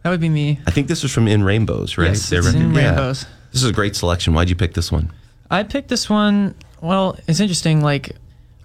That 0.01 0.09
would 0.09 0.19
be 0.19 0.29
me. 0.29 0.59
I 0.65 0.71
think 0.71 0.87
this 0.87 1.03
was 1.03 1.13
from 1.13 1.27
In 1.27 1.43
Rainbows, 1.43 1.95
right? 1.95 2.07
Yes, 2.07 2.31
it's 2.31 2.47
In? 2.47 2.73
Yeah. 2.73 2.87
Rainbows. 2.87 3.27
This 3.51 3.61
is 3.61 3.69
a 3.69 3.73
great 3.73 3.95
selection. 3.95 4.33
Why'd 4.33 4.49
you 4.49 4.55
pick 4.55 4.73
this 4.73 4.91
one? 4.91 5.11
I 5.51 5.61
picked 5.61 5.89
this 5.89 6.09
one. 6.09 6.55
Well, 6.81 7.15
it's 7.27 7.39
interesting. 7.39 7.81
Like, 7.81 8.15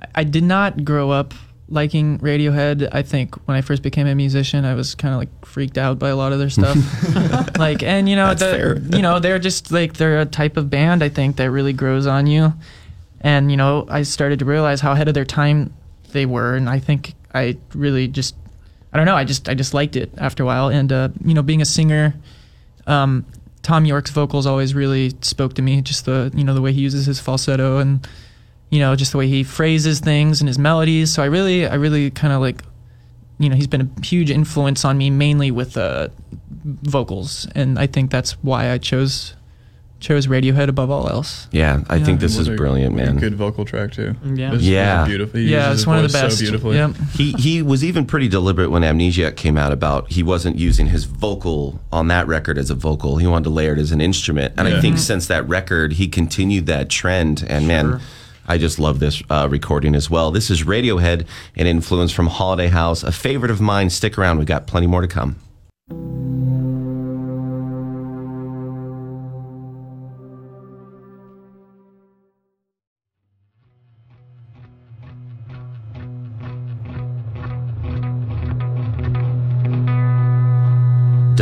I- 0.01 0.07
I 0.21 0.25
did 0.25 0.45
not 0.45 0.83
grow 0.83 1.11
up 1.11 1.35
liking 1.68 2.18
Radiohead. 2.18 2.88
I 2.92 3.02
think 3.02 3.35
when 3.46 3.57
I 3.57 3.61
first 3.61 3.83
became 3.83 4.07
a 4.07 4.14
musician, 4.14 4.64
I 4.64 4.74
was 4.74 4.94
kind 4.94 5.12
of 5.14 5.18
like 5.18 5.44
freaked 5.44 5.79
out 5.79 5.98
by 5.98 6.09
a 6.09 6.16
lot 6.16 6.33
of 6.33 6.38
their 6.38 6.50
stuff. 6.50 6.76
like, 7.59 7.83
and 7.83 8.09
you 8.09 8.16
know, 8.16 8.35
the, 8.35 8.88
you 8.94 9.02
know, 9.02 9.18
they're 9.18 9.38
just 9.38 9.72
like 9.72 9.94
they're 9.94 10.20
a 10.20 10.26
type 10.26 10.57
of 10.57 10.70
band. 10.70 11.02
I 11.02 11.09
think 11.09 11.37
that 11.37 11.50
really 11.50 11.72
grows 11.72 12.07
on 12.07 12.26
you. 12.26 12.52
And 13.20 13.50
you 13.50 13.57
know, 13.57 13.87
I 13.88 14.02
started 14.02 14.38
to 14.40 14.44
realize 14.44 14.81
how 14.81 14.92
ahead 14.92 15.09
of 15.09 15.14
their 15.14 15.24
time 15.24 15.74
they 16.12 16.26
were, 16.26 16.55
and 16.55 16.68
I 16.68 16.79
think 16.79 17.14
I 17.35 17.57
really 17.74 18.09
just, 18.09 18.37
I 18.92 18.96
don't 18.96 19.07
know, 19.07 19.16
I 19.16 19.24
just 19.24 19.48
I 19.48 19.55
just 19.55 19.74
liked 19.74 19.96
it 19.96 20.11
after 20.18 20.42
a 20.42 20.46
while. 20.46 20.68
And 20.68 20.92
uh, 20.92 21.09
you 21.24 21.35
know, 21.35 21.42
being 21.42 21.62
a 21.62 21.66
singer. 21.66 22.14
Um, 22.87 23.26
Thom 23.62 23.85
Yorke's 23.85 24.12
vocals 24.12 24.46
always 24.46 24.76
really 24.76 25.12
spoke 25.22 25.55
to 25.55 25.62
me. 25.62 25.83
Just 25.83 26.05
the 26.05 26.31
you 26.37 26.44
know 26.44 26.55
the 26.55 26.62
way 26.62 26.72
he 26.72 26.81
uses 26.81 27.07
his 27.07 27.18
falsetto 27.18 27.79
and 27.79 28.07
you 28.70 28.79
know 28.81 28.96
just 28.96 29.12
the 29.12 29.18
way 29.18 29.29
he 29.29 29.42
phrases 29.44 30.00
things 30.00 30.40
and 30.40 30.48
his 30.48 30.59
melodies. 30.59 31.12
So 31.12 31.22
I 31.22 31.26
really 31.26 31.66
I 31.66 31.74
really 31.74 32.11
kind 32.11 32.33
of 32.33 32.40
like 32.40 32.62
you 33.38 33.48
know 33.48 33.57
he's 33.57 33.66
been 33.66 33.83
a 33.96 34.07
huge 34.07 34.31
influence 34.31 34.85
on 34.85 34.96
me 34.98 35.11
mainly 35.11 35.50
with 35.50 35.76
uh, 35.76 36.09
vocals, 36.64 37.46
and 37.55 37.79
I 37.79 37.87
think 37.87 38.11
that's 38.11 38.33
why 38.42 38.70
I 38.70 38.79
chose 38.79 39.35
chose 39.98 40.26
Radiohead 40.26 40.68
above 40.68 40.90
all 40.90 41.09
else. 41.09 41.48
Yeah, 41.52 41.81
I 41.88 41.98
think 41.98 42.20
this 42.20 42.37
is 42.37 42.48
a- 42.48 42.52
brilliant, 42.55 42.94
what 42.94 43.02
a 43.02 43.07
man. 43.07 43.16
Good 43.16 43.35
vocal 43.35 43.64
track 43.64 43.92
too. 43.92 44.14
Yeah. 44.24 44.50
This 44.50 44.61
is 44.61 44.68
Yeah. 44.68 45.07
beautiful. 45.07 45.40
He 45.40 45.46
yeah, 45.46 45.72
it's 45.72 45.87
one 45.87 45.96
of 45.96 46.02
the 46.02 46.12
best. 46.18 46.37
So 46.38 46.42
beautifully. 46.44 46.76
Yep. 46.76 46.90
He 47.14 47.33
he 47.33 47.62
was 47.62 47.83
even 47.83 48.05
pretty 48.05 48.29
deliberate 48.29 48.70
when 48.70 48.83
Amnesiac 48.83 49.37
came 49.37 49.57
out 49.57 49.72
about 49.72 50.12
he 50.12 50.22
wasn't 50.22 50.59
using 50.59 50.88
his 50.88 51.05
vocal 51.05 51.81
on 51.90 52.09
that 52.09 52.26
record 52.26 52.59
as 52.59 52.70
a 52.70 52.74
vocal. 52.74 53.16
He 53.16 53.26
wanted 53.26 53.44
to 53.44 53.50
layer 53.50 53.72
it 53.72 53.79
as 53.79 53.90
an 53.90 54.02
instrument. 54.02 54.52
And 54.59 54.68
I 54.68 54.72
Yeah. 54.72 54.81
think 54.83 54.98
since 54.98 55.26
that 55.29 55.48
record, 55.48 55.94
he 55.94 56.09
continued 56.09 56.66
that 56.66 56.90
trend. 56.90 57.44
And 57.48 57.66
man, 57.66 58.00
I 58.46 58.59
just 58.59 58.78
love 58.78 59.00
this 59.00 59.22
uh, 59.28 59.48
recording 59.50 59.94
as 59.94 60.09
well. 60.09 60.30
This 60.30 60.50
is 60.50 60.62
Radiohead, 60.62 61.26
an 61.56 61.66
influence 61.66 62.12
from 62.12 62.28
Holiday 62.28 62.68
House, 62.68 63.02
a 63.02 63.12
favorite 63.12 63.50
of 63.50 63.61
mine. 63.61 63.90
Stick 63.90 64.16
around, 64.18 64.38
we've 64.38 64.46
got 64.46 64.66
plenty 64.66 64.87
more 64.87 65.00
to 65.00 65.09
come. 65.09 65.37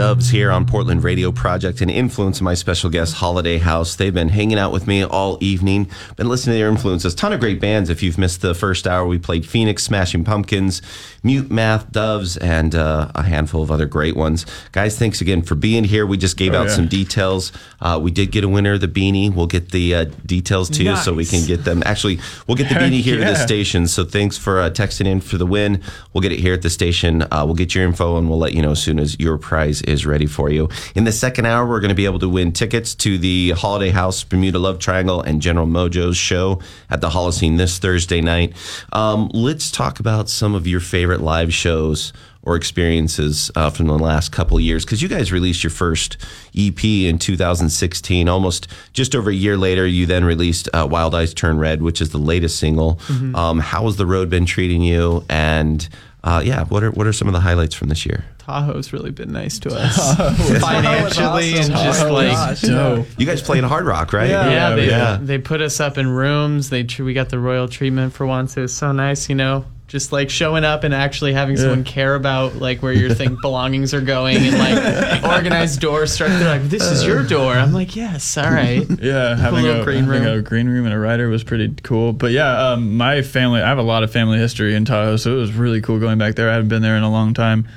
Dubs 0.04 0.28
here 0.28 0.50
on 0.50 0.66
Portland 0.66 1.02
Radio 1.02 1.32
Project, 1.32 1.80
and 1.80 1.90
influence 1.90 2.42
my 2.42 2.52
special 2.52 2.90
guest, 2.90 3.14
Holiday 3.14 3.56
House. 3.56 3.96
They've 3.96 4.12
been 4.12 4.28
hanging 4.28 4.58
out 4.58 4.70
with 4.70 4.86
me 4.86 5.02
all 5.02 5.38
evening, 5.40 5.88
been 6.16 6.28
listening 6.28 6.56
to 6.56 6.58
their 6.58 6.68
influences. 6.68 7.14
Ton 7.14 7.32
of 7.32 7.40
great 7.40 7.58
bands. 7.58 7.88
If 7.88 8.02
you've 8.02 8.18
missed 8.18 8.42
the 8.42 8.52
first 8.54 8.86
hour, 8.86 9.06
we 9.06 9.18
played 9.18 9.46
Phoenix, 9.46 9.82
Smashing 9.82 10.22
Pumpkins, 10.22 10.82
Mute 11.22 11.50
Math, 11.50 11.90
Doves, 11.90 12.36
and 12.36 12.74
uh, 12.74 13.12
a 13.14 13.22
handful 13.22 13.62
of 13.62 13.70
other 13.70 13.86
great 13.86 14.14
ones. 14.14 14.44
Guys, 14.72 14.98
thanks 14.98 15.22
again 15.22 15.40
for 15.40 15.54
being 15.54 15.84
here. 15.84 16.04
We 16.04 16.18
just 16.18 16.36
gave 16.36 16.52
Oh, 16.52 16.58
out 16.58 16.66
yeah. 16.66 16.74
some 16.76 16.86
details. 16.86 17.50
Uh, 17.80 17.98
we 18.02 18.10
did 18.10 18.30
get 18.30 18.44
a 18.44 18.48
winner 18.48 18.76
the 18.76 18.88
beanie. 18.88 19.34
We'll 19.34 19.46
get 19.46 19.70
the 19.70 19.94
uh, 19.94 20.04
details 20.26 20.68
to 20.76 20.84
you 20.84 20.96
so 20.96 21.14
we 21.14 21.24
can 21.24 21.46
get 21.46 21.64
them. 21.64 21.82
Actually, 21.86 22.18
we'll 22.46 22.58
get 22.58 22.68
the 22.68 22.74
Heck 22.74 22.82
beanie 22.92 23.00
here 23.00 23.16
to 23.16 23.24
the 23.24 23.36
station. 23.36 23.86
So 23.88 24.04
thanks 24.04 24.36
for 24.36 24.60
uh, 24.60 24.68
texting 24.68 25.06
in 25.06 25.22
for 25.22 25.38
the 25.38 25.46
win. 25.46 25.80
We'll 26.12 26.20
get 26.20 26.32
it 26.32 26.40
here 26.40 26.52
at 26.52 26.60
the 26.60 26.68
station. 26.68 27.22
Uh, 27.22 27.44
we'll 27.46 27.54
get 27.54 27.74
your 27.74 27.84
info 27.84 28.18
and 28.18 28.28
we'll 28.28 28.38
let 28.38 28.52
you 28.52 28.60
know 28.60 28.72
as 28.72 28.82
soon 28.82 28.98
as 28.98 29.18
your 29.18 29.38
prize 29.38 29.80
is 29.82 29.93
ready 30.04 30.26
for 30.26 30.50
you. 30.50 30.68
In 30.94 31.04
the 31.04 31.12
second 31.12 31.46
hour, 31.46 31.66
we're 31.66 31.80
going 31.80 31.90
to 31.90 31.94
be 31.94 32.04
able 32.04 32.18
to 32.20 32.28
win 32.28 32.52
tickets 32.52 32.94
to 32.96 33.18
the 33.18 33.50
Holiday 33.50 33.90
House, 33.90 34.24
Bermuda 34.24 34.58
Love 34.58 34.78
Triangle, 34.78 35.20
and 35.20 35.40
General 35.40 35.66
Mojo's 35.66 36.16
show 36.16 36.60
at 36.90 37.00
the 37.00 37.10
Holocene 37.10 37.58
this 37.58 37.78
Thursday 37.78 38.20
night. 38.20 38.54
Um, 38.92 39.30
let's 39.32 39.70
talk 39.70 40.00
about 40.00 40.28
some 40.28 40.54
of 40.54 40.66
your 40.66 40.80
favorite 40.80 41.20
live 41.20 41.52
shows 41.52 42.12
or 42.44 42.56
experiences 42.56 43.50
uh, 43.56 43.70
from 43.70 43.86
the 43.86 43.98
last 43.98 44.30
couple 44.30 44.56
of 44.56 44.62
years 44.62 44.84
because 44.84 45.00
you 45.00 45.08
guys 45.08 45.32
released 45.32 45.64
your 45.64 45.70
first 45.70 46.16
EP 46.56 46.84
in 46.84 47.18
2016 47.18 48.28
almost 48.28 48.68
just 48.92 49.14
over 49.14 49.30
a 49.30 49.34
year 49.34 49.56
later 49.56 49.86
you 49.86 50.04
then 50.06 50.24
released 50.24 50.68
uh, 50.74 50.86
Wild 50.88 51.14
Eyes 51.14 51.32
Turn 51.32 51.58
Red 51.58 51.80
which 51.82 52.00
is 52.00 52.10
the 52.10 52.18
latest 52.18 52.58
single. 52.58 53.00
Um, 53.34 53.60
how 53.60 53.84
has 53.84 53.96
the 53.96 54.06
road 54.06 54.28
been 54.28 54.44
treating 54.46 54.82
you? 54.82 55.24
And 55.30 55.88
uh, 56.22 56.42
yeah 56.44 56.64
what 56.64 56.84
are 56.84 56.90
what 56.90 57.06
are 57.06 57.12
some 57.12 57.28
of 57.28 57.34
the 57.34 57.40
highlights 57.40 57.74
from 57.74 57.88
this 57.88 58.04
year 58.04 58.24
Tahoe's 58.44 58.92
really 58.92 59.10
been 59.10 59.32
nice 59.32 59.58
to 59.60 59.70
us 59.74 60.16
financially 60.60 61.54
and 61.54 61.70
just 61.70 62.08
like 62.10 62.60
Dope. 62.60 63.06
you 63.18 63.24
guys 63.24 63.40
played 63.40 63.64
Hard 63.64 63.86
Rock 63.86 64.12
right 64.12 64.28
yeah, 64.28 64.50
Yeah, 64.50 64.76
they, 64.76 64.88
yeah. 64.88 65.18
they 65.20 65.38
put 65.38 65.62
us 65.62 65.80
up 65.80 65.96
in 65.96 66.08
rooms. 66.08 66.68
They 66.68 66.86
we 66.98 67.14
got 67.14 67.30
the 67.30 67.38
royal 67.38 67.68
treatment 67.68 68.12
for 68.12 68.26
once. 68.26 68.56
It 68.56 68.60
was 68.60 68.76
so 68.76 68.92
nice, 68.92 69.30
you 69.30 69.34
know, 69.34 69.64
just 69.86 70.12
like 70.12 70.28
showing 70.28 70.62
up 70.62 70.84
and 70.84 70.92
actually 70.92 71.32
having 71.32 71.56
someone 71.56 71.84
care 71.84 72.14
about 72.14 72.56
like 72.56 72.82
where 72.82 72.92
your 72.92 73.14
thing 73.14 73.38
belongings 73.42 73.94
are 73.94 74.02
going 74.02 74.36
and 74.36 74.58
like 74.58 75.24
organized 75.36 75.80
doors 75.80 76.12
struck. 76.12 76.28
They're 76.28 76.58
like, 76.58 76.68
"This 76.68 76.82
is 76.82 77.06
your 77.06 77.22
door." 77.22 77.54
I'm 77.54 77.72
like, 77.72 77.96
"Yes, 77.96 78.36
all 78.36 78.50
right." 78.50 78.84
Yeah, 79.00 79.36
having, 79.36 79.62
little 79.62 79.80
a, 79.80 79.84
green 79.84 80.04
having 80.04 80.22
room. 80.24 80.38
a 80.38 80.42
green 80.42 80.68
room 80.68 80.84
and 80.84 80.94
a 80.94 80.98
writer 80.98 81.28
was 81.30 81.44
pretty 81.44 81.74
cool. 81.82 82.12
But 82.12 82.32
yeah, 82.32 82.72
um, 82.72 82.96
my 82.98 83.22
family, 83.22 83.62
I 83.62 83.68
have 83.68 83.78
a 83.78 83.82
lot 83.82 84.02
of 84.02 84.12
family 84.12 84.38
history 84.38 84.74
in 84.74 84.84
Tahoe, 84.84 85.16
so 85.16 85.32
it 85.32 85.36
was 85.36 85.52
really 85.52 85.80
cool 85.80 85.98
going 85.98 86.18
back 86.18 86.34
there. 86.34 86.50
I 86.50 86.54
haven't 86.54 86.68
been 86.68 86.82
there 86.82 86.96
in 86.96 87.02
a 87.02 87.10
long 87.10 87.32
time. 87.32 87.68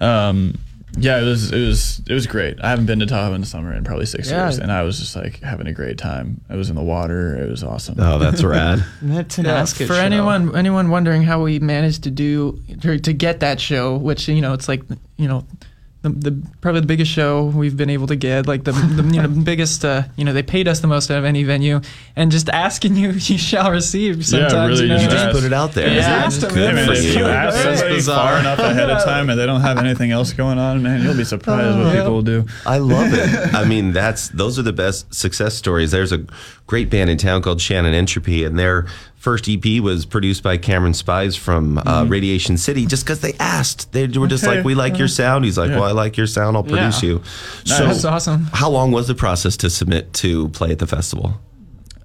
Um, 0.00 0.58
yeah, 0.98 1.20
it 1.20 1.24
was 1.24 1.52
it 1.52 1.64
was 1.64 2.00
it 2.08 2.12
was 2.14 2.26
great. 2.26 2.58
I 2.60 2.70
haven't 2.70 2.86
been 2.86 2.98
to 2.98 3.06
Tahoe 3.06 3.32
in 3.34 3.42
the 3.42 3.46
summer 3.46 3.72
in 3.72 3.84
probably 3.84 4.06
six 4.06 4.28
Yeah. 4.28 4.44
years, 4.46 4.58
and 4.58 4.72
I 4.72 4.82
was 4.82 4.98
just 4.98 5.14
like 5.14 5.38
having 5.40 5.68
a 5.68 5.72
great 5.72 5.98
time. 5.98 6.40
I 6.50 6.56
was 6.56 6.68
in 6.68 6.74
the 6.74 6.82
water. 6.82 7.36
It 7.36 7.48
was 7.48 7.62
awesome. 7.62 7.94
oh 8.00 8.18
that's 8.18 8.42
rad 8.42 8.84
That's 9.02 9.38
an 9.38 9.44
Yeah, 9.44 9.60
Ascot 9.60 9.86
for 9.86 9.94
show. 9.94 10.00
anyone 10.00 10.56
anyone 10.56 10.90
wondering 10.90 11.22
how 11.22 11.42
we 11.42 11.60
managed 11.60 12.02
to 12.04 12.10
do 12.10 12.60
to, 12.80 12.98
to 12.98 13.12
get 13.12 13.38
that 13.40 13.60
show, 13.60 13.96
which 13.96 14.26
you 14.26 14.40
know 14.40 14.52
it's 14.52 14.66
like 14.68 14.82
you 15.16 15.28
know 15.28 15.46
the, 16.02 16.08
the 16.08 16.42
probably 16.62 16.80
the 16.80 16.86
biggest 16.86 17.10
show 17.10 17.44
we've 17.44 17.76
been 17.76 17.90
able 17.90 18.06
to 18.06 18.16
get, 18.16 18.46
like 18.46 18.64
the, 18.64 18.72
the 18.72 19.02
you 19.14 19.20
know 19.22 19.28
biggest 19.28 19.84
uh, 19.84 20.04
you 20.16 20.24
know 20.24 20.32
they 20.32 20.42
paid 20.42 20.66
us 20.66 20.80
the 20.80 20.86
most 20.86 21.10
out 21.10 21.18
of 21.18 21.24
any 21.26 21.42
venue, 21.42 21.80
and 22.16 22.32
just 22.32 22.48
asking 22.48 22.96
you 22.96 23.10
you 23.12 23.36
shall 23.38 23.70
receive. 23.70 24.24
Sometimes 24.24 24.80
really, 24.80 24.82
you 24.82 24.88
know, 24.88 24.96
you 24.96 25.02
you 25.02 25.08
just 25.10 25.24
just 25.26 25.36
put 25.36 25.44
it 25.44 25.52
out 25.52 25.72
there 25.72 25.88
Yeah, 25.88 25.94
Yeah, 25.96 26.24
just 26.24 26.40
just- 26.40 26.54
to- 26.54 26.58
Hey 26.60 26.86
for 26.86 26.92
if 26.92 27.04
you. 27.04 27.10
you 27.20 27.24
ask 27.26 27.58
somebody 27.78 28.00
far 28.00 28.38
enough 28.38 28.58
ahead 28.58 28.88
of 28.88 29.04
time 29.04 29.28
and 29.30 29.38
they 29.38 29.44
don't 29.46 29.60
have 29.60 29.76
anything 29.78 30.10
else 30.10 30.32
going 30.32 30.58
on, 30.58 30.82
man, 30.82 31.02
you'll 31.02 31.16
be 31.16 31.24
surprised 31.24 31.76
what 31.76 31.86
Oh, 31.86 31.90
yeah. 31.92 31.96
people 32.00 32.12
will 32.12 32.22
do. 32.22 32.46
I 32.64 32.78
love 32.78 33.12
it. 33.12 33.54
I 33.54 33.64
mean, 33.66 33.92
that's 33.92 34.28
those 34.30 34.58
are 34.58 34.62
the 34.62 34.72
best 34.72 35.12
success 35.12 35.54
stories. 35.54 35.90
There's 35.90 36.12
a 36.12 36.24
great 36.66 36.88
band 36.88 37.10
in 37.10 37.18
town 37.18 37.42
called 37.42 37.60
Shannon 37.60 37.92
Entropy, 37.94 38.44
and 38.44 38.58
their 38.58 38.86
first 39.20 39.46
EP 39.48 39.80
was 39.82 40.06
produced 40.06 40.42
by 40.42 40.56
Cameron 40.56 40.94
Spies 40.94 41.36
from 41.36 41.78
uh, 41.86 42.04
Radiation 42.08 42.56
City, 42.56 42.86
just 42.86 43.04
because 43.04 43.20
they 43.20 43.34
asked. 43.38 43.92
They 43.92 44.06
were 44.08 44.26
just 44.26 44.42
Okay. 44.44 44.56
like, 44.56 44.64
"We 44.64 44.74
like 44.74 44.98
your 44.98 45.08
sound." 45.08 45.44
He's 45.44 45.56
like, 45.58 45.68
Yeah. 45.70 45.76
"Well, 45.80 45.88
I 45.88 45.92
like 45.92 46.16
your 46.16 46.26
sound. 46.26 46.56
I'll 46.56 46.64
produce 46.64 47.02
Yeah. 47.02 47.08
you." 47.10 47.22
So, 47.64 47.86
That's 47.86 48.04
awesome. 48.04 48.48
how 48.54 48.70
long 48.70 48.90
was 48.90 49.06
the 49.06 49.14
process 49.14 49.56
to 49.58 49.70
submit 49.70 50.12
to 50.14 50.48
play 50.48 50.70
at 50.72 50.78
the 50.80 50.86
festival? 50.86 51.38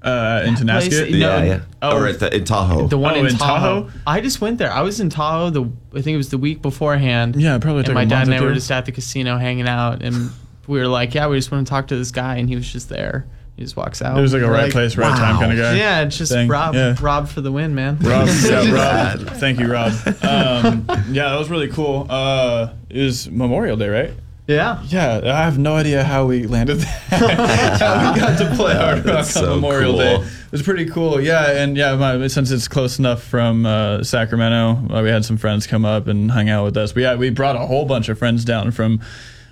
Uh, 0.03 0.43
into 0.45 0.63
Place- 0.65 0.87
Nasket? 0.89 1.11
No. 1.11 1.17
yeah, 1.17 1.43
yeah. 1.43 1.59
Oh. 1.81 1.97
or 1.97 2.05
at 2.07 2.19
the, 2.19 2.35
in 2.35 2.43
Tahoe. 2.45 2.85
The 2.87 2.97
one 2.97 3.15
Oh, 3.15 3.19
in, 3.21 3.25
in 3.25 3.37
Tahoe. 3.37 3.85
Tahoe? 3.85 3.91
I 4.05 4.21
just 4.21 4.39
went 4.39 4.59
there. 4.59 4.71
I 4.71 4.81
was 4.81 4.99
in 4.99 5.09
Tahoe. 5.09 5.49
The 5.49 5.63
I 5.97 6.01
think 6.01 6.13
it 6.13 6.17
was 6.17 6.29
the 6.29 6.37
week 6.37 6.61
beforehand. 6.61 7.35
Yeah, 7.37 7.55
it 7.55 7.61
probably 7.61 7.85
And 7.85 7.93
my 7.95 8.03
a 8.03 8.05
dad 8.05 8.27
month 8.27 8.29
and 8.29 8.35
I 8.35 8.41
were 8.45 8.53
just 8.53 8.69
at 8.71 8.85
the 8.85 8.91
casino 8.91 9.37
hanging 9.39 9.67
out 9.67 10.03
and 10.03 10.29
we 10.67 10.77
were 10.77 10.87
like, 10.87 11.15
yeah, 11.15 11.27
we 11.27 11.37
just 11.37 11.51
want 11.51 11.65
to 11.65 11.69
talk 11.69 11.87
to 11.87 11.95
this 11.95 12.11
guy, 12.11 12.35
and 12.37 12.47
he 12.49 12.55
was 12.55 12.71
just 12.71 12.89
there. 12.89 13.25
He 13.55 13.63
just 13.63 13.77
walks 13.77 14.01
out. 14.01 14.17
It 14.17 14.21
was 14.21 14.33
like 14.33 14.41
a 14.41 14.47
We're 14.47 14.51
right 14.53 14.71
place, 14.71 14.97
right 14.97 15.15
time 15.17 15.37
kind 15.39 15.51
of 15.53 15.57
guy. 15.57 15.75
Yeah, 15.77 16.01
it's 16.01 16.17
just 16.17 16.31
thing. 16.31 16.49
Rob, 16.49 16.75
Yeah. 16.75 16.95
Rob 16.99 17.29
for 17.29 17.39
the 17.39 17.51
win, 17.53 17.73
man. 17.73 17.97
Rob, 17.99 18.27
yeah, 18.43 18.71
Rob. 19.13 19.27
Thank 19.37 19.59
you, 19.61 19.71
Rob. 19.71 19.93
Um, 20.23 20.85
yeah, 21.09 21.29
that 21.29 21.39
was 21.39 21.49
really 21.49 21.69
cool. 21.69 22.05
Uh, 22.09 22.73
it 22.89 23.01
was 23.01 23.29
Memorial 23.31 23.77
Day, 23.77 23.87
right? 23.87 24.11
Yeah. 24.47 24.83
Yeah, 24.87 25.21
I 25.23 25.43
have 25.45 25.57
no 25.57 25.75
idea 25.75 26.03
how 26.03 26.25
we 26.25 26.45
landed 26.47 26.79
that. 26.79 26.87
how 27.79 28.13
we 28.13 28.19
got 28.19 28.37
to 28.39 28.55
play 28.55 28.75
Hard 28.77 29.05
Rock 29.05 29.17
on 29.19 29.23
so 29.23 29.55
Memorial 29.55 29.93
cool. 29.93 29.99
Day. 29.99 30.15
It 30.17 30.51
was 30.51 30.61
pretty 30.61 30.85
cool. 30.89 31.19
Yeah, 31.21 31.49
and 31.63 31.75
yeah, 31.77 31.95
my, 31.95 32.27
since 32.27 32.51
it's 32.51 32.67
close 32.67 32.99
enough 32.99 33.23
from 33.23 33.65
uh, 33.65 34.03
Sacramento, 34.03 34.93
uh, 34.95 35.01
we 35.01 35.09
had 35.09 35.23
some 35.25 35.37
friends 35.37 35.65
come 35.65 35.85
up 35.85 36.07
and 36.07 36.29
hang 36.31 36.49
out 36.49 36.65
with 36.65 36.75
us. 36.77 36.93
We 36.93 37.03
had, 37.03 37.19
we 37.19 37.29
brought 37.29 37.55
a 37.55 37.59
whole 37.65 37.85
bunch 37.85 38.09
of 38.09 38.19
friends 38.19 38.43
down 38.45 38.71
from 38.71 39.01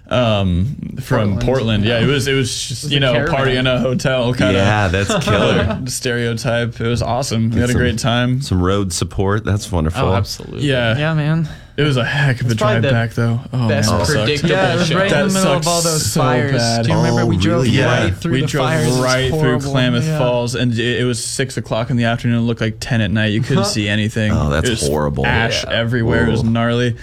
um 0.10 0.66
from 1.02 1.32
Portland. 1.40 1.42
Portland. 1.44 1.86
Yeah, 1.86 2.00
it 2.02 2.06
was 2.08 2.28
it 2.28 2.34
was 2.34 2.50
just 2.68 2.92
you 2.92 3.00
know 3.00 3.14
caravan. 3.14 3.36
party 3.36 3.56
in 3.56 3.68
a 3.68 3.80
hotel 3.80 4.34
kind 4.34 4.56
of 4.56 4.62
Yeah, 4.62 4.88
that's 4.90 5.26
killer. 5.26 5.82
stereotype. 5.88 6.80
It 6.80 6.88
was 6.88 7.02
awesome. 7.02 7.50
We 7.52 7.62
had 7.62 7.70
a 7.70 7.74
great 7.74 8.00
time. 8.00 8.42
Some 8.42 8.62
road 8.62 8.92
support. 8.94 9.44
That's 9.46 9.72
wonderful. 9.72 10.04
Oh, 10.10 10.14
absolutely. 10.14 10.64
Yeah, 10.68 10.98
Yeah, 10.98 11.14
man. 11.14 11.48
it 11.78 11.84
was 11.84 11.96
a 11.98 12.04
heck 12.06 12.42
of 12.42 12.48
a 12.48 12.52
It's 12.52 12.60
probably 12.62 12.82
drive 12.82 12.84
the 12.84 12.90
back 12.92 13.14
though. 13.14 13.40
Oh 13.54 13.68
best 13.70 13.90
man, 13.90 14.00
that 14.00 14.06
sucked. 14.06 14.10
predictable 14.20 14.50
Yeah, 14.52 14.74
it 14.74 14.78
was 14.78 14.88
show. 14.90 14.96
right 14.98 15.06
in 15.06 15.12
That 15.14 15.28
the 15.30 15.34
middle 15.34 15.54
of 15.54 15.68
all 15.68 15.82
those 15.82 16.12
so 16.12 16.20
fires. 16.20 16.52
bad. 16.52 16.86
Do 16.86 16.92
you 16.92 16.98
remember 16.98 17.22
Oh, 17.22 17.26
we 17.26 17.38
drove 17.38 17.64
really? 17.64 17.70
Yeah. 17.78 18.04
right 18.04 18.14
through 18.16 18.32
we 18.34 18.42
the 18.42 18.48
drove 18.48 18.68
fires? 18.68 18.86
It 18.86 18.90
was 18.90 19.00
right 19.00 19.30
through 19.30 19.40
horrible. 19.40 19.72
Klamath 19.72 20.04
Yeah. 20.06 20.18
Falls, 20.20 20.56
and 20.56 20.74
it, 20.74 21.00
it 21.02 21.06
was 21.06 21.24
six 21.24 21.56
o'clock 21.56 21.90
in 21.90 21.96
the 21.98 22.04
afternoon. 22.04 22.40
It 22.40 22.42
looked 22.42 22.62
like 22.62 22.78
ten 22.82 23.00
at 23.02 23.10
night. 23.10 23.28
You 23.28 23.42
couldn't 23.42 23.66
see 23.66 23.88
anything. 23.88 24.34
Oh, 24.34 24.50
that's 24.50 24.86
horrible. 24.86 25.26
Ash 25.26 25.64
Yeah. 25.64 25.72
everywhere. 25.72 26.28
It 26.28 26.32
was 26.32 26.44
gnarly. 26.44 26.98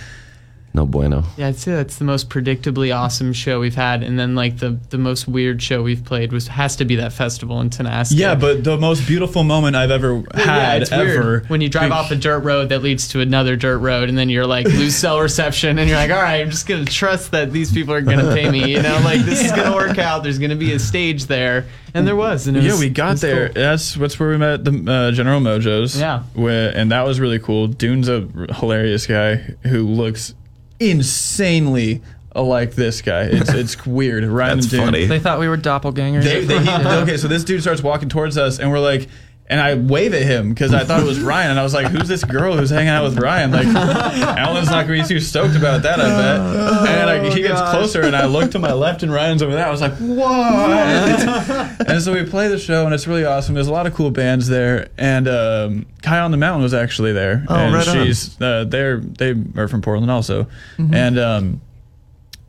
No 0.72 0.86
bueno. 0.86 1.24
Yeah, 1.36 1.48
I'd 1.48 1.56
say 1.56 1.72
that's 1.72 1.96
the 1.96 2.04
most 2.04 2.30
predictably 2.30 2.94
awesome 2.96 3.32
show 3.32 3.58
we've 3.58 3.74
had, 3.74 4.04
and 4.04 4.16
then 4.20 4.36
like 4.36 4.58
the 4.58 4.78
the 4.90 4.98
most 4.98 5.26
weird 5.26 5.60
show 5.60 5.82
we've 5.82 6.04
played 6.04 6.32
was 6.32 6.46
has 6.46 6.76
to 6.76 6.84
be 6.84 6.94
that 6.96 7.12
festival 7.12 7.60
in 7.60 7.70
Tonasket. 7.70 8.16
Yeah, 8.16 8.36
but 8.36 8.62
the 8.62 8.76
most 8.76 9.04
beautiful 9.04 9.42
moment 9.42 9.74
I've 9.74 9.90
ever 9.90 10.14
Well, 10.14 10.24
yeah, 10.36 10.44
had 10.44 10.82
it's 10.82 10.92
ever. 10.92 11.04
weird 11.04 11.50
when 11.50 11.60
you 11.60 11.68
drive 11.68 11.90
off 11.90 12.12
a 12.12 12.16
dirt 12.16 12.40
road 12.44 12.68
that 12.68 12.82
leads 12.82 13.08
to 13.08 13.20
another 13.20 13.56
dirt 13.56 13.78
road, 13.78 14.08
and 14.08 14.16
then 14.16 14.28
you're 14.28 14.46
like 14.46 14.64
lose 14.66 14.94
cell 14.94 15.20
reception, 15.20 15.76
and 15.80 15.88
you're 15.88 15.98
like, 15.98 16.12
all 16.12 16.22
right, 16.22 16.40
I'm 16.40 16.50
just 16.50 16.68
gonna 16.68 16.84
trust 16.84 17.32
that 17.32 17.52
these 17.52 17.72
people 17.72 17.92
are 17.92 18.00
gonna 18.00 18.32
pay 18.32 18.48
me. 18.48 18.70
You 18.70 18.80
know, 18.80 19.00
like 19.02 19.22
this 19.22 19.44
is 19.44 19.50
gonna 19.50 19.74
work 19.74 19.98
out. 19.98 20.22
There's 20.22 20.38
gonna 20.38 20.54
be 20.54 20.72
a 20.72 20.78
stage 20.78 21.24
there, 21.26 21.66
and 21.94 22.06
there 22.06 22.14
was. 22.14 22.46
And 22.46 22.56
it 22.56 22.62
yeah, 22.62 22.70
was- 22.70 22.80
we 22.80 22.86
it 22.86 22.90
got 22.94 23.10
was 23.14 23.20
there. 23.22 23.46
cool. 23.48 23.54
That's 23.54 23.94
that's 23.96 24.20
where 24.20 24.28
we 24.30 24.36
met 24.36 24.64
the 24.64 24.70
uh, 24.88 25.10
General 25.10 25.40
Mojos. 25.40 25.98
Yeah. 25.98 26.22
where, 26.34 26.70
and 26.76 26.92
that 26.92 27.02
was 27.02 27.18
really 27.18 27.40
cool. 27.40 27.66
Dune's 27.66 28.08
a 28.08 28.20
hilarious 28.54 29.08
guy 29.08 29.34
who 29.66 29.84
looks 29.88 30.34
insanely 30.80 32.02
like 32.34 32.74
this 32.74 33.02
guy. 33.02 33.22
It's 33.22 33.52
it's 33.52 33.86
weird. 33.86 34.24
Ryan 34.24 34.58
That's 34.58 34.72
and 34.72 34.82
funny. 34.84 35.06
They 35.06 35.18
thought 35.18 35.38
we 35.38 35.48
were 35.48 35.58
doppelgangers. 35.58 36.24
They, 36.24 36.44
they, 36.44 36.58
he, 36.58 36.70
okay, 37.02 37.16
so 37.16 37.28
this 37.28 37.44
dude 37.44 37.60
starts 37.60 37.82
walking 37.82 38.08
towards 38.08 38.36
us, 38.38 38.58
and 38.58 38.70
we're 38.70 38.78
like, 38.80 39.08
and 39.50 39.60
I 39.60 39.74
wave 39.74 40.14
at 40.14 40.22
him 40.22 40.48
because 40.50 40.72
I 40.72 40.84
thought 40.84 41.00
it 41.00 41.06
was 41.06 41.20
Ryan, 41.32 41.50
and 41.50 41.60
I 41.60 41.62
was 41.64 41.74
like, 41.74 41.88
"Who's 41.88 42.06
this 42.08 42.22
girl 42.24 42.56
who's 42.56 42.70
hanging 42.70 42.88
out 42.88 43.02
with 43.04 43.18
Ryan?" 43.18 43.50
Like, 43.50 43.66
Alan's 43.66 44.70
not 44.70 44.86
going 44.86 45.02
to 45.02 45.08
be 45.08 45.14
too 45.14 45.20
stoked 45.20 45.56
about 45.56 45.82
that, 45.82 46.00
I 46.00 46.08
bet. 46.08 46.88
And 46.88 47.24
like, 47.24 47.32
he 47.36 47.42
gets 47.42 47.60
closer, 47.70 48.02
and 48.02 48.14
I 48.16 48.26
look 48.26 48.52
to 48.52 48.58
my 48.60 48.72
left, 48.72 49.02
and 49.02 49.12
Ryan's 49.12 49.42
over 49.42 49.52
there. 49.52 49.66
I 49.66 49.70
was 49.70 49.80
like, 49.80 49.94
"What?" 49.98 51.88
and 51.88 52.00
so 52.02 52.12
we 52.12 52.24
play 52.24 52.48
the 52.48 52.58
show, 52.58 52.84
and 52.84 52.94
it's 52.94 53.06
really 53.06 53.24
awesome. 53.24 53.54
There's 53.54 53.66
a 53.66 53.72
lot 53.72 53.86
of 53.86 53.94
cool 53.94 54.10
bands 54.10 54.48
there, 54.48 54.88
and 54.96 55.26
um, 55.28 55.86
Kai 56.02 56.20
on 56.20 56.30
the 56.30 56.36
Mountain 56.36 56.62
was 56.62 56.74
actually 56.74 57.12
there, 57.12 57.44
Oh, 57.48 57.54
and 57.56 57.74
right 57.74 57.84
she's 57.84 58.40
uh, 58.40 58.64
they're 58.64 58.98
they 59.00 59.34
are 59.56 59.68
from 59.68 59.82
Portland 59.82 60.10
also, 60.10 60.46
and. 60.78 61.18
um 61.18 61.60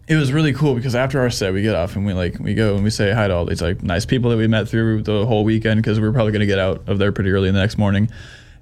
it 0.08 0.16
was 0.16 0.34
really 0.34 0.54
cool 0.54 0.76
because 0.76 0.96
after 0.96 1.20
our 1.20 1.30
set 1.30 1.54
we 1.54 1.62
get 1.62 1.76
off 1.76 1.96
and 1.96 2.06
we 2.06 2.14
like 2.14 2.38
we 2.40 2.54
go 2.54 2.76
and 2.76 2.84
we 2.84 2.90
say 2.90 3.12
hi 3.12 3.28
to 3.28 3.34
all 3.34 3.46
these 3.46 3.62
like 3.62 3.82
nice 3.84 4.06
people 4.06 4.30
that 4.30 4.38
we 4.38 4.48
met 4.48 4.68
through 4.68 5.02
the 5.04 5.26
whole 5.26 5.44
weekend 5.44 5.82
because 5.82 6.00
we 6.00 6.08
were 6.08 6.14
probably 6.14 6.32
going 6.32 6.42
to 6.42 6.46
get 6.46 6.60
out 6.60 6.88
of 6.88 6.98
there 7.00 7.12
pretty 7.12 7.32
early 7.32 7.50
the 7.52 7.60
next 7.60 7.78
morning 7.78 8.10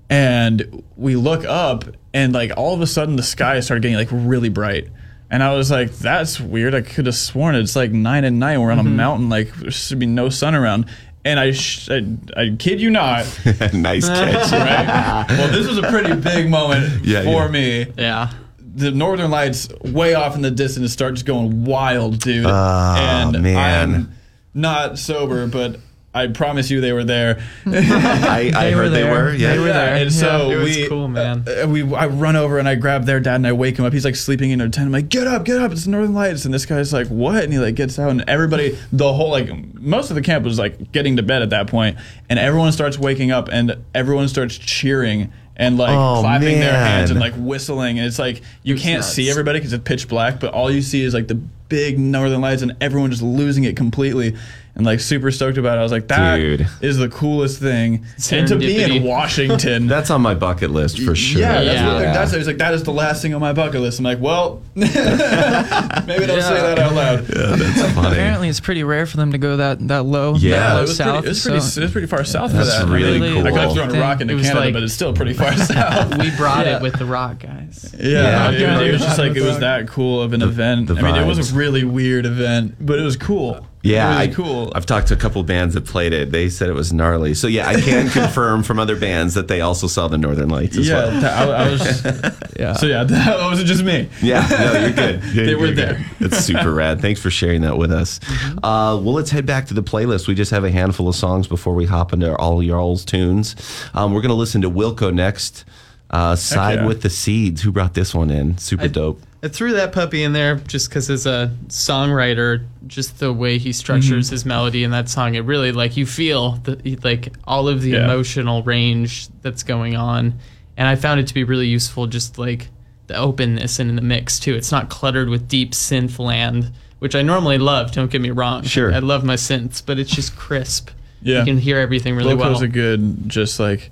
and 0.10 0.84
we 0.96 1.16
look 1.16 1.46
up 1.46 1.86
and 2.14 2.34
like 2.34 2.52
all 2.58 2.74
of 2.74 2.82
a 2.82 2.88
sudden 2.88 3.16
the 3.16 3.24
sky 3.24 3.60
started 3.60 3.82
getting 3.82 3.98
like 3.98 4.10
really 4.12 4.50
bright 4.50 4.90
and 5.32 5.44
I 5.44 5.54
was 5.54 5.70
like, 5.70 5.92
"That's 5.92 6.40
weird. 6.40 6.74
I 6.74 6.82
could 6.82 7.06
have 7.06 7.16
sworn 7.16 7.56
it's 7.56 7.76
like 7.76 7.92
nine 7.92 8.26
at 8.26 8.34
night. 8.34 8.58
We're 8.58 8.72
on 8.72 8.80
a 8.80 8.84
mm-hmm. 8.84 8.96
mountain. 8.96 9.30
Like 9.30 9.54
there 9.56 9.72
should 9.72 10.00
be 10.00 10.06
no 10.06 10.30
sun 10.30 10.56
around." 10.56 10.88
And 11.26 11.38
I, 11.38 11.52
sh- 11.52 11.90
I, 11.92 12.06
I 12.38 12.56
kid 12.58 12.80
you 12.80 12.90
not, 12.90 13.26
nice 13.74 14.08
catch. 14.10 14.52
right? 14.54 15.26
well, 15.30 15.52
this 15.52 15.68
was 15.68 15.78
a 15.78 15.84
pretty 15.84 16.16
big 16.16 16.50
moment 16.50 17.04
Yeah, 17.06 17.24
for 17.24 17.44
yeah. 17.44 17.48
me 17.48 17.88
Yeah. 17.98 18.32
The 18.76 18.92
northern 18.92 19.32
lights 19.32 19.70
way 19.82 20.14
off 20.14 20.36
in 20.36 20.42
the 20.42 20.52
distance 20.52 20.92
start 20.92 21.14
just 21.16 21.26
going 21.26 21.66
wild, 21.66 22.20
dude. 22.20 22.46
Ah, 22.48 23.30
and 23.34 23.42
man. 23.44 23.94
I'm 23.96 24.12
not 24.54 24.98
sober, 25.00 25.48
but 25.48 25.80
I 26.14 26.26
promise 26.28 26.72
you 26.72 26.82
they 26.82 26.92
were 26.92 27.04
there. 27.04 27.40
I, 27.68 28.52
I 28.56 28.64
They 28.70 28.76
were 28.76 28.82
heard 28.84 28.90
they 28.90 29.04
were. 29.04 29.34
Yeah. 29.34 29.52
They 29.54 29.60
were 29.60 29.66
there. 29.66 29.96
And 29.96 30.12
so 30.12 30.50
Yeah, 30.50 30.56
it 30.56 30.58
was 30.60 30.76
we, 30.76 30.88
cool, 30.88 31.08
man. 31.08 31.46
uh, 31.48 31.68
we, 31.68 31.84
I 31.94 32.08
run 32.08 32.36
over 32.36 32.58
and 32.58 32.68
I 32.68 32.74
grab 32.76 33.06
their 33.06 33.20
dad 33.20 33.36
and 33.36 33.46
I 33.48 33.52
wake 33.52 33.78
him 33.78 33.86
up. 33.86 33.94
He's 33.94 34.06
like 34.06 34.16
sleeping 34.16 34.50
in 34.50 34.60
a 34.60 34.70
tent. 34.70 34.88
I'm 34.88 34.92
like, 34.92 35.10
get 35.10 35.28
up, 35.28 35.46
get 35.46 35.60
up! 35.62 35.72
It's 35.72 35.86
the 35.86 35.92
Northern 35.92 36.16
Lights. 36.16 36.46
And 36.46 36.54
this 36.54 36.66
guy's 36.66 36.92
like, 36.92 37.08
what? 37.08 37.44
And 37.44 37.54
he 37.54 37.60
like 37.60 37.76
gets 37.76 38.00
out 38.00 38.10
and 38.10 38.24
everybody, 38.28 38.76
the 38.92 39.14
whole 39.14 39.30
like 39.30 39.50
most 39.76 40.10
of 40.10 40.16
the 40.16 40.24
camp 40.24 40.46
was 40.46 40.58
like 40.58 40.92
getting 40.92 41.18
to 41.18 41.24
bed 41.24 41.44
at 41.44 41.52
that 41.52 41.68
point, 41.68 41.98
and 42.28 42.40
everyone 42.40 42.72
starts 42.72 42.98
waking 42.98 43.30
up 43.32 43.48
and 43.52 43.78
everyone 43.94 44.28
starts 44.28 44.58
cheering. 44.58 45.32
And 45.60 45.78
like 45.78 45.92
Oh, 45.96 46.22
clapping 46.22 46.62
their 46.62 46.74
hands 46.74 47.12
and 47.12 47.20
like 47.20 47.34
whistling, 47.36 48.00
and 48.00 48.08
it's 48.08 48.18
like 48.18 48.42
you 48.64 48.76
was 48.76 48.82
can't 48.82 49.00
nuts. 49.02 49.14
see 49.14 49.30
everybody 49.30 49.60
because 49.60 49.74
it's 49.74 49.84
pitch 49.84 50.08
black, 50.08 50.40
but 50.40 50.54
all 50.54 50.72
you 50.72 50.82
see 50.82 51.04
is 51.04 51.14
like 51.14 51.28
the 51.28 51.36
big 51.36 52.00
northern 52.00 52.40
lights, 52.40 52.62
and 52.62 52.78
everyone 52.80 53.12
just 53.12 53.22
losing 53.22 53.66
it 53.66 53.76
completely, 53.76 54.38
and 54.80 54.86
like 54.86 55.02
super 55.02 55.30
stoked 55.30 55.58
about 55.58 55.78
it. 55.78 55.82
I 55.82 55.84
was 55.84 55.92
like, 55.92 56.08
that 56.08 56.40
is 56.40 56.98
Dude. 56.98 57.12
the 57.12 57.14
coolest 57.14 57.60
thing, 57.60 58.06
and 58.32 58.48
to 58.48 58.56
be 58.56 58.82
in 58.82 59.04
Washington, 59.04 59.88
That's 60.00 60.10
on 60.10 60.22
my 60.22 60.34
bucket 60.34 60.72
list 60.72 61.00
for 61.02 61.14
sure. 61.16 61.42
yeah, 61.42 61.62
that's 61.62 61.66
Yeah. 61.82 61.94
what 61.94 62.02
Yeah. 62.02 62.14
that's. 62.14 62.32
It 62.34 62.38
was 62.38 62.48
like 62.48 62.58
that 62.60 62.74
is 62.74 62.84
the 62.84 62.94
last 62.94 63.22
thing 63.22 63.34
on 63.34 63.42
my 63.42 63.52
bucket 63.54 63.82
list. 63.82 64.00
I'm 64.00 64.06
like, 64.06 64.22
well, 64.22 64.62
maybe 64.76 64.94
don't 64.94 66.42
say 66.42 66.62
that 66.62 66.80
out 66.80 66.94
loud. 66.94 67.20
Yeah, 67.30 67.56
that's 67.58 67.94
funny. 67.94 68.08
Apparently, 68.16 68.48
it's 68.50 68.60
pretty 68.60 68.84
rare 68.84 69.06
for 69.06 69.18
them 69.18 69.32
to 69.34 69.38
go 69.38 69.58
that 69.58 69.86
that 69.90 70.04
low. 70.06 70.36
Yeah. 70.36 70.60
that 70.60 70.74
low 70.74 70.80
it 70.80 70.82
was, 70.84 70.98
south. 70.98 71.08
pretty, 71.24 71.26
it, 71.26 71.30
was 71.30 71.44
pretty, 71.44 71.60
so- 71.60 71.82
it 71.82 71.84
was 71.84 71.92
pretty 71.92 72.08
far 72.08 72.24
south 72.24 72.52
for 72.52 72.58
That's 72.58 72.78
that. 72.80 72.88
really 72.88 73.20
Really- 73.20 73.34
cool. 73.34 73.48
I 73.48 73.52
could 73.52 73.60
have 73.62 73.74
thrown 73.74 73.96
a 73.96 74.00
rock 74.00 74.22
into 74.22 74.36
Canada, 74.38 74.60
like- 74.60 74.74
but 74.74 74.84
it's 74.84 74.94
still 74.94 75.14
pretty 75.14 75.34
far 75.34 75.54
south. 75.58 76.18
We 76.18 76.32
brought 76.38 76.66
Yeah. 76.66 76.78
it 76.78 76.82
with 76.82 76.98
the 76.98 77.06
rock, 77.06 77.40
guys. 77.40 77.94
Yeah, 78.00 78.10
Yeah. 78.10 78.52
it, 78.52 78.60
Yeah. 78.62 78.80
it 78.82 78.92
was 78.94 79.02
just 79.02 79.20
like 79.20 79.36
it 79.36 79.44
was 79.44 79.60
that 79.60 79.88
cool 79.88 80.22
of 80.22 80.34
an 80.34 80.42
event. 80.42 80.90
I 80.92 81.02
mean, 81.02 81.16
it 81.16 81.26
was 81.28 81.52
a 81.52 81.56
really 81.56 81.84
weird 81.84 82.26
event, 82.26 82.76
but 82.80 82.98
it 83.00 83.04
was 83.04 83.18
cool. 83.18 83.66
Yeah, 83.82 84.14
it 84.22 84.32
I, 84.32 84.34
cool. 84.34 84.72
I've 84.76 84.86
talked 84.86 85.08
to 85.08 85.14
a 85.14 85.18
couple 85.18 85.42
bands 85.44 85.74
that 85.74 85.86
played 85.86 86.12
it. 86.12 86.32
They 86.32 86.50
said 86.50 86.70
it 86.70 86.74
was 86.74 86.92
gnarly. 86.92 87.34
So 87.34 87.48
yeah, 87.48 87.68
I 87.70 87.80
can 87.80 88.10
confirm 88.12 88.62
from 88.64 88.78
other 88.78 89.00
bands 89.00 89.36
that 89.36 89.48
they 89.48 89.62
also 89.62 89.88
saw 89.88 90.10
the 90.10 90.18
Northern 90.18 90.50
Lights 90.50 90.78
as 90.78 90.88
yeah, 90.90 90.96
well. 90.96 91.52
I, 91.54 91.64
I 91.66 91.70
was. 91.70 92.04
yeah. 92.60 92.74
So 92.74 92.88
yeah, 92.88 93.04
that 93.06 93.38
wasn't 93.40 93.68
just 93.68 93.84
me. 93.84 94.10
Yeah, 94.22 94.46
no, 94.50 94.80
you're 94.82 94.92
good. 94.92 95.24
You're- 95.34 95.46
They 95.48 95.56
were 95.56 95.68
good. 95.68 95.78
there. 95.78 96.06
That's 96.20 96.40
super 96.40 96.74
rad. 96.74 97.00
Thanks 97.02 97.22
for 97.22 97.30
sharing 97.30 97.62
that 97.62 97.78
with 97.78 97.92
us. 97.92 98.20
Uh, 98.58 99.00
well, 99.02 99.14
let's 99.14 99.32
head 99.32 99.46
back 99.46 99.68
to 99.68 99.74
the 99.74 99.84
playlist. 99.84 100.28
We 100.28 100.36
just 100.36 100.52
have 100.52 100.66
a 100.66 100.72
handful 100.72 101.08
of 101.08 101.16
songs 101.16 101.48
before 101.48 101.74
we 101.74 101.86
hop 101.86 102.12
into 102.12 102.36
all 102.36 102.62
y'all's 102.62 103.06
tunes. 103.06 103.56
Um, 103.94 104.14
we're 104.14 104.22
going 104.22 104.30
to 104.30 104.36
listen 104.36 104.62
to 104.64 104.70
Wilco 104.70 105.14
next. 105.14 105.64
Uh, 106.12 106.36
Side 106.36 106.80
yeah. 106.80 106.86
with 106.88 107.04
the 107.04 107.10
Seeds. 107.10 107.62
Who 107.62 107.72
brought 107.72 107.94
this 107.94 108.14
one 108.16 108.30
in? 108.32 108.58
Super 108.58 108.86
I- 108.86 108.88
dope. 108.88 109.22
I 109.42 109.48
threw 109.48 109.74
that 109.74 109.94
puppy 109.94 110.24
in 110.24 110.34
there 110.34 110.56
just 110.56 110.90
because 110.90 111.10
as 111.10 111.26
a 111.26 111.56
songwriter, 111.68 112.66
just 112.88 113.20
the 113.20 113.32
way 113.32 113.58
he 113.58 113.72
structures 113.72 114.28
Mm-hmm. 114.28 114.34
his 114.34 114.46
melody 114.46 114.84
in 114.84 114.92
that 114.92 115.08
song, 115.10 115.36
it 115.36 115.42
really 115.46 115.72
like 115.72 115.96
you 115.98 116.06
feel 116.06 116.52
the 116.64 116.98
like 117.04 117.34
all 117.46 117.68
of 117.68 117.82
the 117.82 117.92
Yeah. 117.92 118.04
emotional 118.06 118.64
range 118.64 119.30
that's 119.42 119.64
going 119.64 119.96
on, 119.96 120.34
and 120.78 120.88
I 120.88 120.96
found 120.96 121.20
it 121.20 121.28
to 121.28 121.34
be 121.34 121.44
really 121.44 121.68
useful. 121.68 122.08
Just 122.08 122.38
like 122.38 122.68
the 123.08 123.16
openness 123.16 123.80
and 123.80 123.90
in 123.90 123.96
the 123.96 124.02
mix 124.02 124.40
too. 124.40 124.54
It's 124.56 124.72
not 124.72 124.90
cluttered 124.90 125.30
with 125.30 125.48
deep 125.48 125.72
synth 125.72 126.20
land, 126.20 126.72
which 127.00 127.16
I 127.16 127.22
normally 127.22 127.58
love. 127.58 127.92
Don't 127.92 128.12
get 128.12 128.22
me 128.22 128.30
wrong. 128.32 128.64
Sure. 128.64 128.94
I 128.94 129.00
love 129.00 129.24
my 129.24 129.36
synths, 129.36 129.82
but 129.84 129.98
it's 130.00 130.12
just 130.12 130.36
crisp. 130.36 130.90
Yeah. 131.22 131.40
you 131.40 131.46
can 131.46 131.58
hear 131.58 131.80
everything 131.80 132.16
really 132.16 132.36
Wilco's 132.36 132.56
well. 132.56 132.64
a 132.64 132.68
good, 132.68 133.28
just 133.30 133.60
like 133.60 133.90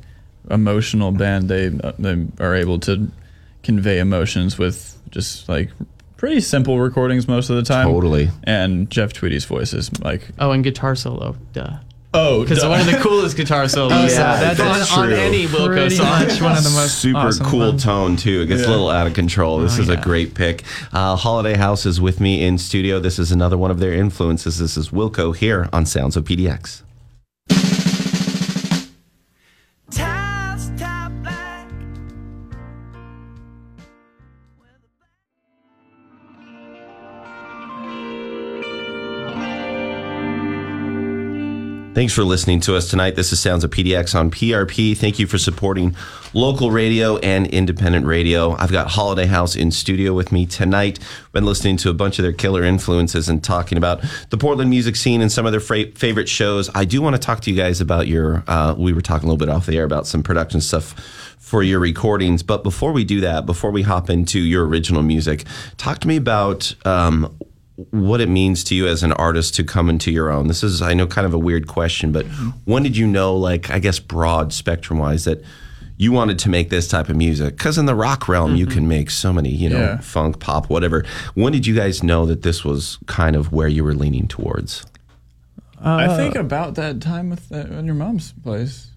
emotional 0.50 1.12
band. 1.12 1.50
They 1.50 1.68
uh, 1.68 1.94
they 1.98 2.26
are 2.40 2.56
able 2.56 2.80
to 2.82 3.10
convey 3.64 4.00
emotions 4.00 4.58
with 4.58 4.97
just 5.12 5.48
like 5.50 5.70
pretty 6.18 6.42
simple 6.42 6.80
recordings 6.80 7.28
most 7.28 7.50
of 7.50 7.56
the 7.56 7.64
time. 7.64 7.88
Totally. 7.88 8.30
And 8.44 8.90
Jeff 8.90 9.14
Tweedy's 9.14 9.46
voice 9.46 9.74
is 9.74 9.92
like, 10.02 10.28
oh, 10.40 10.52
and 10.52 10.64
guitar 10.64 10.96
solo, 10.96 11.36
duh. 11.54 11.78
oh, 12.14 12.42
Because 12.42 12.62
duh. 12.62 12.70
one 12.70 12.80
of 12.82 12.88
the 12.88 12.98
coolest 13.02 13.38
guitar 13.38 13.68
solos 13.68 13.92
Oh, 13.94 14.02
yeah, 14.06 14.40
that's 14.40 14.58
that's 14.58 14.92
on, 14.98 15.08
on 15.10 15.14
any 15.14 15.46
Wilco 15.46 15.68
Pretty 15.68 15.96
song. 15.96 16.08
much 16.08 16.42
one 16.42 16.58
of 16.58 16.64
the 16.64 16.72
most 16.72 16.98
Super 17.02 17.20
awesome 17.20 17.46
cool 17.46 17.60
ones. 17.70 17.84
tone 17.84 18.16
too. 18.16 18.42
It 18.42 18.48
gets 18.48 18.64
a 18.64 18.70
little 18.70 18.90
out 18.90 19.06
of 19.06 19.14
control. 19.14 19.60
This 19.60 19.78
Oh, 19.78 19.84
is 19.84 19.90
a 19.90 19.98
great 19.98 20.34
pick. 20.34 20.64
Uh, 20.92 21.16
Holiday 21.16 21.56
House 21.56 21.86
is 21.86 22.02
with 22.02 22.20
me 22.20 22.44
in 22.44 22.58
studio. 22.58 23.00
This 23.00 23.20
is 23.20 23.32
another 23.32 23.58
one 23.58 23.70
of 23.70 23.80
their 23.80 23.94
influences. 23.94 24.58
This 24.58 24.76
is 24.78 24.90
Wilco 24.90 25.36
here 25.36 25.70
on 25.72 25.86
Sounds 25.86 26.18
of 26.18 26.24
PDX. 26.26 26.82
Thanks 41.98 42.14
for 42.14 42.24
listening 42.24 42.60
to 42.60 42.76
us 42.76 42.92
tonight. 42.92 43.16
This 43.16 43.34
is 43.34 43.40
Sounds 43.40 43.64
of 43.64 43.72
PDX 43.72 44.14
on 44.14 44.30
PRP. 44.30 44.96
Thank 44.96 45.18
you 45.18 45.26
for 45.26 45.40
supporting 45.40 45.96
local 46.32 46.70
radio 46.70 47.18
and 47.18 47.48
independent 47.48 48.06
radio. 48.06 48.52
I've 48.52 48.72
got 48.72 48.92
Holiday 48.92 49.26
House 49.26 49.56
in 49.56 49.72
studio 49.72 50.14
with 50.14 50.32
me 50.32 50.46
tonight. 50.46 51.00
Been 51.32 51.44
listening 51.44 51.76
to 51.78 51.90
a 51.90 51.96
bunch 51.96 52.20
of 52.20 52.24
their 52.24 52.34
killer 52.34 52.64
influences 52.64 53.30
and 53.30 53.44
talking 53.44 53.80
about 53.80 54.04
the 54.30 54.38
Portland 54.38 54.70
music 54.70 54.96
scene 54.96 55.22
and 55.22 55.32
some 55.32 55.48
of 55.48 55.52
their 55.54 55.60
fra- 55.60 55.92
favorite 55.96 56.30
shows. 56.30 56.70
I 56.76 56.86
do 56.86 57.02
want 57.02 57.16
to 57.16 57.20
talk 57.20 57.42
to 57.42 57.50
you 57.50 57.58
guys 57.58 57.82
about 57.82 58.06
your. 58.06 58.44
Uh, 58.46 58.76
we 58.78 58.94
were 58.94 59.02
talking 59.02 59.28
a 59.28 59.32
little 59.32 59.44
bit 59.44 59.50
off 59.52 59.66
the 59.66 59.76
air 59.76 59.84
about 59.84 60.06
some 60.06 60.22
production 60.22 60.62
stuff 60.62 60.94
for 61.40 61.64
your 61.64 61.80
recordings. 61.80 62.44
But 62.44 62.62
before 62.62 62.92
we 62.92 63.06
do 63.06 63.22
that, 63.22 63.48
before 63.48 63.72
we 63.72 63.82
hop 63.82 64.12
into 64.12 64.40
your 64.40 64.68
original 64.68 65.02
music, 65.02 65.46
talk 65.78 65.98
to 66.02 66.08
me 66.08 66.18
about 66.18 66.76
um, 66.86 67.36
what 67.92 68.20
it 68.22 68.28
means 68.30 68.64
to 68.66 68.76
you 68.76 68.88
as 68.88 69.04
an 69.04 69.12
artist 69.14 69.54
to 69.56 69.64
come 69.64 69.90
into 69.90 70.12
your 70.12 70.32
own. 70.32 70.48
This 70.48 70.64
is, 70.64 70.82
I 70.82 70.94
know, 70.96 71.06
kind 71.08 71.26
of 71.28 71.34
a 71.34 71.40
weird 71.40 71.68
question, 71.68 72.12
but 72.12 72.26
when 72.66 72.82
did 72.84 72.98
you 72.98 73.06
know, 73.08 73.36
like, 73.36 73.70
I 73.70 73.78
guess, 73.80 74.00
broad 74.00 74.52
spectrum 74.52 74.98
wise, 75.00 75.26
that 75.26 75.44
you 76.00 76.12
wanted 76.12 76.40
to 76.40 76.50
make 76.50 76.70
this 76.72 76.88
type 76.88 77.08
of 77.10 77.16
music? 77.16 77.56
Because 77.58 77.78
in 77.78 77.86
the 77.86 77.94
rock 77.96 78.28
realm, 78.28 78.56
you 78.56 78.66
can 78.66 78.88
make 78.88 79.12
so 79.12 79.32
many, 79.32 79.50
you 79.50 79.70
know, 79.70 79.80
Yeah. 79.80 79.98
funk, 80.00 80.40
pop, 80.40 80.70
whatever. 80.72 81.06
When 81.36 81.54
did 81.54 81.68
you 81.68 81.76
guys 81.76 82.02
know 82.02 82.26
that 82.26 82.42
this 82.42 82.66
was 82.66 82.98
kind 83.06 83.36
of 83.36 83.52
where 83.54 83.68
you 83.68 83.84
were 83.84 83.94
leaning 83.96 84.28
towards? 84.28 84.84
I 85.80 86.16
think 86.18 86.36
about 86.36 86.74
that 86.76 87.00
time 87.02 87.30
with 87.30 87.52
uh, 87.52 87.58
in 87.58 87.86
your 87.86 87.94
mom's 87.94 88.34
place. 88.44 88.90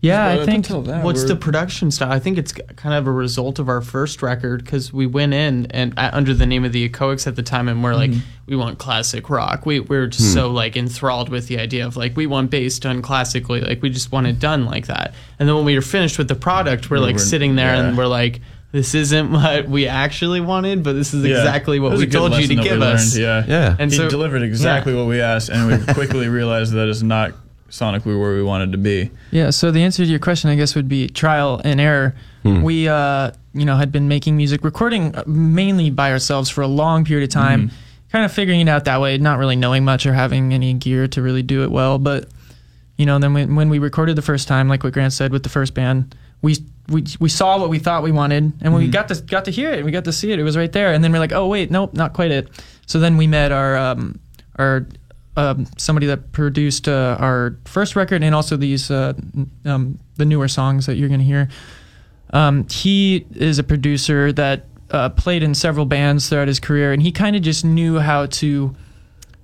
Yeah, 0.00 0.36
But 0.36 0.42
I 0.42 0.46
think 0.46 0.56
until 0.58 0.82
then, 0.82 1.02
What's 1.02 1.24
the 1.24 1.34
production 1.34 1.90
style? 1.90 2.12
I 2.12 2.20
think 2.20 2.38
it's 2.38 2.52
kind 2.52 2.94
of 2.94 3.08
a 3.08 3.10
result 3.12 3.58
of 3.58 3.68
our 3.68 3.80
first 3.80 4.22
record 4.22 4.64
because 4.64 4.92
we 4.92 5.06
went 5.06 5.34
in 5.34 5.66
and 5.72 5.92
uh, 5.98 6.10
under 6.12 6.34
the 6.34 6.46
name 6.46 6.64
of 6.64 6.70
the 6.72 6.88
Echoics 6.88 7.26
at 7.26 7.34
the 7.34 7.42
time, 7.42 7.68
and 7.68 7.82
we're 7.82 7.96
like, 7.96 8.12
we 8.46 8.54
want 8.54 8.78
classic 8.78 9.28
rock. 9.28 9.66
We 9.66 9.80
we 9.80 9.96
were 9.96 10.06
just 10.06 10.32
so 10.32 10.50
like 10.50 10.76
enthralled 10.76 11.30
with 11.30 11.48
the 11.48 11.58
idea 11.58 11.84
of 11.84 11.96
like 11.96 12.16
we 12.16 12.26
want 12.28 12.50
bass 12.50 12.78
done 12.78 13.02
classically, 13.02 13.60
like 13.60 13.82
we 13.82 13.90
just 13.90 14.12
want 14.12 14.28
it 14.28 14.38
done 14.38 14.66
like 14.66 14.86
that. 14.86 15.14
And 15.40 15.48
then 15.48 15.56
when 15.56 15.64
we 15.64 15.74
were 15.74 15.82
finished 15.82 16.16
with 16.16 16.28
the 16.28 16.36
product, 16.36 16.90
we're 16.90 16.98
like 16.98 17.14
were- 17.14 17.18
sitting 17.18 17.56
there 17.56 17.74
yeah. 17.74 17.88
and 17.88 17.98
we're 17.98 18.06
like, 18.06 18.40
this 18.70 18.94
isn't 18.94 19.32
what 19.32 19.68
we 19.68 19.88
actually 19.88 20.40
wanted, 20.40 20.84
but 20.84 20.92
this 20.92 21.12
is 21.12 21.24
Yeah. 21.24 21.38
exactly 21.38 21.80
what 21.80 21.98
we 21.98 22.06
told 22.06 22.34
you 22.36 22.46
to 22.46 22.54
lesson 22.54 22.56
that 22.56 22.62
we 22.62 22.68
give 22.68 22.82
us. 22.82 23.16
learned, 23.16 23.48
Yeah. 23.48 23.60
Yeah. 23.68 23.76
And 23.80 23.90
he 23.90 23.96
so 23.96 24.08
delivered 24.08 24.42
exactly 24.42 24.92
yeah. 24.92 24.98
what 25.00 25.08
we 25.08 25.20
asked, 25.20 25.48
and 25.48 25.66
we 25.86 25.92
quickly 25.94 26.28
realized 26.28 26.72
that 26.74 26.86
it's 26.88 27.02
not 27.02 27.32
sonically 27.70 28.18
where 28.18 28.34
we 28.34 28.42
wanted 28.42 28.72
to 28.72 28.78
be. 28.78 29.10
Yeah, 29.30 29.50
so 29.50 29.70
the 29.70 29.82
answer 29.82 30.04
to 30.04 30.10
your 30.10 30.18
question, 30.18 30.50
I 30.50 30.56
guess, 30.56 30.74
would 30.74 30.88
be 30.88 31.08
trial 31.08 31.60
and 31.64 31.80
error. 31.80 32.14
We, 32.62 32.88
uh, 32.88 33.32
you 33.52 33.66
know, 33.66 33.76
had 33.76 33.92
been 33.92 34.08
making 34.08 34.36
music, 34.36 34.64
recording 34.64 35.14
uh, 35.14 35.22
mainly 35.26 35.90
by 35.90 36.10
ourselves 36.12 36.48
for 36.48 36.62
a 36.62 36.66
long 36.66 37.04
period 37.04 37.28
of 37.28 37.34
time, 37.34 37.70
kind 38.10 38.24
of 38.24 38.32
figuring 38.32 38.60
it 38.60 38.68
out 38.68 38.86
that 38.86 39.02
way, 39.02 39.18
not 39.18 39.38
really 39.38 39.56
knowing 39.56 39.84
much 39.84 40.06
or 40.06 40.14
having 40.14 40.54
any 40.54 40.72
gear 40.72 41.06
to 41.08 41.20
really 41.20 41.42
do 41.42 41.62
it 41.62 41.70
well. 41.70 41.98
But, 41.98 42.30
you 42.96 43.04
know, 43.04 43.18
then 43.18 43.34
when, 43.34 43.54
when 43.54 43.68
we 43.68 43.78
recorded 43.78 44.16
the 44.16 44.22
first 44.22 44.48
time, 44.48 44.66
like 44.66 44.82
what 44.82 44.94
Grant 44.94 45.12
said 45.12 45.30
with 45.30 45.42
the 45.42 45.50
first 45.50 45.74
band, 45.74 46.14
we 46.40 46.56
we, 46.88 47.04
we 47.20 47.28
saw 47.28 47.58
what 47.58 47.68
we 47.68 47.78
thought 47.78 48.02
we 48.02 48.12
wanted, 48.12 48.50
and 48.62 48.72
when 48.72 48.82
we 48.82 48.88
got 48.88 49.08
to 49.08 49.20
got 49.22 49.44
to 49.44 49.50
hear 49.50 49.70
it, 49.70 49.84
we 49.84 49.90
got 49.90 50.04
to 50.04 50.12
see 50.12 50.32
it. 50.32 50.38
It 50.38 50.42
was 50.42 50.56
right 50.56 50.72
there, 50.72 50.94
and 50.94 51.04
then 51.04 51.12
we're 51.12 51.18
like, 51.18 51.32
oh 51.32 51.46
wait, 51.46 51.70
nope, 51.70 51.92
not 51.92 52.14
quite 52.14 52.30
it. 52.30 52.48
So 52.86 52.98
then 52.98 53.18
we 53.18 53.26
met 53.26 53.52
our 53.52 53.76
um, 53.76 54.18
our 54.56 54.86
um, 55.38 55.66
somebody 55.78 56.06
that 56.08 56.32
produced 56.32 56.88
uh, 56.88 57.16
our 57.20 57.56
first 57.64 57.94
record 57.96 58.22
and 58.24 58.34
also 58.34 58.56
these 58.56 58.90
uh, 58.90 59.12
n- 59.36 59.50
um, 59.64 59.98
the 60.16 60.24
newer 60.24 60.48
songs 60.48 60.86
that 60.86 60.96
you're 60.96 61.08
gonna 61.08 61.22
hear. 61.22 61.48
Um, 62.32 62.66
he 62.68 63.24
is 63.36 63.58
a 63.58 63.62
producer 63.64 64.32
that 64.32 64.66
uh, 64.90 65.08
played 65.10 65.42
in 65.42 65.54
several 65.54 65.86
bands 65.86 66.28
throughout 66.28 66.48
his 66.48 66.60
career, 66.60 66.92
and 66.92 67.00
he 67.00 67.12
kind 67.12 67.36
of 67.36 67.42
just 67.42 67.64
knew 67.64 67.98
how 68.00 68.26
to 68.26 68.74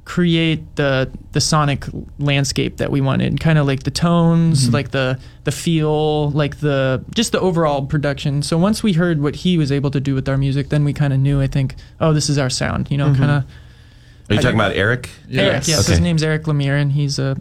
create 0.04 0.76
the 0.76 1.10
the 1.32 1.40
sonic 1.40 1.86
landscape 2.18 2.76
that 2.78 2.90
we 2.90 3.00
wanted, 3.00 3.40
kind 3.40 3.58
of 3.58 3.66
like 3.66 3.84
the 3.84 3.90
tones, 3.90 4.68
like 4.72 4.90
the 4.90 5.18
the 5.44 5.52
feel, 5.52 6.30
like 6.32 6.58
the 6.60 7.02
just 7.14 7.32
the 7.32 7.40
overall 7.40 7.86
production. 7.86 8.42
So 8.42 8.58
once 8.58 8.82
we 8.82 8.92
heard 8.94 9.22
what 9.22 9.36
he 9.36 9.56
was 9.58 9.70
able 9.72 9.90
to 9.92 10.00
do 10.00 10.14
with 10.14 10.28
our 10.28 10.36
music, 10.36 10.68
then 10.68 10.84
we 10.84 10.92
kind 10.92 11.12
of 11.12 11.20
knew, 11.20 11.40
I 11.40 11.46
think, 11.46 11.76
oh, 12.00 12.12
this 12.12 12.28
is 12.28 12.36
our 12.36 12.50
sound. 12.50 12.90
You 12.90 12.98
know, 12.98 13.14
kind 13.14 13.30
of. 13.30 13.44
Are 14.30 14.34
you 14.34 14.40
talking 14.40 14.58
about 14.58 14.72
Eric? 14.72 15.10
Eric, 15.30 15.66
yes, 15.68 15.80
Okay. 15.80 15.92
his 15.92 16.00
name's 16.00 16.22
Eric 16.22 16.44
Lemire, 16.44 16.80
and 16.80 16.92
he's 16.92 17.18
a 17.18 17.36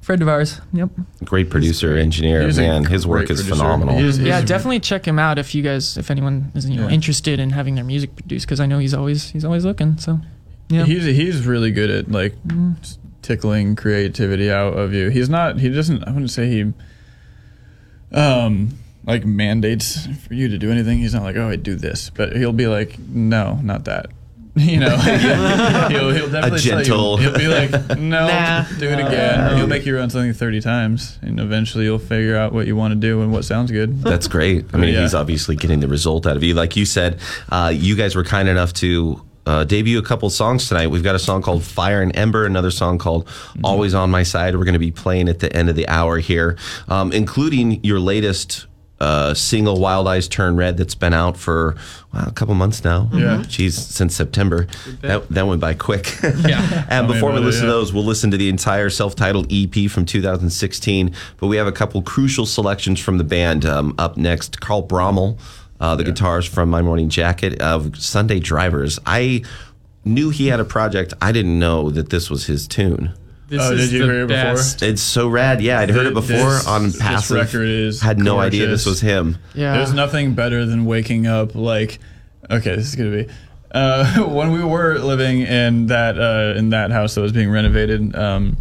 friend 0.00 0.22
of 0.22 0.28
ours. 0.28 0.60
Yep. 0.72 0.88
Great 1.24 1.50
producer, 1.50 1.96
engineer. 1.96 2.42
He's 2.46 2.56
a 2.56 2.62
Man, 2.62 2.84
his 2.84 3.06
work 3.06 3.26
great 3.26 3.30
is 3.30 3.40
producer. 3.42 3.62
phenomenal. 3.62 3.98
He 3.98 4.06
is- 4.06 4.18
yeah, 4.18 4.36
he's- 4.38 4.48
definitely 4.48 4.80
check 4.80 5.06
him 5.06 5.18
out 5.18 5.38
if 5.38 5.54
you 5.54 5.62
guys, 5.62 5.98
if 5.98 6.10
anyone 6.10 6.50
is 6.54 6.68
you 6.68 6.76
know 6.76 6.88
Yeah. 6.88 6.94
interested 6.94 7.38
in 7.38 7.50
having 7.50 7.74
their 7.74 7.84
music 7.84 8.16
produced, 8.16 8.46
because 8.46 8.58
I 8.60 8.64
know 8.66 8.78
he's 8.78 8.94
always 8.94 9.30
he's 9.30 9.44
always 9.44 9.66
looking. 9.66 9.98
So, 9.98 10.20
yeah, 10.70 10.84
He's 10.86 11.04
he's 11.04 11.46
really 11.46 11.70
good 11.70 11.90
at 11.90 12.10
like 12.10 12.34
s- 12.82 12.96
tickling 13.20 13.76
creativity 13.76 14.50
out 14.50 14.72
of 14.78 14.94
you. 14.94 15.10
He's 15.10 15.28
not. 15.28 15.58
He 15.60 15.68
doesn't. 15.68 16.04
I 16.04 16.10
wouldn't 16.10 16.30
say 16.30 16.48
he. 16.48 16.72
Um, 18.12 18.70
like 19.04 19.24
mandates 19.26 20.06
for 20.26 20.32
you 20.34 20.48
to 20.48 20.56
do 20.58 20.70
anything. 20.70 20.98
He's 20.98 21.12
not 21.14 21.22
like, 21.22 21.36
oh, 21.36 21.48
I 21.48 21.56
do 21.56 21.74
this, 21.76 22.10
but 22.14 22.34
he'll 22.36 22.52
be 22.54 22.66
like, 22.66 22.98
no, 22.98 23.58
not 23.62 23.84
that. 23.84 24.06
You 24.68 24.80
know, 24.80 24.96
he'll, 25.88 26.10
he'll 26.12 26.30
definitely 26.30 26.60
tell 26.84 27.18
you- 27.20 27.30
he'll 27.30 27.38
be 27.38 27.48
like, 27.48 27.70
no, 27.98 28.26
Nah. 28.26 28.64
do 28.78 28.88
it 28.88 28.98
again. 28.98 29.56
he'll 29.56 29.66
make 29.66 29.86
you 29.86 29.96
run 29.96 30.10
something 30.10 30.32
thirty 30.32 30.60
times, 30.60 31.18
and 31.22 31.38
eventually 31.40 31.84
you'll 31.84 31.98
figure 31.98 32.36
out 32.36 32.52
what 32.52 32.66
you 32.66 32.76
want 32.76 32.92
to 32.92 33.00
do 33.00 33.22
and 33.22 33.32
what 33.32 33.44
sounds 33.44 33.70
good. 33.70 34.02
That's 34.02 34.28
great. 34.28 34.66
I 34.72 34.76
mean, 34.76 34.94
Yeah. 34.94 35.02
he's 35.02 35.14
obviously 35.14 35.56
getting 35.56 35.80
the 35.80 35.88
result 35.88 36.26
out 36.26 36.36
of 36.36 36.42
you. 36.42 36.54
Like 36.54 36.76
you 36.76 36.84
said, 36.84 37.20
uh, 37.50 37.72
you 37.74 37.96
guys 37.96 38.14
were 38.16 38.24
kind 38.24 38.48
enough 38.48 38.72
to 38.74 39.22
uh, 39.46 39.64
debut 39.64 39.98
a 39.98 40.02
couple 40.02 40.28
songs 40.28 40.68
tonight. 40.68 40.88
We've 40.88 41.02
got 41.02 41.14
a 41.14 41.18
song 41.18 41.40
called 41.40 41.62
Fire 41.64 42.02
and 42.02 42.14
Ember, 42.14 42.44
another 42.44 42.70
song 42.70 42.98
called 42.98 43.26
Mm-hmm. 43.26 43.64
Always 43.64 43.94
on 43.94 44.10
My 44.10 44.22
Side. 44.22 44.54
We're 44.56 44.64
going 44.64 44.74
to 44.74 44.78
be 44.78 44.90
playing 44.90 45.28
at 45.28 45.38
the 45.40 45.50
end 45.56 45.68
of 45.70 45.74
the 45.76 45.88
hour 45.88 46.18
here, 46.18 46.56
um, 46.88 47.12
including 47.12 47.82
your 47.82 47.98
latest. 47.98 48.66
Uh, 49.00 49.32
single 49.32 49.78
Wild 49.78 50.08
Eyes 50.08 50.26
Turn 50.26 50.56
Red 50.56 50.76
that's 50.76 50.96
been 50.96 51.14
out 51.14 51.36
for 51.36 51.76
well, 52.12 52.26
a 52.26 52.32
couple 52.32 52.54
months 52.54 52.82
now. 52.82 53.08
Yeah. 53.12 53.44
Geez, 53.46 53.76
since 53.76 54.14
September. 54.14 54.66
That, 55.02 55.28
that 55.28 55.46
went 55.46 55.60
by 55.60 55.74
quick. 55.74 56.16
Yeah. 56.48 56.86
and 56.88 57.06
me 57.06 57.14
before 57.14 57.30
we 57.30 57.36
about 57.36 57.42
it, 57.42 57.46
listen 57.46 57.66
to 57.66 57.72
those, 57.72 57.92
we'll 57.92 58.04
listen 58.04 58.30
to 58.30 58.36
the 58.36 58.48
entire 58.48 58.90
self-titled 58.90 59.52
EP 59.52 59.90
from 59.90 60.04
2016. 60.04 61.14
But 61.36 61.46
we 61.46 61.56
have 61.56 61.66
a 61.66 61.72
couple 61.72 62.02
crucial 62.02 62.46
selections 62.46 63.00
from 63.00 63.18
the 63.18 63.24
band. 63.24 63.64
Um, 63.64 63.94
up 63.98 64.16
next, 64.16 64.60
Carl 64.60 64.82
Broemel, 64.82 65.38
uh, 65.80 65.96
the 65.96 66.04
guitars 66.04 66.46
from 66.46 66.70
My 66.70 66.82
Morning 66.82 67.08
Jacket 67.08 67.60
of 67.60 67.96
Sunday 67.98 68.40
Drivers. 68.40 68.98
I 69.06 69.42
knew 70.04 70.30
he 70.30 70.48
had 70.48 70.60
a 70.60 70.64
project. 70.64 71.14
I 71.20 71.32
didn't 71.32 71.58
know 71.58 71.90
that 71.90 72.10
this 72.10 72.30
was 72.30 72.46
his 72.46 72.66
tune. 72.66 73.12
This 73.48 73.62
Oh, 73.62 73.72
is 73.72 73.88
did 73.88 73.92
you 73.92 73.98
the 74.00 74.04
hear 74.12 74.22
it 74.24 74.26
before? 74.28 74.42
best. 74.54 74.82
It's 74.82 75.00
so 75.00 75.26
rad. 75.26 75.62
Yeah, 75.62 75.80
I'd 75.80 75.88
heard 75.90 76.06
it 76.06 76.12
before 76.14 76.36
this- 76.36 76.66
on 76.66 76.84
this 76.84 76.98
passive. 76.98 77.36
record 77.36 77.66
is 77.68 78.00
had 78.02 78.18
no 78.18 78.38
idea 78.38 78.66
this 78.66 78.84
was 78.84 79.00
him. 79.00 79.38
yeah. 79.54 79.76
There's 79.78 79.92
nothing 79.94 80.34
better 80.34 80.66
than 80.66 80.84
waking 80.84 81.26
up 81.26 81.54
like, 81.54 81.98
okay, 82.50 82.76
this 82.76 82.86
is 82.88 82.94
gonna 82.94 83.10
be. 83.10 83.26
Uh, 83.72 84.04
when 84.28 84.50
we 84.52 84.62
were 84.62 84.98
living 84.98 85.40
in 85.40 85.86
that 85.86 86.18
uh, 86.18 86.58
in 86.58 86.70
that 86.70 86.90
house 86.90 87.14
that 87.14 87.22
was 87.22 87.32
being 87.32 87.50
renovated, 87.50 88.14
um, 88.16 88.56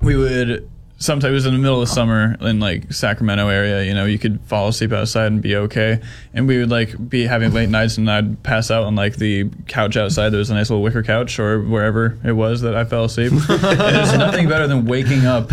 we 0.00 0.16
would 0.16 0.68
sometimes 0.98 1.30
it 1.30 1.34
was 1.34 1.46
in 1.46 1.52
the 1.52 1.58
middle 1.58 1.82
of 1.82 1.88
summer 1.88 2.36
in 2.40 2.60
like 2.60 2.92
Sacramento 2.92 3.48
area. 3.48 3.84
You 3.84 3.94
know, 3.94 4.06
you 4.06 4.18
could 4.18 4.40
fall 4.42 4.68
asleep 4.68 4.92
outside 4.92 5.26
and 5.26 5.42
be 5.42 5.56
okay. 5.56 6.00
And 6.32 6.48
we 6.48 6.58
would 6.58 6.70
like 6.70 7.08
be 7.08 7.26
having 7.26 7.52
late 7.52 7.68
nights, 7.68 7.98
and 7.98 8.10
I'd 8.10 8.42
pass 8.42 8.70
out 8.70 8.84
on 8.84 8.94
like 8.94 9.16
the 9.16 9.50
couch 9.66 9.96
outside. 9.96 10.30
There 10.30 10.38
was 10.38 10.50
a 10.50 10.54
nice 10.54 10.70
little 10.70 10.82
wicker 10.82 11.02
couch 11.02 11.38
or 11.38 11.62
wherever 11.62 12.18
it 12.24 12.32
was 12.32 12.62
that 12.62 12.74
I 12.74 12.84
fell 12.84 13.04
asleep. 13.04 13.32
there's 13.48 14.16
nothing 14.16 14.48
better 14.48 14.66
than 14.66 14.86
waking 14.86 15.26
up 15.26 15.50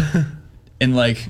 in 0.79 0.95
like 0.95 1.27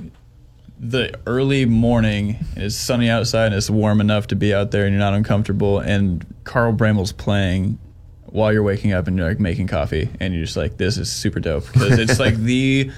the 0.79 1.17
early 1.25 1.65
morning 1.65 2.37
and 2.55 2.65
it's 2.65 2.75
sunny 2.75 3.09
outside 3.09 3.47
and 3.47 3.55
it's 3.55 3.69
warm 3.69 4.01
enough 4.01 4.27
to 4.27 4.35
be 4.35 4.53
out 4.53 4.71
there 4.71 4.83
and 4.83 4.91
you're 4.91 4.99
not 4.99 5.13
uncomfortable 5.13 5.79
and 5.79 6.25
Carl 6.43 6.73
Broemel's 6.73 7.13
playing 7.13 7.79
while 8.25 8.51
you're 8.51 8.63
waking 8.63 8.91
up 8.91 9.07
and 9.07 9.15
you're 9.15 9.29
like 9.29 9.39
making 9.39 9.67
coffee 9.67 10.09
and 10.19 10.33
you're 10.33 10.43
just 10.43 10.57
like 10.57 10.75
this 10.75 10.97
is 10.97 11.09
super 11.09 11.39
dope 11.39 11.71
because 11.71 11.99
it's 11.99 12.19
like 12.19 12.35
the 12.35 12.91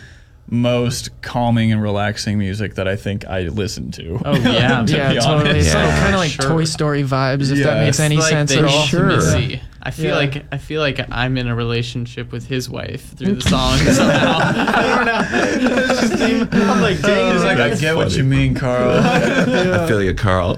most 0.48 1.10
calming 1.22 1.72
and 1.72 1.82
relaxing 1.82 2.38
music 2.38 2.76
that 2.76 2.88
I 2.88 2.96
think 2.96 3.26
I 3.26 3.42
listen 3.44 3.92
to. 3.92 4.22
Oh 4.26 4.36
yeah, 4.36 4.84
to 4.86 4.96
yeah, 4.96 5.14
be 5.14 5.20
totally. 5.20 5.50
honest. 5.50 5.56
It's 5.68 5.74
like 5.76 5.86
Yeah, 5.86 6.00
kind 6.00 6.14
of 6.14 6.20
like 6.20 6.32
sure. 6.32 6.50
Toy 6.50 6.64
Story 6.66 7.04
vibes, 7.04 7.52
if 7.52 7.64
that 7.64 7.84
makes 7.84 8.00
any 8.00 8.18
like 8.18 8.30
sense 8.30 8.52
at 8.56 8.64
all. 8.64 8.84
intimacy. 8.84 9.62
I 9.82 9.92
feel 9.92 10.06
Yeah. 10.12 10.16
like 10.16 10.46
I 10.52 10.58
feel 10.58 10.82
like 10.82 11.00
I'm 11.12 11.38
in 11.38 11.48
a 11.48 11.56
relationship 11.56 12.32
with 12.32 12.48
his 12.48 12.68
wife 12.70 13.16
through 13.16 13.36
the 13.36 13.42
song 13.50 13.78
somehow. 13.78 14.38
I 14.40 14.96
don't 14.96 15.06
know. 15.06 15.88
Just, 16.10 16.54
I'm 16.54 16.82
like, 16.82 17.02
dang, 17.02 17.34
He's 17.34 17.44
like, 17.44 17.58
I 17.60 17.76
get 17.76 17.96
what 17.96 18.16
you 18.16 18.24
mean, 18.24 18.56
Carl. 18.56 18.92
I 19.04 19.88
feel 19.88 20.02
you, 20.02 20.14
Carl. 20.16 20.56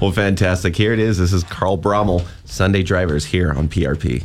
well, 0.00 0.12
fantastic. 0.12 0.76
Here 0.76 0.92
it 0.92 0.98
is. 0.98 1.16
This 1.18 1.32
is 1.32 1.44
Carl 1.44 1.78
Broemel, 1.78 2.26
Sunday 2.44 2.82
Drivers, 2.82 3.24
here 3.26 3.52
on 3.52 3.68
PRP. 3.68 4.24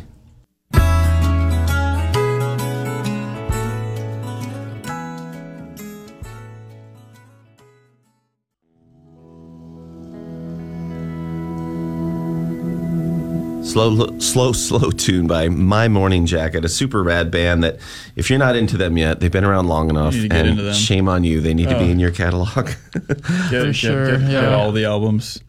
Slow, 13.74 14.19
slow, 14.19 14.51
slow 14.53 14.91
tune 14.91 15.26
by 15.26 15.49
My 15.49 15.88
Morning 15.88 16.28
Jacket, 16.28 16.63
a 16.63 16.69
super 16.69 17.01
rad 17.01 17.32
band 17.32 17.63
that, 17.63 17.80
if 18.15 18.30
you're 18.30 18.38
not 18.38 18.55
into 18.55 18.78
them 18.78 18.99
yet, 18.99 19.19
they've 19.19 19.32
been 19.32 19.43
around 19.43 19.67
long 19.67 19.89
enough, 19.89 20.13
need 20.13 20.32
and 20.32 20.47
into 20.47 20.61
them. 20.61 20.74
shame 20.76 21.09
on 21.09 21.24
you. 21.24 21.41
They 21.41 21.55
need 21.55 21.69
to 21.69 21.80
be 21.80 21.86
Oh. 21.86 21.89
in 21.89 21.97
your 21.99 22.11
catalog. 22.11 22.69
Get, 22.93 23.49
get, 23.49 23.76
sure, 23.76 24.11
get, 24.11 24.19
get 24.21 24.30
yeah. 24.43 24.55
all 24.55 24.71
the 24.71 24.86
albums. 24.86 25.41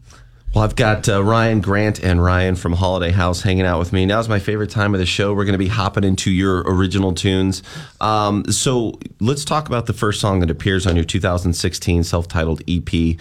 Well, 0.55 0.63
I've 0.63 0.75
got 0.75 1.07
uh, 1.07 1.23
Ryan 1.23 1.61
Grant 1.61 2.01
and 2.03 2.23
Ryan 2.23 2.55
from 2.55 2.73
Holiday 2.73 3.11
House 3.11 3.41
hanging 3.41 3.65
out 3.65 3.77
with 3.77 3.93
me. 3.93 4.05
Now's 4.07 4.27
my 4.27 4.39
favorite 4.39 4.71
time 4.71 4.95
of 4.95 4.99
the 4.99 5.05
show. 5.05 5.33
We're 5.33 5.45
going 5.45 5.53
to 5.53 5.59
be 5.59 5.67
hopping 5.67 6.03
into 6.03 6.31
your 6.31 6.61
original 6.61 7.13
tunes. 7.13 7.61
Um, 8.01 8.45
so 8.51 8.97
let's 9.19 9.45
talk 9.45 9.67
about 9.67 9.85
the 9.85 9.93
first 9.93 10.19
song 10.19 10.39
that 10.39 10.49
appears 10.49 10.87
on 10.87 10.95
your 10.95 11.05
2016 11.05 12.03
self 12.05 12.27
titled 12.27 12.61
EP, 12.67 13.17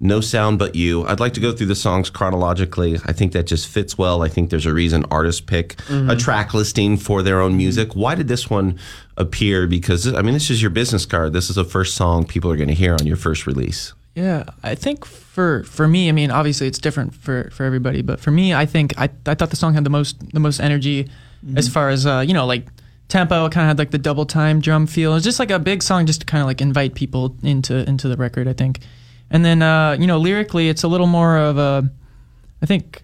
No 0.00 0.20
Sound 0.20 0.58
But 0.58 0.74
You. 0.74 1.06
I'd 1.06 1.20
like 1.20 1.34
to 1.34 1.40
go 1.40 1.52
through 1.52 1.66
the 1.66 1.74
songs 1.74 2.10
chronologically. 2.10 2.98
I 3.04 3.12
think 3.12 3.32
that 3.32 3.46
just 3.46 3.68
fits 3.68 3.96
well. 3.96 4.22
I 4.22 4.28
think 4.28 4.50
there's 4.50 4.66
a 4.66 4.74
reason 4.74 5.04
artists 5.10 5.40
pick 5.40 5.76
a 5.90 6.16
track 6.16 6.54
listing 6.54 6.96
for 6.96 7.22
their 7.22 7.40
own 7.40 7.56
music. 7.56 7.94
Why 7.94 8.14
did 8.14 8.28
this 8.28 8.50
one 8.50 8.78
appear? 9.16 9.66
Because, 9.66 10.12
I 10.12 10.22
mean, 10.22 10.34
this 10.34 10.50
is 10.50 10.60
your 10.60 10.70
business 10.70 11.06
card. 11.06 11.32
This 11.32 11.48
is 11.48 11.56
the 11.56 11.64
first 11.64 11.94
song 11.94 12.26
people 12.26 12.50
are 12.50 12.56
going 12.56 12.68
to 12.68 12.74
hear 12.74 12.92
on 12.92 13.06
your 13.06 13.16
first 13.16 13.46
release. 13.46 13.92
Yeah, 14.14 14.44
I 14.62 14.74
think 14.74 15.04
for 15.04 15.62
for 15.64 15.86
me, 15.86 16.08
I 16.08 16.12
mean, 16.12 16.30
obviously 16.30 16.66
it's 16.66 16.78
different 16.78 17.14
for 17.14 17.50
for 17.52 17.64
everybody, 17.64 18.00
but 18.00 18.18
for 18.18 18.30
me, 18.30 18.54
I 18.54 18.64
think 18.64 18.98
I 18.98 19.10
I 19.26 19.34
thought 19.34 19.50
the 19.50 19.56
song 19.56 19.74
had 19.74 19.84
the 19.84 19.90
most 19.90 20.32
the 20.32 20.40
most 20.40 20.58
energy, 20.58 21.10
as 21.54 21.68
far 21.68 21.90
as 21.90 22.06
uh, 22.06 22.24
you 22.26 22.32
know, 22.32 22.46
like 22.46 22.66
tempo. 23.08 23.44
It 23.44 23.52
kind 23.52 23.64
of 23.64 23.68
had 23.68 23.78
like 23.78 23.90
the 23.90 23.98
double 23.98 24.24
time 24.24 24.60
drum 24.60 24.86
feel. 24.86 25.10
It 25.12 25.16
was 25.16 25.24
just 25.24 25.38
like 25.38 25.50
a 25.50 25.58
big 25.58 25.82
song, 25.82 26.06
just 26.06 26.20
to 26.20 26.26
kind 26.26 26.40
of 26.40 26.46
like 26.46 26.62
invite 26.62 26.94
people 26.94 27.36
into 27.42 27.86
into 27.86 28.08
the 28.08 28.16
record. 28.16 28.48
I 28.48 28.54
think, 28.54 28.80
and 29.30 29.44
then 29.44 29.62
uh, 29.62 29.96
you 29.98 30.06
know, 30.06 30.18
lyrically, 30.18 30.68
it's 30.68 30.82
a 30.82 30.88
little 30.88 31.06
more 31.06 31.36
of 31.38 31.58
a, 31.58 31.90
I 32.62 32.66
think. 32.66 33.02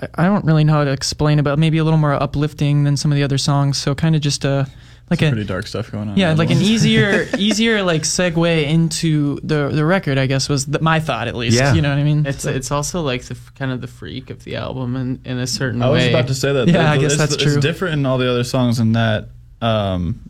I- 0.00 0.08
I 0.14 0.24
don't 0.26 0.44
really 0.44 0.62
know 0.62 0.74
how 0.74 0.84
to 0.84 0.92
explain 0.92 1.40
about 1.40 1.58
maybe 1.58 1.78
a 1.78 1.82
little 1.84 1.98
more 1.98 2.14
uplifting 2.14 2.84
than 2.84 2.96
some 2.96 3.10
of 3.10 3.16
the 3.16 3.24
other 3.24 3.36
songs. 3.36 3.78
So 3.78 3.96
kind 3.96 4.14
of 4.14 4.20
just 4.22 4.44
a 4.44 4.68
like 5.10 5.22
a 5.22 5.30
Pretty 5.30 5.44
dark 5.44 5.66
stuff 5.66 5.90
going 5.90 6.08
on. 6.08 6.16
yeah, 6.16 6.34
like 6.34 6.50
that 6.50 6.56
an 6.58 6.62
easier, 6.62 7.26
easier 7.36 7.82
like 7.82 8.02
segue 8.02 8.62
into 8.64 9.40
the 9.42 9.70
the 9.70 9.84
record. 9.84 10.16
I 10.16 10.26
guess 10.26 10.48
was 10.48 10.66
the, 10.66 10.78
my 10.80 11.00
thought 11.00 11.26
at 11.26 11.34
least. 11.34 11.56
Yeah. 11.56 11.74
you 11.74 11.82
know 11.82 11.88
what 11.88 11.98
I 11.98 12.04
mean. 12.04 12.26
It's 12.26 12.44
it's 12.44 12.70
also 12.70 13.00
like 13.02 13.24
the 13.24 13.36
kind 13.56 13.72
of 13.72 13.80
the 13.80 13.88
freak 13.88 14.30
of 14.30 14.44
the 14.44 14.54
album 14.54 14.94
in, 14.94 15.20
in 15.24 15.38
a 15.38 15.48
certain 15.48 15.80
way. 15.80 15.86
I 15.86 15.90
was 15.90 16.02
way. 16.04 16.10
about 16.10 16.28
to 16.28 16.34
say 16.34 16.52
that. 16.52 16.68
Yeah, 16.68 16.74
That- 16.74 16.86
I 16.92 16.98
guess 16.98 17.12
it's, 17.14 17.18
that's 17.18 17.34
it's 17.34 17.42
true. 17.42 17.60
different 17.60 17.94
in 17.94 18.06
all 18.06 18.18
the 18.18 18.30
other 18.30 18.44
songs 18.44 18.78
in 18.78 18.92
that. 18.92 19.30
Um, 19.60 20.20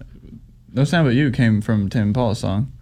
no 0.73 0.85
Sound 0.85 1.07
But 1.07 1.15
You 1.15 1.31
came 1.31 1.61
from 1.61 1.91
Tame 1.91 2.15
Impala's 2.15 2.39
song. 2.39 2.73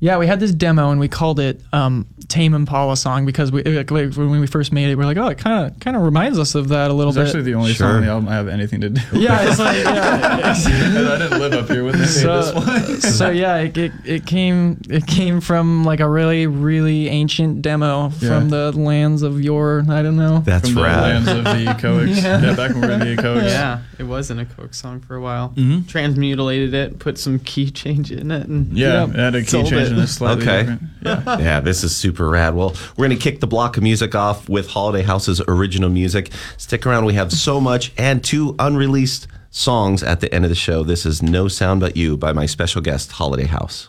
Yeah, 0.00 0.16
we 0.18 0.26
had 0.26 0.40
this 0.40 0.52
demo 0.52 0.90
and 0.90 0.98
we 0.98 1.08
called 1.08 1.38
it 1.38 1.60
um, 1.72 2.06
"Tame 2.30 2.54
Impala" 2.54 2.96
song 2.96 3.26
because 3.26 3.52
we 3.52 3.62
like, 3.62 3.90
when 3.90 4.40
we 4.40 4.46
first 4.46 4.72
made 4.72 4.88
it, 4.90 4.94
we 4.96 5.02
are 5.04 5.06
like, 5.06 5.18
oh, 5.18 5.26
it 5.28 5.36
kind 5.38 5.66
of 5.66 5.78
kind 5.80 5.96
of 5.96 6.02
reminds 6.02 6.38
us 6.38 6.54
of 6.54 6.68
that 6.68 6.90
a 6.90 6.94
little 6.94 7.10
It's 7.10 7.18
bit. 7.18 7.26
actually 7.26 7.42
the 7.42 7.54
only 7.54 7.74
Sure. 7.74 7.86
song 7.88 7.96
on 7.96 8.02
the 8.02 8.08
album 8.08 8.28
I 8.30 8.34
have 8.36 8.48
anything 8.48 8.80
to 8.80 8.88
do. 8.90 9.00
yeah, 9.18 9.48
it's 9.50 9.58
like 9.58 9.84
yeah. 9.84 10.54
I 10.54 11.18
didn't 11.18 11.38
live 11.38 11.52
up 11.52 11.68
here 11.68 11.84
when 11.84 11.92
they 11.92 11.98
made 11.98 12.06
this 12.08 12.22
so, 12.22 12.54
one. 12.54 13.00
so 13.00 13.30
yeah, 13.30 13.56
it, 13.58 13.76
it, 13.76 13.92
it 14.04 14.26
came 14.26 14.80
it 14.88 15.06
came 15.06 15.40
from 15.40 15.84
like 15.84 16.00
a 16.00 16.08
really 16.08 16.46
really 16.46 17.08
ancient 17.08 17.60
demo 17.62 18.08
from 18.10 18.48
the 18.48 18.72
lands 18.72 19.22
of 19.22 19.40
your 19.42 19.84
I 19.90 20.02
don't 20.02 20.16
know. 20.16 20.38
That's 20.40 20.68
from 20.68 20.76
the 20.76 20.88
lands 20.88 21.28
of 21.28 21.44
the 21.44 21.50
Echoics. 21.66 22.22
Yeah. 22.22 22.40
yeah. 22.40 22.54
back 22.54 22.70
when 22.72 22.80
we 22.82 22.86
were 22.86 22.92
in 22.94 23.00
the 23.00 23.16
Echoics. 23.16 23.42
yeah, 23.44 23.80
it 23.98 24.04
was 24.04 24.30
in 24.30 24.38
a 24.38 24.46
Coke 24.46 24.74
song 24.74 25.00
for 25.00 25.16
a 25.16 25.20
while. 25.20 25.52
Mhm. 25.56 25.82
Transmutilated 25.82 26.72
it, 26.72 26.98
put 26.98 27.18
some 27.18 27.38
key 27.40 27.70
change 27.70 28.10
in 28.12 28.30
it, 28.30 28.46
and 28.46 28.72
Yeah, 28.76 29.06
Yep. 29.06 29.08
it 29.10 29.16
had 29.16 29.34
key 29.34 29.44
Sold 29.44 29.66
change 29.66 29.86
it. 29.88 29.92
and 29.92 30.00
it's 30.00 30.12
slightly 30.12 30.42
Okay. 30.46 30.58
different. 30.60 30.82
Yeah. 31.02 31.38
yeah, 31.38 31.60
this 31.60 31.82
is 31.82 31.94
super 31.96 32.19
rad. 32.28 32.54
Well, 32.54 32.74
we're 32.96 33.06
going 33.06 33.18
to 33.18 33.22
kick 33.22 33.40
the 33.40 33.46
block 33.46 33.76
of 33.76 33.82
music 33.82 34.14
off 34.14 34.48
with 34.48 34.68
Holiday 34.68 35.02
House's 35.02 35.40
original 35.48 35.90
music. 35.90 36.30
Stick 36.56 36.86
around. 36.86 37.04
We 37.04 37.14
have 37.14 37.32
so 37.32 37.60
much 37.60 37.92
and 37.96 38.22
two 38.22 38.54
unreleased 38.58 39.26
songs 39.50 40.02
at 40.02 40.20
the 40.20 40.32
end 40.34 40.44
of 40.44 40.48
the 40.48 40.54
show. 40.54 40.82
This 40.82 41.04
is 41.06 41.22
No 41.22 41.48
Sound 41.48 41.80
But 41.80 41.96
You 41.96 42.16
by 42.16 42.32
my 42.32 42.46
special 42.46 42.80
guest, 42.80 43.12
Holiday 43.12 43.46
House. 43.46 43.88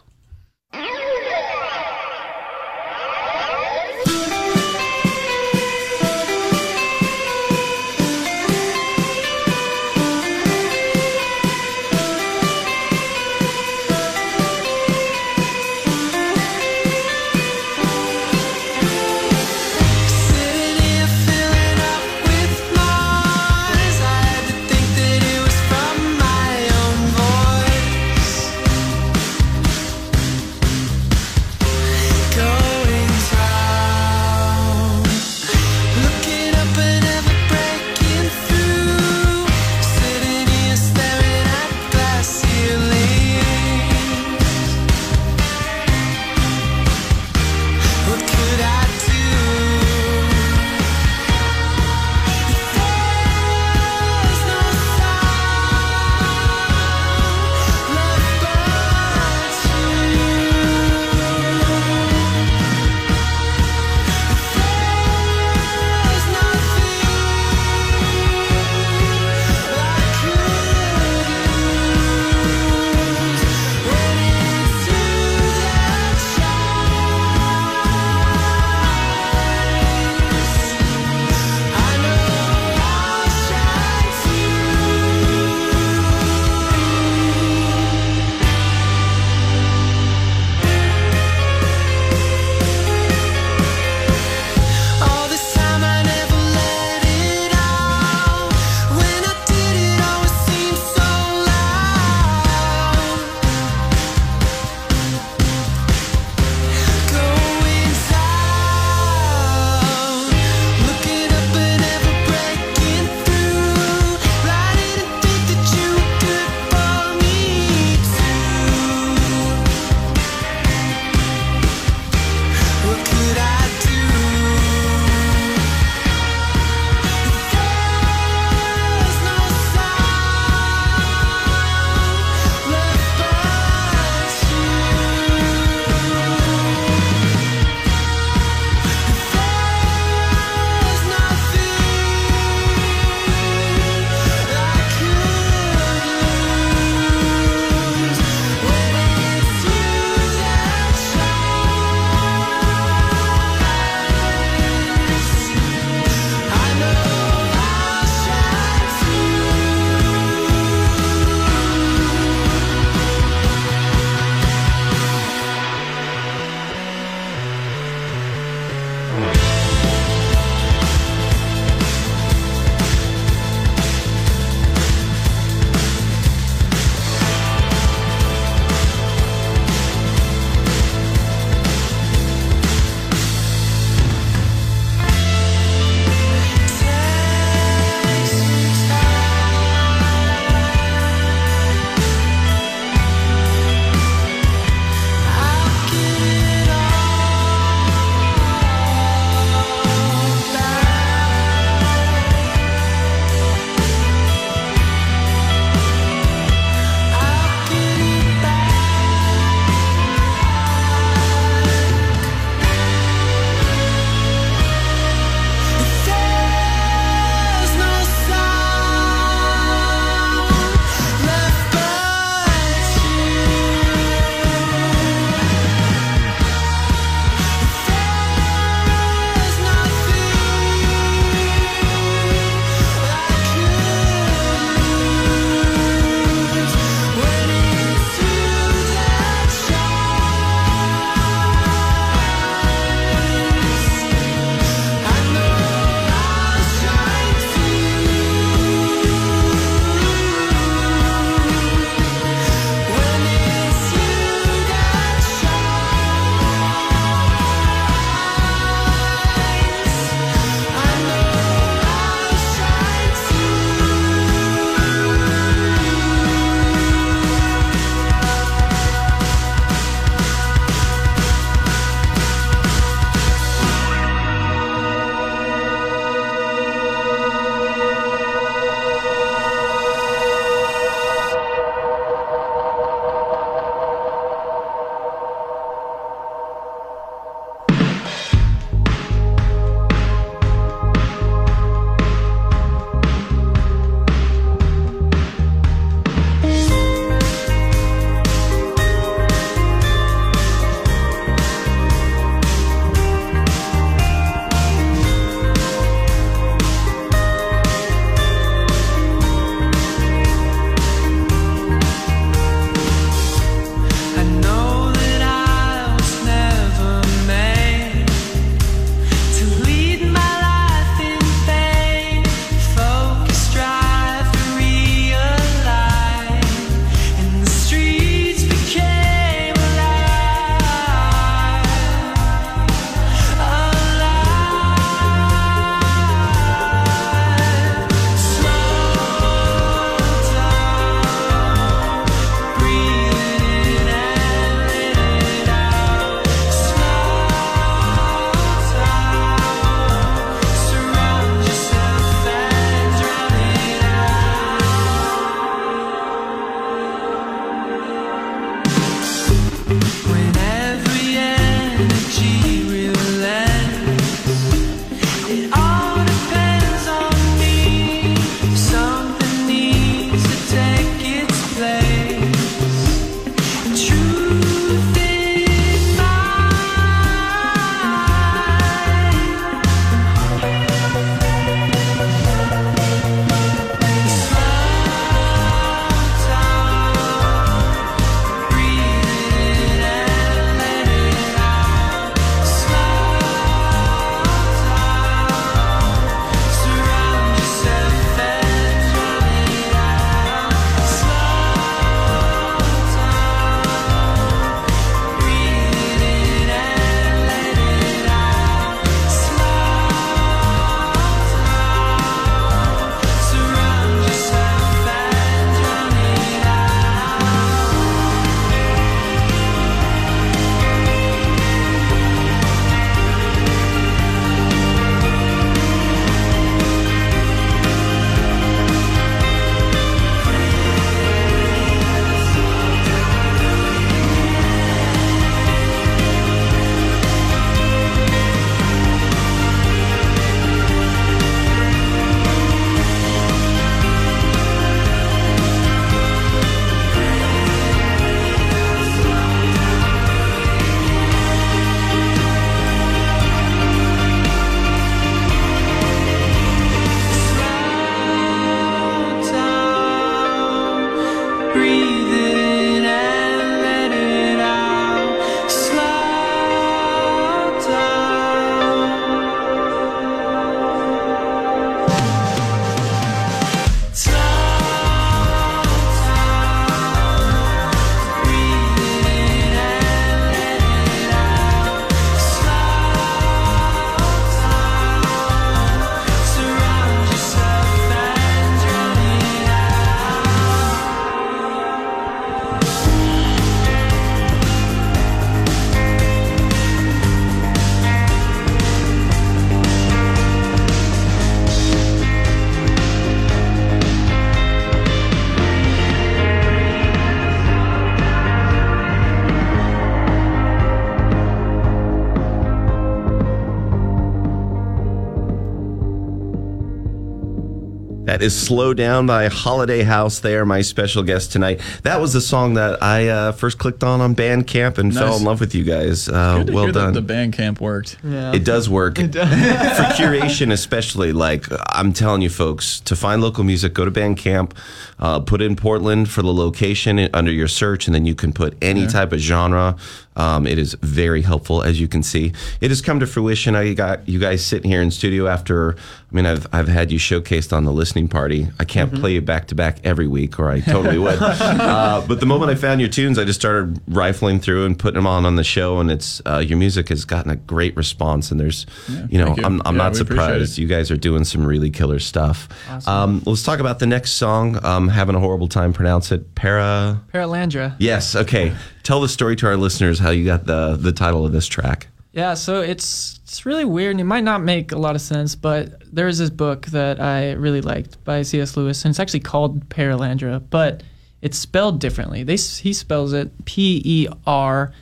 That 518.22 518.26
is 518.26 518.40
Slow 518.40 518.76
Down 518.76 519.08
by 519.08 519.30
Holiday 519.30 519.82
House. 519.82 520.20
They 520.20 520.36
are 520.36 520.46
my 520.46 520.62
special 520.62 521.02
guest 521.02 521.32
tonight. 521.32 521.60
That 521.82 522.00
was 522.00 522.14
the 522.14 522.22
song 522.22 522.54
that 522.54 522.84
I 522.84 523.08
uh, 523.08 523.32
first 523.32 523.58
clicked 523.58 523.84
on 523.84 524.00
on 524.00 524.14
Bandcamp 524.14 524.78
and 524.78 524.94
fell 524.94 525.18
in 525.18 525.24
love 525.24 525.40
with 525.40 525.56
you 525.56 525.64
guys. 525.64 526.08
Uh, 526.08 526.38
Good 526.38 526.48
to 526.48 526.54
well 526.54 526.64
hear 526.66 526.72
done. 526.72 526.94
That 526.94 527.08
the 527.08 527.14
Bandcamp 527.14 527.60
worked. 527.60 527.98
Yeah. 528.04 528.32
It 528.32 528.46
does 528.46 528.70
work. 528.70 528.98
For 528.98 529.04
curation, 529.04 530.52
especially, 530.52 531.14
like 531.14 531.48
I'm 531.72 531.94
telling 531.94 532.22
you, 532.22 532.30
folks, 532.30 532.80
to 532.82 532.96
find 532.96 533.24
local 533.24 533.44
music, 533.44 533.74
go 533.74 533.86
to 533.86 533.92
Bandcamp, 533.92 534.52
uh, 535.00 535.22
put 535.22 535.42
in 535.42 535.56
Portland 535.56 536.08
for 536.08 536.22
the 536.22 536.32
location 536.32 537.10
under 537.16 537.32
your 537.32 537.48
search, 537.48 537.88
and 537.88 537.96
then 537.96 538.06
you 538.06 538.14
can 538.14 538.34
put 538.34 538.56
any 538.62 538.86
type 538.86 539.14
of 539.14 539.20
genre. 539.20 539.78
Um, 540.16 540.46
it 540.46 540.58
is 540.58 540.74
very 540.82 541.22
helpful, 541.22 541.62
as 541.64 541.80
you 541.80 541.88
can 541.88 542.04
see. 542.04 542.34
It 542.60 542.70
has 542.70 542.82
come 542.82 543.00
to 543.00 543.08
fruition. 543.08 543.56
I 543.56 543.74
got 543.74 544.08
you 544.10 544.20
guys 544.20 544.46
sitting 544.46 544.70
here 544.70 544.82
in 544.82 544.92
studio 544.92 545.28
after. 545.28 545.76
I 545.76 546.16
mean, 546.16 546.26
I've 546.26 546.46
I've 546.52 546.68
had 546.68 546.92
you 546.92 547.00
showcased 547.00 547.56
on 547.56 547.64
the 547.64 547.72
listening 547.72 548.10
party. 548.10 548.48
I 548.60 548.66
can't 548.66 548.94
play 548.94 549.14
you 549.14 549.22
back 549.22 549.48
to 549.48 549.56
back 549.56 549.78
every 549.86 550.08
week, 550.08 550.38
or 550.40 550.50
I 550.50 550.60
totally 550.60 550.98
would. 550.98 551.18
uh, 551.22 552.04
but 552.06 552.20
the 552.20 552.26
moment 552.26 552.52
I 552.52 552.56
found 552.56 552.82
your 552.82 552.90
tunes, 552.90 553.18
I 553.18 553.24
just 553.24 553.40
started 553.40 553.80
rifling 553.88 554.40
through 554.42 554.66
and 554.66 554.78
putting 554.78 554.96
them 554.96 555.08
on 555.08 555.26
on 555.26 555.38
the 555.38 555.44
show, 555.46 555.80
and 555.80 555.90
it's 555.90 556.22
uh, 556.26 556.40
your 556.40 556.58
music 556.58 556.90
has 556.90 557.06
gotten 557.06 557.32
a 557.32 557.38
great 557.38 557.76
response. 557.78 558.32
And 558.32 558.40
there's, 558.40 558.66
you 559.10 559.18
know, 559.18 559.36
you. 559.38 559.44
I'm 559.46 559.62
I'm 559.66 559.76
Yeah, 559.76 559.84
not 559.84 559.96
surprised. 559.96 560.58
You 560.58 560.68
guys 560.68 560.92
are 560.92 560.98
doing 560.98 561.24
some 561.24 561.46
really 561.46 561.70
killer 561.70 562.00
stuff. 562.00 562.50
Um, 562.86 563.24
let's 563.26 563.44
talk 563.44 563.60
about 563.60 563.80
the 563.80 563.88
next 563.88 564.12
song. 564.14 564.64
Um, 564.66 564.90
having 564.90 565.16
a 565.16 565.20
horrible 565.20 565.48
time 565.48 565.72
pronounce 565.72 566.12
it. 566.12 566.36
Para. 566.36 567.02
Paralandra. 567.14 567.76
Yes. 567.80 568.16
Okay. 568.16 568.54
Tell 568.84 569.02
the 569.02 569.10
story 569.10 569.36
to 569.38 569.48
our 569.48 569.58
listeners 569.58 570.00
how 570.00 570.10
you 570.10 570.26
got 570.26 570.46
the 570.46 570.76
the 570.76 570.92
title 570.92 571.26
of 571.26 571.32
this 571.32 571.48
track. 571.48 571.88
Yeah, 572.14 572.34
so 572.34 572.62
it's 572.62 573.20
it's 573.24 573.46
really 573.46 573.64
weird 573.64 573.92
and 573.92 574.02
it 574.02 574.06
might 574.06 574.24
not 574.24 574.44
make 574.44 574.72
a 574.72 574.78
lot 574.78 574.96
of 574.96 575.02
sense, 575.02 575.36
but 575.36 575.82
there's 575.94 576.18
this 576.18 576.30
book 576.30 576.66
that 576.68 577.00
I 577.00 577.32
really 577.34 577.62
liked 577.62 578.04
by 578.04 578.22
C.S. 578.24 578.58
Lewis, 578.58 578.84
and 578.84 578.92
it's 578.92 579.00
actually 579.00 579.22
called 579.22 579.70
Paralandra, 579.70 580.44
but 580.50 580.84
it's 581.22 581.38
spelled 581.38 581.80
differently. 581.80 582.24
They 582.24 582.36
he 582.36 582.74
spells 582.74 583.14
it 583.14 583.46
P 583.46 583.82
E 583.86 584.08
R 584.28 584.74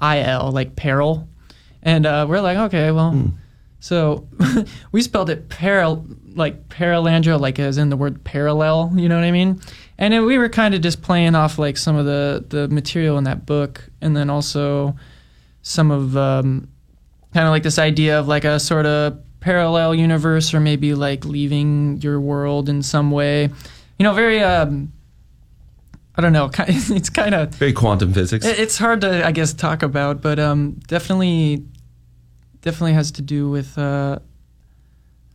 I 0.00 0.20
L, 0.20 0.50
like 0.50 0.74
peril, 0.74 1.28
and 1.82 2.06
uh, 2.06 2.26
we're 2.28 2.40
like, 2.40 2.56
okay, 2.56 2.90
well, 2.90 3.32
so 3.78 4.26
we 4.92 5.02
spelled 5.02 5.30
it 5.30 5.48
paral 5.48 6.16
like 6.34 6.68
paralandra, 6.68 7.38
like 7.38 7.58
as 7.58 7.78
in 7.78 7.90
the 7.90 7.96
word 7.96 8.24
parallel. 8.24 8.92
You 8.96 9.08
know 9.08 9.14
what 9.14 9.24
I 9.24 9.30
mean? 9.30 9.60
And 9.98 10.12
then 10.12 10.26
we 10.26 10.38
were 10.38 10.48
kind 10.48 10.74
of 10.74 10.80
just 10.80 11.02
playing 11.02 11.34
off 11.34 11.58
like 11.58 11.76
some 11.76 11.96
of 11.96 12.04
the 12.04 12.44
the 12.48 12.68
material 12.68 13.16
in 13.18 13.24
that 13.24 13.46
book, 13.46 13.88
and 14.00 14.16
then 14.16 14.28
also 14.30 14.96
some 15.62 15.90
of 15.90 16.16
um, 16.16 16.68
kind 17.32 17.46
of 17.46 17.50
like 17.50 17.62
this 17.62 17.78
idea 17.78 18.18
of 18.18 18.28
like 18.28 18.44
a 18.44 18.58
sort 18.60 18.86
of 18.86 19.18
parallel 19.40 19.94
universe 19.94 20.54
or 20.54 20.60
maybe 20.60 20.94
like 20.94 21.24
leaving 21.26 22.00
your 22.00 22.18
world 22.18 22.66
in 22.66 22.82
some 22.82 23.10
way 23.10 23.42
you 23.98 24.02
know 24.02 24.14
very 24.14 24.40
um 24.40 24.90
i 26.16 26.22
don't 26.22 26.32
know 26.32 26.50
it's 26.58 27.10
kind 27.10 27.34
of 27.34 27.50
Very 27.50 27.74
quantum 27.74 28.14
physics. 28.14 28.46
it's 28.46 28.78
hard 28.78 29.02
to 29.02 29.26
i 29.26 29.32
guess 29.32 29.52
talk 29.52 29.82
about 29.82 30.22
but 30.22 30.38
um 30.38 30.80
definitely 30.86 31.62
definitely 32.62 32.94
has 32.94 33.10
to 33.12 33.22
do 33.22 33.50
with 33.50 33.76
uh 33.76 34.18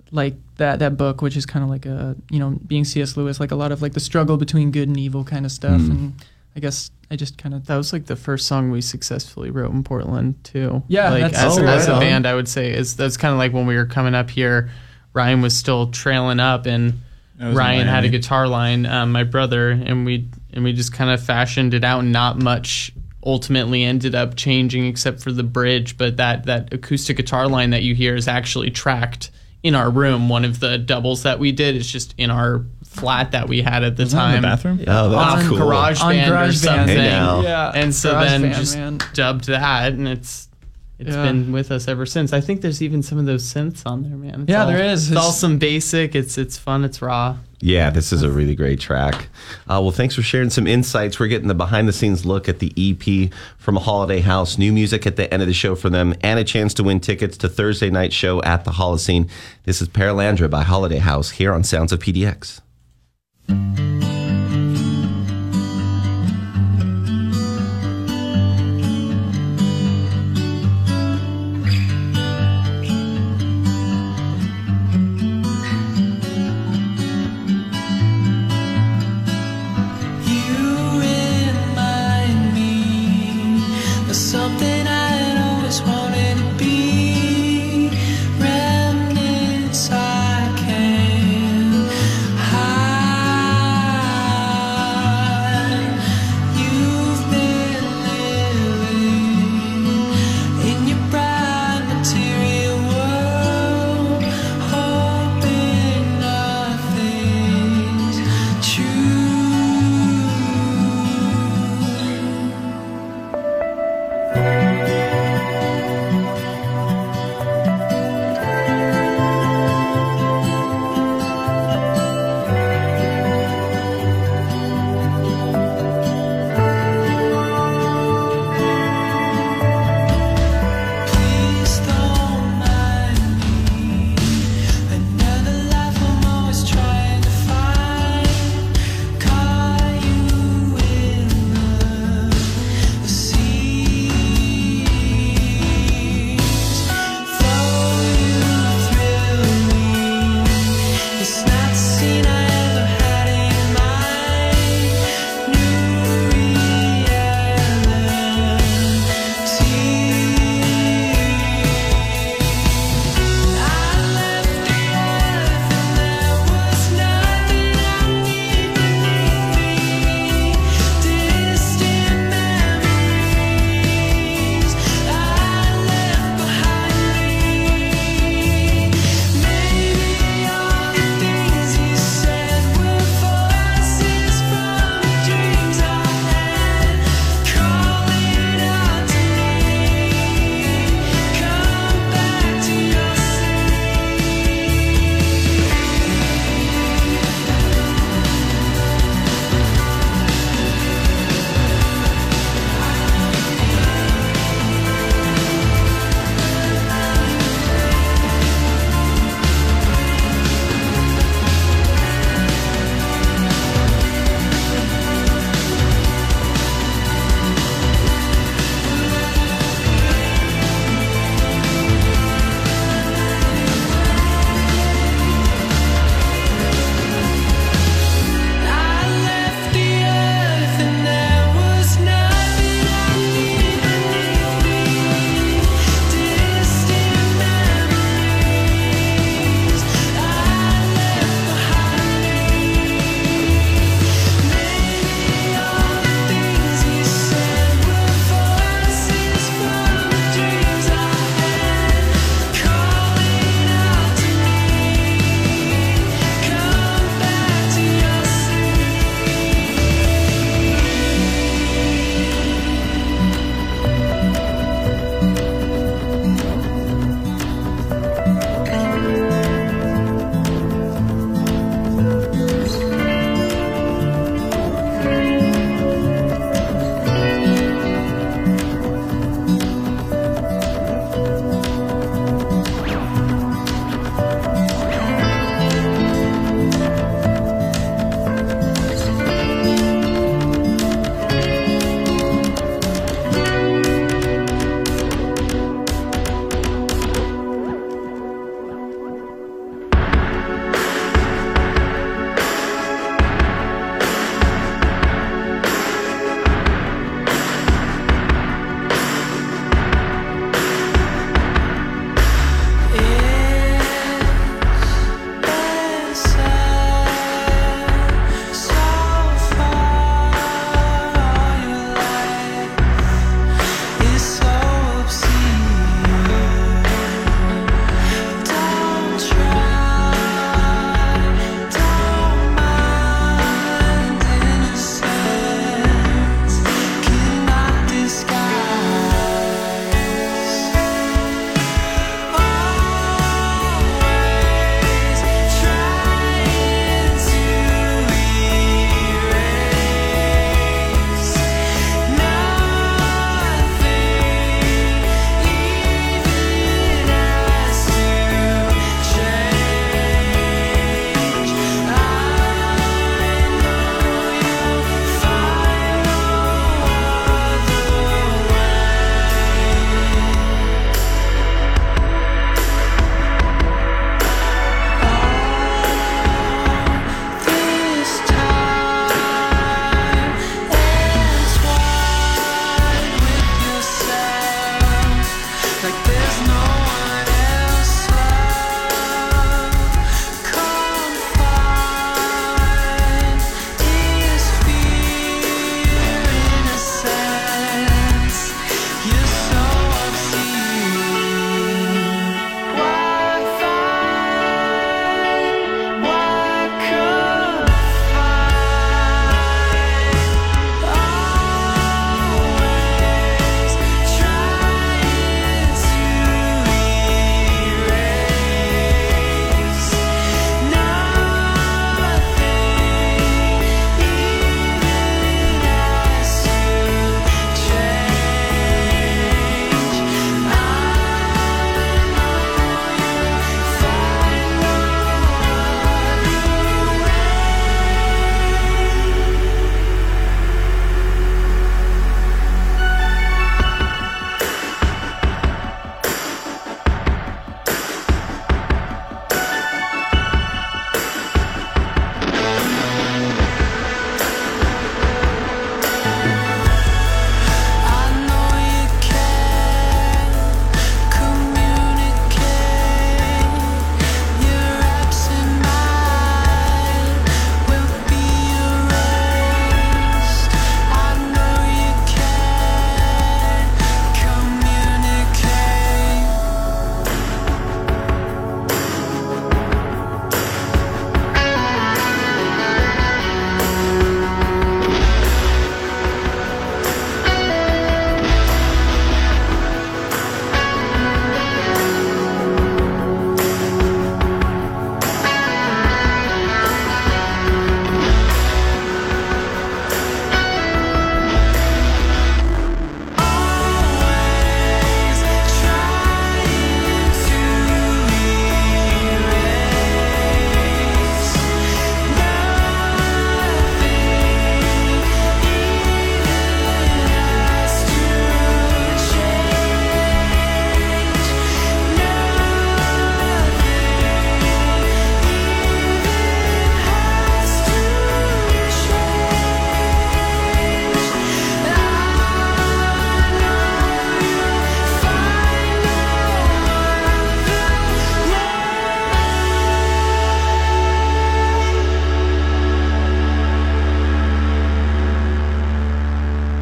like 0.10 0.34
that 0.60 0.80
that 0.80 0.96
book 0.96 1.22
which 1.22 1.36
is 1.36 1.46
kind 1.46 1.64
of 1.64 1.70
like 1.70 1.86
a 1.86 2.16
you 2.30 2.40
know 2.40 2.58
being 2.68 2.86
cs 2.86 3.18
lewis 3.18 3.40
like 3.40 3.52
a 3.52 3.56
lot 3.56 3.72
of 3.72 3.82
like 3.82 3.94
the 3.94 4.00
struggle 4.00 4.38
between 4.38 4.72
good 4.72 4.88
and 4.88 4.98
evil 4.98 5.24
kind 5.24 5.46
of 5.46 5.52
stuff 5.52 5.82
Hmm. 5.82 5.92
and 5.92 6.14
i 6.56 6.60
guess 6.60 6.92
i 7.12 7.16
just 7.16 7.38
kind 7.38 7.54
of 7.56 7.66
That 7.66 7.76
was 7.78 7.92
like 7.92 8.06
the 8.06 8.16
first 8.16 8.46
song 8.48 8.70
we 8.72 8.82
successfully 8.82 9.50
wrote 9.52 9.72
in 9.72 9.84
Portland 9.84 10.36
too. 10.44 10.84
Yeah, 10.88 11.10
like 11.10 11.24
that's- 11.32 11.44
as, 11.44 11.58
Oh, 11.58 11.66
as 11.66 11.88
a 11.88 12.00
band, 12.00 12.26
I 12.28 12.36
would 12.36 12.48
say 12.48 12.72
is 12.72 12.96
that's 12.96 13.18
kind 13.18 13.32
of 13.34 13.40
like 13.40 13.52
when 13.52 13.66
we 13.66 13.76
were 13.76 13.86
coming 13.88 14.14
up 14.16 14.30
here. 14.30 14.70
Ryan 15.14 15.42
was 15.42 15.56
still 15.58 15.88
trailing 15.90 16.40
up, 16.40 16.68
and 16.68 16.94
I 17.40 17.46
was 17.46 17.52
in 17.54 17.58
Ryan 17.58 17.88
had 17.88 18.04
a 18.06 18.10
guitar 18.10 18.48
line, 18.48 18.86
um, 18.86 19.12
my 19.12 19.24
brother, 19.24 19.72
and 19.72 20.06
we 20.06 20.30
and 20.54 20.64
we 20.64 20.72
just 20.74 20.94
kind 20.94 21.10
of 21.10 21.20
fashioned 21.24 21.74
it 21.74 21.84
out. 21.84 22.02
and 22.02 22.12
Not 22.12 22.38
much 22.38 22.92
ultimately 23.26 23.84
ended 23.84 24.14
up 24.16 24.36
changing 24.36 24.86
except 24.86 25.20
for 25.22 25.32
the 25.32 25.44
bridge, 25.44 25.98
but 25.98 26.18
that 26.18 26.46
that 26.46 26.72
acoustic 26.74 27.18
guitar 27.18 27.48
line 27.48 27.72
that 27.72 27.82
you 27.82 27.96
hear 27.96 28.16
is 28.16 28.28
actually 28.28 28.70
tracked 28.70 29.32
in 29.64 29.76
our 29.76 29.90
room. 29.90 30.30
One 30.30 30.46
of 30.46 30.60
the 30.60 30.78
doubles 30.78 31.24
that 31.24 31.40
we 31.40 31.52
did 31.52 31.76
is 31.76 31.92
just 31.92 32.14
in 32.18 32.30
our 32.32 32.66
flat 32.84 33.32
that 33.32 33.48
we 33.48 33.62
had 33.62 33.84
at 33.84 33.96
the 33.98 34.04
Was 34.04 34.12
that 34.14 34.18
time. 34.20 34.36
in 34.38 34.42
the 34.42 34.48
bathroom? 34.48 34.80
Oh, 34.88 35.10
that's 35.10 35.44
on 35.44 35.50
cool. 35.50 35.58
Garage 35.60 36.02
On 36.02 36.12
Band 36.14 36.32
or 36.32 36.36
GarageBand. 36.36 36.54
something. 36.56 36.88
Hey, 36.98 37.10
now. 37.10 37.42
yeah 37.42 37.72
And 37.76 37.94
so 37.96 38.12
Garage 38.12 38.26
then 38.30 38.42
Band, 38.42 38.56
just 38.56 38.76
man. 38.78 39.00
dubbed 39.14 39.46
that, 39.46 39.94
and 39.94 40.08
it's 40.08 40.49
it's 41.00 41.16
Yeah. 41.16 41.24
been 41.24 41.52
with 41.52 41.72
us 41.72 41.88
ever 41.88 42.06
since. 42.06 42.34
I 42.34 42.42
think 42.42 42.62
there's 42.62 42.82
even 42.82 43.02
some 43.02 43.18
of 43.18 43.26
those 43.26 43.44
synths 43.44 43.82
on 43.86 44.04
there, 44.04 44.18
man. 44.18 44.42
It's 44.42 44.50
Yeah, 44.52 44.62
all- 44.62 44.68
there 44.68 44.84
is. 44.84 45.10
It's 45.10 45.20
all 45.20 45.32
some 45.32 45.58
basic. 45.58 46.14
It's 46.16 46.38
it's 46.38 46.58
fun. 46.58 46.84
It's 46.84 47.02
raw. 47.02 47.38
Yeah, 47.62 47.90
this 47.90 48.14
is 48.14 48.22
a 48.24 48.30
really 48.30 48.56
great 48.56 48.80
track. 48.80 49.28
Uh, 49.68 49.82
well, 49.82 49.92
thanks 49.92 50.16
for 50.16 50.22
sharing 50.22 50.50
some 50.50 50.66
insights. 50.66 51.20
We're 51.20 51.28
getting 51.28 51.50
the 51.50 51.54
behind 51.56 51.90
the 51.90 51.94
scenes 51.94 52.26
look 52.26 52.48
at 52.48 52.60
the 52.60 52.72
EP 52.78 53.30
from 53.58 53.76
Holiday 53.76 54.22
House, 54.22 54.58
new 54.58 54.72
music 54.72 55.06
at 55.06 55.18
the 55.18 55.32
end 55.34 55.42
of 55.42 55.48
the 55.50 55.54
show 55.54 55.76
for 55.76 55.90
them, 55.90 56.14
and 56.22 56.40
a 56.40 56.46
chance 56.46 56.74
to 56.76 56.84
win 56.84 57.02
tickets 57.02 57.36
to 57.40 57.50
Thursday 57.50 57.90
night 57.90 58.14
show 58.14 58.42
at 58.44 58.64
the 58.64 58.72
Holocene. 58.72 59.28
This 59.66 59.82
is 59.82 59.90
Paralandra 59.90 60.50
by 60.50 60.64
Holiday 60.64 61.00
House 61.00 61.32
here 61.32 61.54
on 61.54 61.66
Sounds 61.66 61.92
of 61.92 62.00
PDX. 62.00 62.62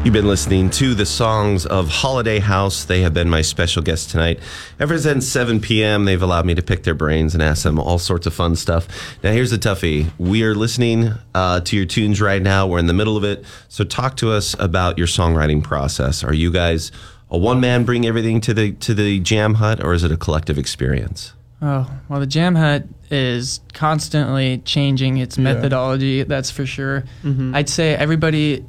You've 0.08 0.14
been 0.14 0.26
listening 0.26 0.70
to 0.70 0.94
the 0.94 1.04
songs 1.04 1.66
of 1.66 1.90
Holiday 1.90 2.38
House. 2.38 2.86
They 2.86 3.02
have 3.02 3.12
been 3.12 3.28
my 3.28 3.42
special 3.42 3.82
guest 3.82 4.08
tonight. 4.08 4.40
Ever 4.80 4.98
since 4.98 5.28
7 5.28 5.60
p.m., 5.60 6.06
they've 6.06 6.22
allowed 6.22 6.46
me 6.46 6.54
to 6.54 6.62
pick 6.62 6.84
their 6.84 6.94
brains 6.94 7.34
and 7.34 7.42
ask 7.42 7.62
them 7.62 7.78
all 7.78 7.98
sorts 7.98 8.26
of 8.26 8.32
fun 8.32 8.56
stuff. 8.56 8.88
Now, 9.22 9.32
here's 9.32 9.50
the 9.50 9.58
toughie. 9.58 10.10
We 10.16 10.44
are 10.44 10.54
listening 10.54 11.12
uh, 11.34 11.60
to 11.60 11.76
your 11.76 11.84
tunes 11.84 12.22
right 12.22 12.40
now. 12.40 12.66
We're 12.66 12.78
in 12.78 12.86
the 12.86 12.94
middle 12.94 13.18
of 13.18 13.24
it. 13.24 13.44
So, 13.68 13.84
talk 13.84 14.16
to 14.16 14.32
us 14.32 14.56
about 14.58 14.96
your 14.96 15.08
songwriting 15.08 15.62
process. 15.62 16.24
Are 16.24 16.32
you 16.32 16.50
guys 16.50 16.90
a 17.30 17.36
one 17.36 17.60
man 17.60 17.84
bring 17.84 18.06
everything 18.06 18.40
to 18.40 18.54
the 18.54 18.72
to 18.72 18.94
the 18.94 19.20
jam 19.20 19.56
hut, 19.56 19.84
or 19.84 19.92
is 19.92 20.04
it 20.04 20.10
a 20.10 20.16
collective 20.16 20.56
experience? 20.56 21.34
Oh, 21.60 21.86
well, 22.08 22.20
the 22.20 22.26
Jam 22.26 22.54
Hut 22.54 22.84
is 23.10 23.60
constantly 23.74 24.58
changing 24.64 25.18
its 25.18 25.36
Yeah. 25.36 25.42
methodology, 25.44 26.22
that's 26.22 26.50
for 26.50 26.64
sure. 26.64 27.04
I'd 27.52 27.68
say 27.68 27.94
everybody, 27.94 28.64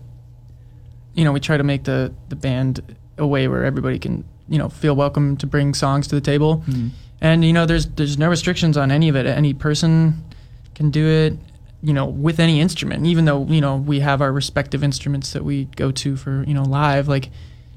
you 1.20 1.26
know, 1.26 1.32
we 1.34 1.40
try 1.42 1.58
to 1.58 1.64
make 1.64 1.84
the, 1.84 2.14
the 2.30 2.36
band 2.36 2.82
a 3.18 3.28
way 3.28 3.48
where 3.50 3.66
everybody 3.66 4.00
can, 4.00 4.24
you 4.48 4.58
know, 4.58 4.70
feel 4.70 4.96
welcome 4.96 5.36
to 5.38 5.46
bring 5.46 5.74
songs 5.74 6.08
to 6.08 6.16
the 6.16 6.22
table. 6.22 6.64
And, 7.22 7.44
you 7.44 7.52
know, 7.52 7.66
there's, 7.66 7.86
there's 7.88 8.18
no 8.18 8.30
restrictions 8.30 8.78
on 8.78 8.92
any 8.92 9.10
of 9.10 9.16
it. 9.18 9.26
Any 9.26 9.54
person 9.54 10.24
can 10.76 10.90
do 10.92 11.06
it, 11.06 11.34
you 11.84 11.94
know, 11.94 12.06
with 12.06 12.40
any 12.40 12.62
instrument, 12.62 13.06
even 13.06 13.26
though, 13.26 13.46
you 13.48 13.60
know, 13.60 13.76
we 13.76 14.00
have 14.00 14.22
our 14.22 14.32
respective 14.32 14.84
instruments 14.84 15.34
that 15.34 15.44
we 15.44 15.66
go 15.76 15.92
to 15.92 16.16
for, 16.16 16.44
you 16.48 16.54
know, 16.54 16.64
live. 16.64 17.10
Like, 17.10 17.30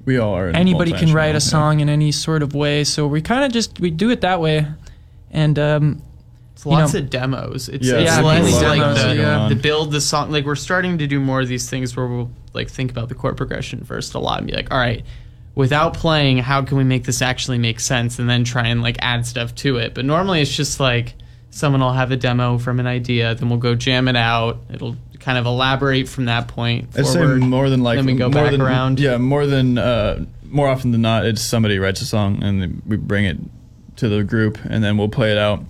We 0.05 0.19
all 0.19 0.37
are. 0.37 0.51
anybody 0.51 0.93
can 0.93 1.13
write 1.13 1.31
a 1.31 1.33
multi-instrumental, 1.35 1.41
song 1.41 1.81
in 1.81 1.89
any 1.89 2.13
sort 2.13 2.43
of 2.45 2.55
way. 2.55 2.85
So 2.85 3.09
we 3.09 3.21
kind 3.21 3.45
of 3.45 3.51
just 3.53 3.81
we 3.81 3.91
do 3.91 4.11
it 4.11 4.21
that 4.21 4.41
way, 4.41 4.67
and 5.33 5.59
um, 5.59 6.03
It's 6.53 6.65
You 6.65 6.71
lots 6.71 6.93
know- 6.95 7.01
of 7.01 7.11
demos. 7.11 7.69
It's, 7.69 7.85
Yeah, 7.85 7.95
it's 7.99 8.11
there's 8.15 8.19
a 8.19 8.23
less 8.23 8.53
lot 8.63 8.77
like 8.79 9.49
the, 9.49 9.55
the 9.57 9.61
build 9.61 9.91
the 9.91 10.01
song. 10.01 10.31
Like 10.31 10.45
we're 10.45 10.55
starting 10.55 10.99
to 10.99 11.07
do 11.09 11.19
more 11.19 11.41
of 11.41 11.49
these 11.49 11.69
things 11.69 11.97
where 11.97 12.07
we'll 12.07 12.31
like 12.53 12.71
think 12.71 12.91
about 12.91 13.09
the 13.09 13.15
chord 13.15 13.37
progression 13.37 13.85
first 13.85 14.15
a 14.15 14.19
lot 14.19 14.39
and 14.39 14.47
be 14.47 14.53
like, 14.53 14.71
all 14.71 14.79
right, 14.79 15.05
without 15.55 15.95
playing, 15.95 16.39
how 16.39 16.63
can 16.63 16.77
we 16.77 16.85
make 16.85 17.05
this 17.05 17.23
actually 17.23 17.59
make 17.59 17.81
sense? 17.81 18.19
And 18.19 18.29
then 18.29 18.45
try 18.45 18.69
and 18.69 18.83
like 18.83 18.97
add 19.01 19.27
stuff 19.27 19.55
to 19.57 19.77
it. 19.77 19.95
But 19.95 20.05
normally 20.05 20.41
it's 20.41 20.55
just 20.55 20.81
like 20.81 21.15
someone 21.51 21.81
will 21.81 21.93
have 21.93 22.11
a 22.11 22.17
demo 22.17 22.59
from 22.59 22.81
an 22.81 22.87
idea, 22.87 23.35
then 23.35 23.49
we'll 23.49 23.59
go 23.59 23.75
jam 23.75 24.09
it 24.09 24.17
out. 24.17 24.61
It'll 24.73 24.97
kind 25.21 25.39
of 25.39 25.47
elaborate 25.47 26.09
from 26.09 26.25
that 26.25 26.49
point 26.49 26.89
I'd 26.99 27.07
say 27.07 27.25
more 27.25 27.71
than 27.71 27.85
like 27.85 27.97
then 27.97 28.07
we 28.07 28.15
go 28.15 28.29
more 28.29 28.43
back 28.43 28.51
than, 28.51 28.61
around. 28.61 28.99
Yeah, 28.99 29.19
more 29.19 29.47
than 29.47 29.79
uh, 29.79 30.25
more 30.45 30.69
often 30.69 30.91
than 30.91 31.03
not, 31.03 31.25
it's 31.25 31.43
somebody 31.43 31.79
writes 31.79 32.01
a 32.01 32.07
song 32.07 32.43
and 32.43 32.83
we 32.87 32.97
bring 32.97 33.25
it 33.25 33.39
to 33.97 34.09
the 34.09 34.25
group 34.25 34.59
and 34.65 34.83
then 34.83 34.97
we'll 34.97 35.09
play 35.09 35.31
it 35.31 35.39
out 35.39 35.63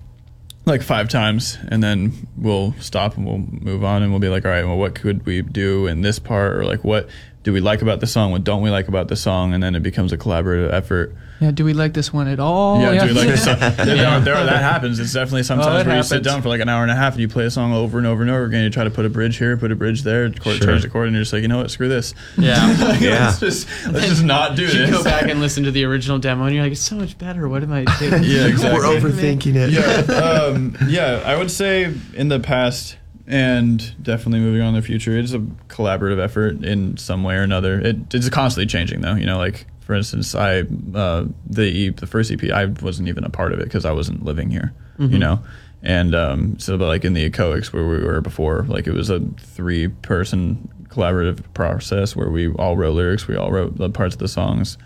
like 0.64 0.82
five 0.82 1.08
times 1.08 1.58
and 1.68 1.82
then 1.82 2.28
we'll 2.36 2.72
stop 2.78 3.16
and 3.16 3.26
we'll 3.26 3.38
move 3.38 3.82
on 3.82 4.02
and 4.02 4.12
we'll 4.12 4.20
be 4.20 4.28
like, 4.28 4.44
all 4.44 4.50
right, 4.50 4.64
well, 4.64 4.76
what 4.76 4.94
could 4.94 5.26
we 5.26 5.42
do 5.42 5.86
in 5.86 6.02
this 6.02 6.18
part 6.18 6.52
or 6.54 6.64
like 6.64 6.84
what 6.84 7.08
do 7.42 7.52
we 7.52 7.60
like 7.60 7.82
about 7.82 8.00
the 8.00 8.06
song? 8.06 8.30
What 8.30 8.44
don't 8.44 8.62
we 8.62 8.70
like 8.70 8.88
about 8.88 9.08
the 9.08 9.16
song? 9.16 9.52
And 9.52 9.62
then 9.62 9.74
it 9.74 9.82
becomes 9.82 10.12
a 10.12 10.18
collaborative 10.18 10.72
effort. 10.72 11.14
Yeah, 11.42 11.50
do 11.50 11.64
we 11.64 11.72
like 11.74 11.92
this 11.92 12.12
one 12.12 12.28
at 12.28 12.38
all? 12.40 12.80
yeah, 12.80 13.04
do 13.06 13.14
we 13.14 13.20
like 13.20 13.28
the 13.30 13.36
song? 13.36 13.58
there, 13.58 13.74
there, 13.84 14.20
there- 14.20 14.44
that 14.44 14.62
happens. 14.62 14.98
It's 15.00 15.12
definitely 15.12 15.42
sometimes 15.42 15.66
Oh, 15.68 15.76
it 15.78 15.86
where 15.86 15.96
you 15.96 16.02
sit 16.02 16.22
down 16.22 16.40
for 16.42 16.48
like 16.48 16.60
an 16.60 16.68
hour 16.68 16.82
and 16.82 16.90
a 16.90 16.94
half 16.94 17.12
and 17.14 17.20
you 17.20 17.28
play 17.28 17.44
a 17.44 17.50
song 17.50 17.72
over 17.72 17.98
and 17.98 18.06
over 18.06 18.22
and 18.22 18.30
over 18.30 18.44
again. 18.44 18.62
You 18.64 18.70
try 18.70 18.84
to 18.84 18.90
put 18.90 19.04
a 19.04 19.08
bridge 19.10 19.36
here, 19.38 19.56
put 19.56 19.72
a 19.72 19.76
bridge 19.76 20.02
there, 20.02 20.30
chord, 20.30 20.56
Sure. 20.58 20.66
change 20.68 20.82
the 20.82 20.88
chord, 20.88 21.06
and 21.08 21.14
you're 21.14 21.22
just 21.22 21.32
like, 21.32 21.42
you 21.42 21.48
know 21.48 21.58
what, 21.58 21.70
screw 21.70 21.88
this. 21.88 22.14
Yeah. 22.38 22.96
Yeah. 23.00 23.26
let's 23.26 23.40
just 23.40 23.68
let's 23.88 24.06
just 24.08 24.24
not 24.24 24.56
do 24.56 24.62
you 24.62 24.68
this. 24.68 24.90
go 24.90 25.02
back 25.04 25.28
and 25.28 25.40
listen 25.40 25.64
to 25.64 25.70
the 25.70 25.84
original 25.84 26.18
demo 26.18 26.44
and 26.44 26.54
you're 26.54 26.62
like, 26.64 26.72
it's 26.72 26.80
so 26.80 26.96
much 26.96 27.18
better. 27.18 27.48
What 27.48 27.62
am 27.62 27.72
I 27.72 27.84
doing? 27.98 28.22
Yeah, 28.22 28.46
exactly. 28.46 28.78
We're 28.78 28.84
overthinking 29.00 29.54
it. 29.56 29.70
yeah, 29.70 30.14
um, 30.16 30.76
yeah. 30.88 31.22
I 31.24 31.36
would 31.36 31.50
say 31.50 31.92
in 32.14 32.28
the 32.28 32.38
past 32.40 32.96
and 33.26 33.94
definitely 34.02 34.40
moving 34.40 34.60
on 34.62 34.68
in 34.68 34.74
the 34.74 34.82
future, 34.82 35.16
it's 35.18 35.32
a 35.32 35.38
collaborative 35.68 36.18
effort 36.22 36.64
in 36.64 36.96
some 36.96 37.22
way 37.24 37.36
or 37.36 37.42
another. 37.42 37.80
It, 37.80 38.12
it's 38.14 38.28
constantly 38.28 38.66
changing, 38.66 39.00
though. 39.00 39.14
You 39.14 39.26
know, 39.26 39.38
like 39.38 39.66
for 39.92 39.96
instance, 39.96 40.34
I 40.34 40.60
uh, 40.94 41.26
the 41.44 41.64
E- 41.64 41.90
the 41.90 42.06
first 42.06 42.30
EP, 42.32 42.42
I 42.50 42.64
wasn't 42.64 43.08
even 43.08 43.24
a 43.24 43.28
part 43.28 43.52
of 43.52 43.58
it 43.60 43.64
because 43.64 43.84
I 43.84 43.92
wasn't 43.92 44.24
living 44.24 44.48
here. 44.50 44.72
You 45.12 45.18
know. 45.18 45.40
And 45.82 46.14
um, 46.14 46.58
so, 46.58 46.78
but 46.78 46.86
like 46.86 47.04
in 47.04 47.12
the 47.12 47.28
Echoics 47.28 47.74
where 47.74 47.86
we 47.86 48.02
were 48.02 48.22
before, 48.22 48.64
like 48.68 48.86
it 48.86 48.94
was 48.94 49.10
a 49.10 49.20
three-person 49.38 50.86
collaborative 50.88 51.40
process 51.52 52.16
where 52.16 52.30
we 52.30 52.50
all 52.52 52.74
wrote 52.76 52.94
lyrics, 52.94 53.28
we 53.28 53.36
all 53.36 53.50
wrote 53.52 53.76
the 53.76 53.90
parts 53.90 54.14
of 54.14 54.18
the 54.20 54.28
songs, 54.28 54.78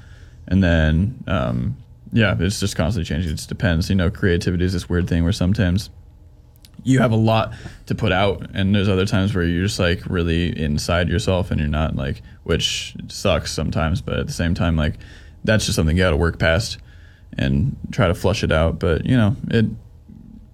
and 0.48 0.64
then 0.64 1.22
um, 1.28 1.76
yeah, 2.12 2.34
it's 2.40 2.58
just 2.58 2.74
constantly 2.74 3.06
changing. 3.06 3.30
It 3.30 3.36
just 3.36 3.48
depends. 3.48 3.88
You 3.88 3.94
know, 3.94 4.10
creativity 4.10 4.64
is 4.64 4.72
this 4.72 4.88
weird 4.88 5.06
thing 5.06 5.22
where 5.22 5.32
sometimes 5.32 5.90
you 6.86 7.00
have 7.00 7.12
a 7.12 7.16
lot 7.16 7.52
to 7.86 7.94
put 7.94 8.12
out, 8.12 8.48
and 8.54 8.74
there's 8.74 8.88
other 8.88 9.04
times 9.06 9.34
where 9.34 9.44
you're 9.44 9.64
just 9.66 9.78
like 9.78 10.00
really 10.06 10.58
inside 10.58 11.08
yourself, 11.08 11.50
and 11.50 11.60
you're 11.60 11.68
not 11.68 11.96
like, 11.96 12.22
which 12.44 12.94
sucks 13.08 13.52
sometimes. 13.52 14.00
But 14.00 14.18
at 14.20 14.26
the 14.26 14.32
same 14.32 14.54
time, 14.54 14.76
like 14.76 14.94
that's 15.44 15.66
just 15.66 15.76
something 15.76 15.96
you 15.96 16.02
got 16.02 16.10
to 16.10 16.16
work 16.16 16.38
past 16.38 16.78
and 17.38 17.76
try 17.92 18.06
to 18.08 18.14
flush 18.14 18.42
it 18.42 18.52
out. 18.52 18.78
But 18.78 19.04
you 19.04 19.16
know, 19.16 19.36
it 19.50 19.66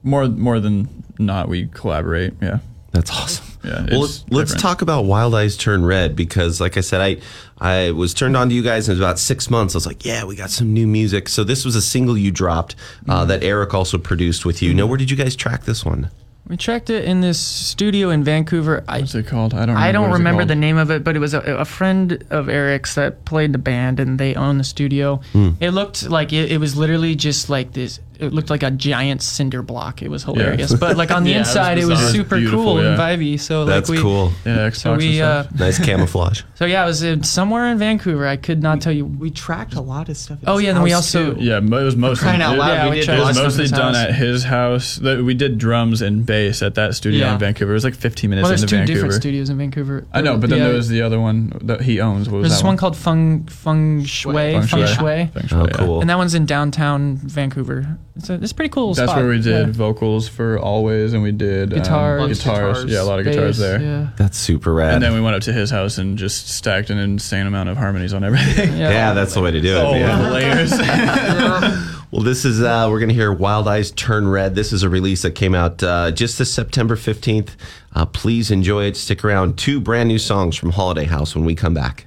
more 0.03 0.27
more 0.29 0.59
than 0.59 0.89
not, 1.19 1.49
we 1.49 1.67
collaborate. 1.69 2.35
Yeah, 2.41 2.59
That's 2.93 3.11
awesome. 3.11 3.47
yeah. 3.65 3.87
Well, 3.91 4.01
let's, 4.01 4.19
different. 4.25 4.61
talk 4.61 4.83
about 4.83 5.05
Wild 5.05 5.35
Eyes 5.35 5.57
Turn 5.57 5.85
Red 5.85 6.17
because, 6.17 6.61
like 6.61 6.77
I 6.77 6.81
said, 6.81 7.01
I 7.01 7.19
I 7.59 7.93
was 7.93 8.13
turned 8.13 8.37
on 8.37 8.49
to 8.49 8.55
you 8.55 8.63
guys 8.63 8.89
in 8.89 8.97
about 8.97 9.21
six 9.21 9.49
months. 9.51 9.75
I 9.75 9.77
was 9.77 9.87
like, 9.87 10.05
yeah, 10.05 10.25
we 10.25 10.35
got 10.35 10.51
some 10.51 10.73
new 10.73 10.87
music. 10.87 11.29
So 11.29 11.45
this 11.45 11.65
was 11.65 11.77
a 11.77 11.83
single 11.83 12.19
you 12.19 12.33
dropped 12.33 12.75
Mm-hmm. 13.03 13.11
uh, 13.11 13.25
that 13.27 13.45
Eric 13.45 13.73
also 13.75 13.99
produced 13.99 14.45
with 14.45 14.63
you. 14.63 14.75
Now, 14.75 14.87
where 14.87 14.97
did 14.99 15.11
you 15.11 15.17
guys 15.17 15.37
track 15.37 15.65
this 15.65 15.85
one? 15.85 16.11
We 16.53 16.59
tracked 16.59 16.91
it 16.91 17.07
in 17.07 17.23
this 17.23 17.41
studio 17.41 18.11
in 18.11 18.25
Vancouver. 18.25 18.85
I 18.87 19.01
What's 19.01 19.15
it 19.15 19.27
called? 19.27 19.55
I 19.55 19.65
don't. 19.65 19.69
Remember 19.69 19.89
I 19.89 19.91
don't 19.91 20.03
what 20.03 20.09
is 20.09 20.13
it 20.13 20.19
remember 20.19 20.45
the 20.45 20.55
name 20.55 20.77
of 20.77 20.91
it, 20.91 21.03
but 21.03 21.17
it 21.17 21.19
was 21.19 21.33
a, 21.33 21.41
a 21.41 21.65
friend 21.65 22.23
of 22.29 22.51
Eric's 22.51 22.95
that 22.95 23.25
played 23.25 23.55
the 23.55 23.59
band, 23.59 23.99
and 23.99 24.21
they 24.21 24.35
own 24.35 24.59
the 24.59 24.65
studio. 24.65 25.23
Hmm. 25.33 25.53
It 25.61 25.71
looked 25.71 26.11
like 26.11 26.31
it, 26.31 26.53
it 26.53 26.59
was 26.59 26.77
literally 26.77 27.15
just 27.15 27.49
like 27.49 27.73
this. 27.73 28.01
It 28.23 28.33
looked 28.33 28.51
like 28.51 28.63
a 28.63 28.71
giant 28.71 29.21
cinder 29.23 29.63
block. 29.63 30.01
It 30.03 30.09
was 30.11 30.23
hilarious, 30.25 30.73
but 30.75 30.97
like 30.97 31.11
on 31.11 31.25
the 31.25 31.31
Yeah, 31.31 31.37
it 31.37 31.39
was 31.41 31.49
inside, 31.49 31.79
it 31.79 31.85
was, 31.85 31.99
bizarre. 31.99 32.11
super 32.11 32.37
Beautiful, 32.37 32.65
cool 32.65 32.79
and 32.79 32.99
vibey. 32.99 33.39
So 33.41 33.65
That's 33.65 33.89
like 33.89 33.97
we, 33.97 34.03
cool. 34.03 34.33
Yeah, 34.45 34.69
Xbox 34.71 34.77
So 34.77 34.93
and 34.93 34.99
we, 35.03 35.21
uh. 35.21 35.45
Nice 35.59 35.79
camouflage. 35.85 36.43
so 36.55 36.65
yeah, 36.65 36.83
it 36.85 36.87
was 36.87 37.03
in, 37.03 37.23
somewhere 37.23 37.67
in 37.69 37.79
Vancouver. 37.79 38.27
I 38.27 38.37
could 38.37 38.63
not 38.63 38.81
tell 38.81 38.93
you. 38.93 39.05
We 39.07 39.31
tracked 39.31 39.75
a 39.75 39.81
lot 39.81 40.09
of 40.09 40.17
stuff. 40.17 40.39
Oh, 40.47 40.57
his 40.59 40.67
yeah, 40.67 40.73
then 40.75 40.83
we 40.83 40.93
also- 40.93 41.35
too. 41.35 41.41
Yeah, 41.41 41.59
it 41.59 41.69
was 41.71 41.97
mostly 41.97 42.25
Crying 42.25 42.43
out 42.43 42.55
it- 42.55 42.59
loud, 42.59 42.73
Yeah, 42.73 42.85
we 42.85 42.91
we 42.91 43.01
did 43.01 43.09
It 43.11 43.19
was 43.21 43.37
mostly 43.37 43.67
done 43.69 43.95
house. 43.95 44.05
at 44.05 44.15
his 44.15 44.45
house. 44.45 44.97
That- 44.97 45.23
We 45.25 45.35
did 45.35 45.59
drums 45.59 46.01
and 46.03 46.25
bass 46.25 46.63
at 46.63 46.75
that 46.77 46.95
studio 46.95 47.21
Yeah. 47.27 47.33
in 47.35 47.39
Vancouver. 47.39 47.73
It 47.73 47.75
was 47.75 47.85
like 47.85 47.95
15 47.95 48.31
minutes 48.31 48.45
Well, 48.45 48.51
there's 48.51 48.63
into 48.63 48.71
two 48.75 48.79
Vancouver. 48.79 48.95
different 48.99 49.15
studios 49.23 49.51
in 49.51 49.59
Vancouver. 49.59 50.07
I 50.13 50.21
know, 50.21 50.37
but 50.39 50.51
then 50.51 50.61
there 50.61 50.73
was 50.75 50.89
the 50.89 51.03
other 51.03 51.21
one 51.21 51.53
that 51.63 51.81
he 51.83 52.01
owns. 52.01 52.29
What 52.29 52.39
was 52.39 52.49
There's 52.51 52.59
this 52.61 52.65
one 52.65 52.77
called 52.77 52.97
Feng 52.97 53.45
Feng 53.45 54.05
Shui. 54.05 54.35
Feng 54.35 54.63
Feng 54.63 54.69
Shui. 54.69 54.87
Shui. 54.95 55.31
Feng 55.35 55.47
Shui, 55.49 55.61
Oh, 55.61 55.67
cool. 55.73 56.01
And 56.01 56.11
that 56.11 56.19
one's 56.19 56.35
in 56.35 56.47
downtown 56.47 57.17
Vancouver. 57.17 57.99
It's 58.15 58.29
a, 58.29 58.35
it's 58.35 58.53
a 58.53 58.55
pretty 58.55 58.69
cool 58.69 58.93
That's 58.93 59.11
spot. 59.11 59.23
where 59.23 59.31
we 59.31 59.41
did 59.41 59.67
Yeah. 59.69 59.73
vocals 59.73 60.29
for 60.29 60.59
Always, 60.59 61.15
and 61.15 61.23
we 61.23 61.33
did 61.33 61.73
um, 61.73 61.79
Guitars. 61.79 62.21
Lots 62.21 62.33
of 62.33 62.45
guitars. 62.45 62.77
guitars, 62.85 62.93
Yeah, 62.93 63.03
a 63.03 63.05
lot 63.05 63.19
of 63.21 63.25
guitars 63.25 63.57
there. 63.59 63.81
Yeah. 63.81 64.09
That's 64.17 64.37
super 64.37 64.75
rad. 64.75 64.95
And 64.95 65.03
then 65.03 65.15
we 65.15 65.21
went 65.23 65.35
up 65.37 65.43
to 65.45 65.53
his 65.53 65.71
house 65.71 65.97
and 65.97 66.19
just 66.19 66.49
stacked 66.51 66.91
an 66.91 66.99
insane 66.99 67.47
amount 67.47 67.71
of 67.71 67.77
harmonies 67.79 68.13
on 68.13 68.23
everything. 68.25 68.73
Yeah. 68.77 68.91
yeah, 68.91 69.15
that's 69.15 69.33
the 69.35 69.41
way 69.41 69.51
to 69.51 69.61
do 69.61 69.77
it. 69.77 69.83
All 69.85 69.95
man. 69.95 70.23
the 70.23 70.31
layers. 70.31 71.89
Well, 72.13 72.21
this 72.23 72.45
is 72.45 72.61
uh, 72.61 72.89
we're 72.91 73.01
gonna 73.01 73.15
hear 73.15 73.33
"Wild 73.33 73.67
Eyes 73.67 73.91
Turn 73.91 74.29
Red." 74.29 74.55
This 74.55 74.71
is 74.75 74.83
a 74.83 74.91
release 74.91 75.23
that 75.23 75.31
came 75.31 75.55
out 75.55 75.83
uh, 75.83 76.11
just 76.11 76.39
this 76.39 76.53
September 76.53 76.95
fifteenth. 76.95 77.57
Uh, 77.95 78.05
please 78.05 78.51
enjoy 78.51 78.85
it. 78.85 78.99
Stick 78.99 79.25
around. 79.25 79.57
Two 79.57 79.81
brand 79.81 80.09
new 80.11 80.19
songs 80.19 80.55
from 80.55 80.73
Holiday 80.73 81.05
House 81.07 81.35
when 81.35 81.47
we 81.47 81.55
come 81.55 81.73
back. 81.73 82.05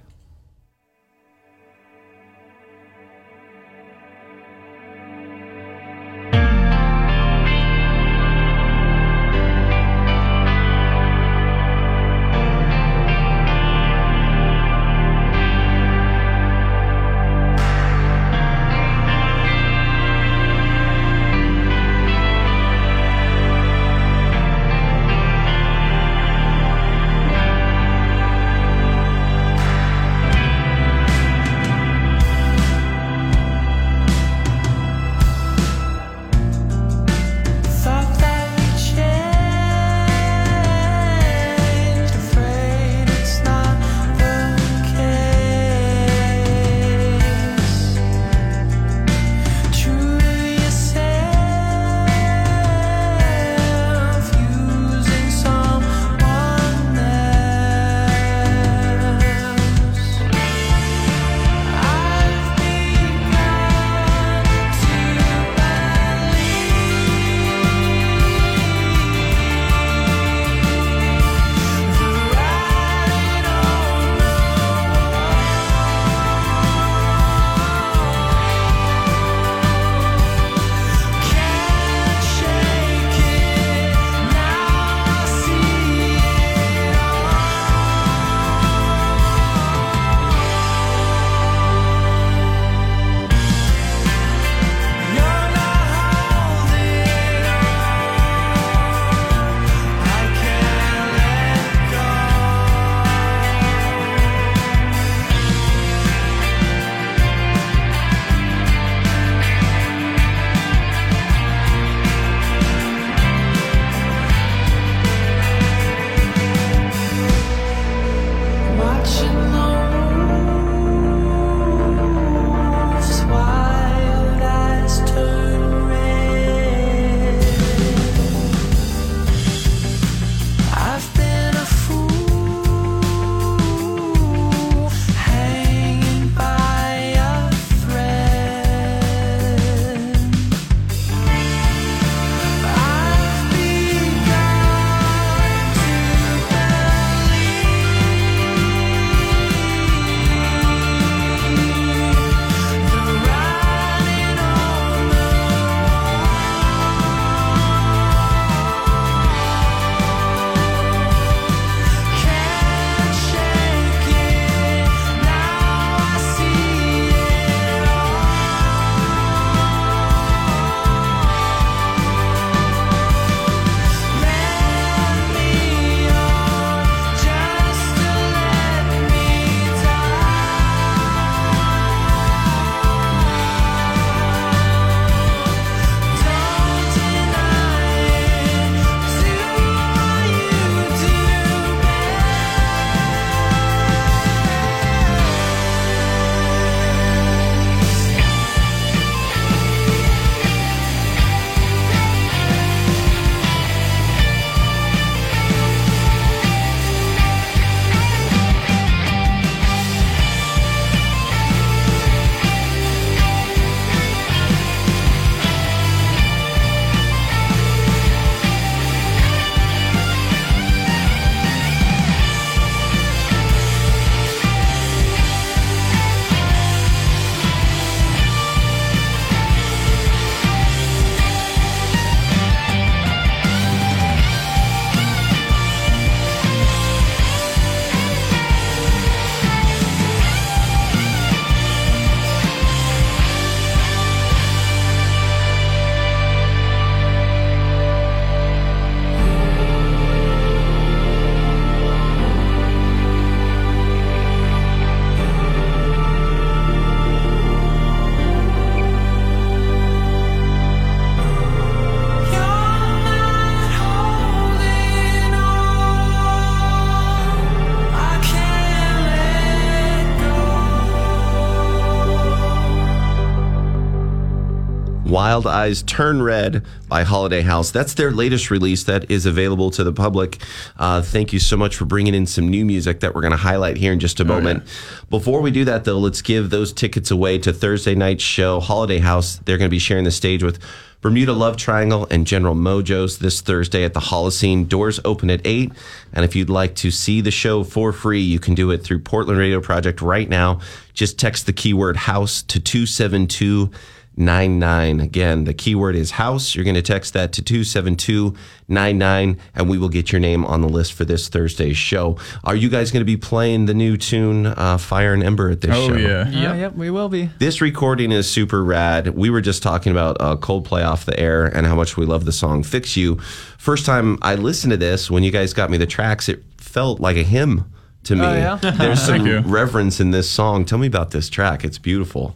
Wild 275.35 275.47
Eyes 275.47 275.83
Turn 275.83 276.21
Red 276.21 276.65
by 276.87 277.03
Holiday 277.03 277.41
House. 277.41 277.69
That's 277.69 277.95
their 277.95 278.09
latest 278.09 278.49
release 278.49 278.85
that 278.85 279.11
is 279.11 279.25
available 279.25 279.69
to 279.71 279.83
the 279.83 279.91
public. 279.91 280.37
Uh, 280.77 281.01
thank 281.01 281.33
you 281.33 281.39
so 281.39 281.57
much 281.57 281.75
for 281.75 281.83
bringing 281.83 282.15
in 282.15 282.25
some 282.25 282.47
new 282.47 282.63
music 282.63 283.01
that 283.01 283.13
we're 283.13 283.19
going 283.19 283.31
to 283.31 283.37
highlight 283.37 283.75
here 283.75 283.91
in 283.91 283.99
just 283.99 284.21
a 284.21 284.23
moment. 284.23 284.63
Before 285.09 285.41
we 285.41 285.51
do 285.51 285.65
that, 285.65 285.83
though, 285.83 285.99
let's 285.99 286.21
give 286.21 286.51
those 286.51 286.71
tickets 286.71 287.11
away 287.11 287.37
to 287.39 287.51
Thursday 287.51 287.95
night's 287.95 288.23
show, 288.23 288.61
Holiday 288.61 288.99
House. 288.99 289.41
They're 289.43 289.57
going 289.57 289.67
to 289.67 289.75
be 289.75 289.77
sharing 289.77 290.05
the 290.05 290.11
stage 290.11 290.41
with 290.41 290.57
Bermuda 291.01 291.33
Love 291.33 291.57
Triangle 291.57 292.07
and 292.09 292.25
General 292.25 292.55
Mojo's 292.55 293.19
this 293.19 293.41
Thursday 293.41 293.83
at 293.83 293.93
the 293.93 293.99
Holocene. 293.99 294.69
Doors 294.69 295.01
open 295.03 295.29
at 295.29 295.41
8. 295.43 295.69
And 296.13 296.23
if 296.23 296.33
you'd 296.33 296.49
like 296.49 296.75
to 296.75 296.91
see 296.91 297.19
the 297.19 297.29
show 297.29 297.65
for 297.65 297.91
free, 297.91 298.21
you 298.21 298.39
can 298.39 298.55
do 298.55 298.71
it 298.71 298.85
through 298.85 298.99
Portland 298.99 299.37
Radio 299.37 299.59
Project 299.59 300.01
right 300.01 300.29
now. 300.29 300.61
Just 300.93 301.19
text 301.19 301.45
the 301.45 301.51
keyword 301.51 301.97
house 301.97 302.41
to 302.43 302.57
272 302.57 303.69
99. 304.17 304.99
Again, 305.01 305.43
the 305.43 305.53
keyword 305.53 305.95
is 305.95 306.11
house. 306.11 306.55
You're 306.55 306.63
going 306.63 306.75
to 306.75 306.81
text 306.81 307.13
that 307.13 307.33
to 307.33 307.41
27299 307.41 309.39
and 309.53 309.69
we 309.69 309.77
will 309.77 309.89
get 309.89 310.11
your 310.11 310.21
name 310.21 310.45
on 310.45 310.61
the 310.61 310.69
list 310.69 310.93
for 310.93 311.03
this 311.05 311.27
Thursday's 311.27 311.77
show. 311.77 312.17
Are 312.43 312.55
you 312.55 312.69
guys 312.69 312.91
going 312.91 313.01
to 313.01 313.05
be 313.05 313.17
playing 313.17 313.65
the 313.65 313.73
new 313.73 313.97
tune 313.97 314.47
uh, 314.47 314.77
Fire 314.77 315.13
and 315.13 315.23
Ember 315.23 315.49
at 315.49 315.61
this 315.61 315.75
show? 315.75 315.83
Oh, 315.83 315.89
show? 315.89 315.95
yeah. 315.95 316.29
Yeah, 316.29 316.55
yep, 316.55 316.75
we 316.75 316.89
will 316.89 317.09
be. 317.09 317.29
This 317.39 317.61
recording 317.61 318.11
is 318.11 318.29
super 318.29 318.63
rad. 318.63 319.09
We 319.09 319.29
were 319.29 319.41
just 319.41 319.61
talking 319.61 319.91
about 319.91 320.17
uh, 320.19 320.37
Coldplay 320.37 320.85
off 320.85 321.05
the 321.05 321.19
air 321.19 321.45
and 321.45 321.65
how 321.67 321.75
much 321.75 321.97
we 321.97 322.05
love 322.05 322.25
the 322.25 322.31
song 322.31 322.63
Fix 322.63 322.95
You. 322.95 323.15
First 323.57 323.85
time 323.85 324.17
I 324.21 324.35
listened 324.35 324.71
to 324.71 324.77
this, 324.77 325.11
when 325.11 325.23
you 325.23 325.31
guys 325.31 325.53
got 325.53 325.69
me 325.69 325.77
the 325.77 325.87
tracks, 325.87 326.29
it 326.29 326.43
felt 326.57 326.99
like 326.99 327.17
a 327.17 327.23
hymn 327.23 327.65
to 328.03 328.15
me. 328.15 328.25
Oh, 328.25 328.33
yeah? 328.33 328.55
There's 328.71 329.01
some 329.05 329.25
reverence 329.51 329.99
in 329.99 330.11
this 330.11 330.29
song. 330.29 330.65
Tell 330.65 330.77
me 330.77 330.87
about 330.87 331.11
this 331.11 331.29
track. 331.29 331.65
It's 331.65 331.77
beautiful. 331.79 332.35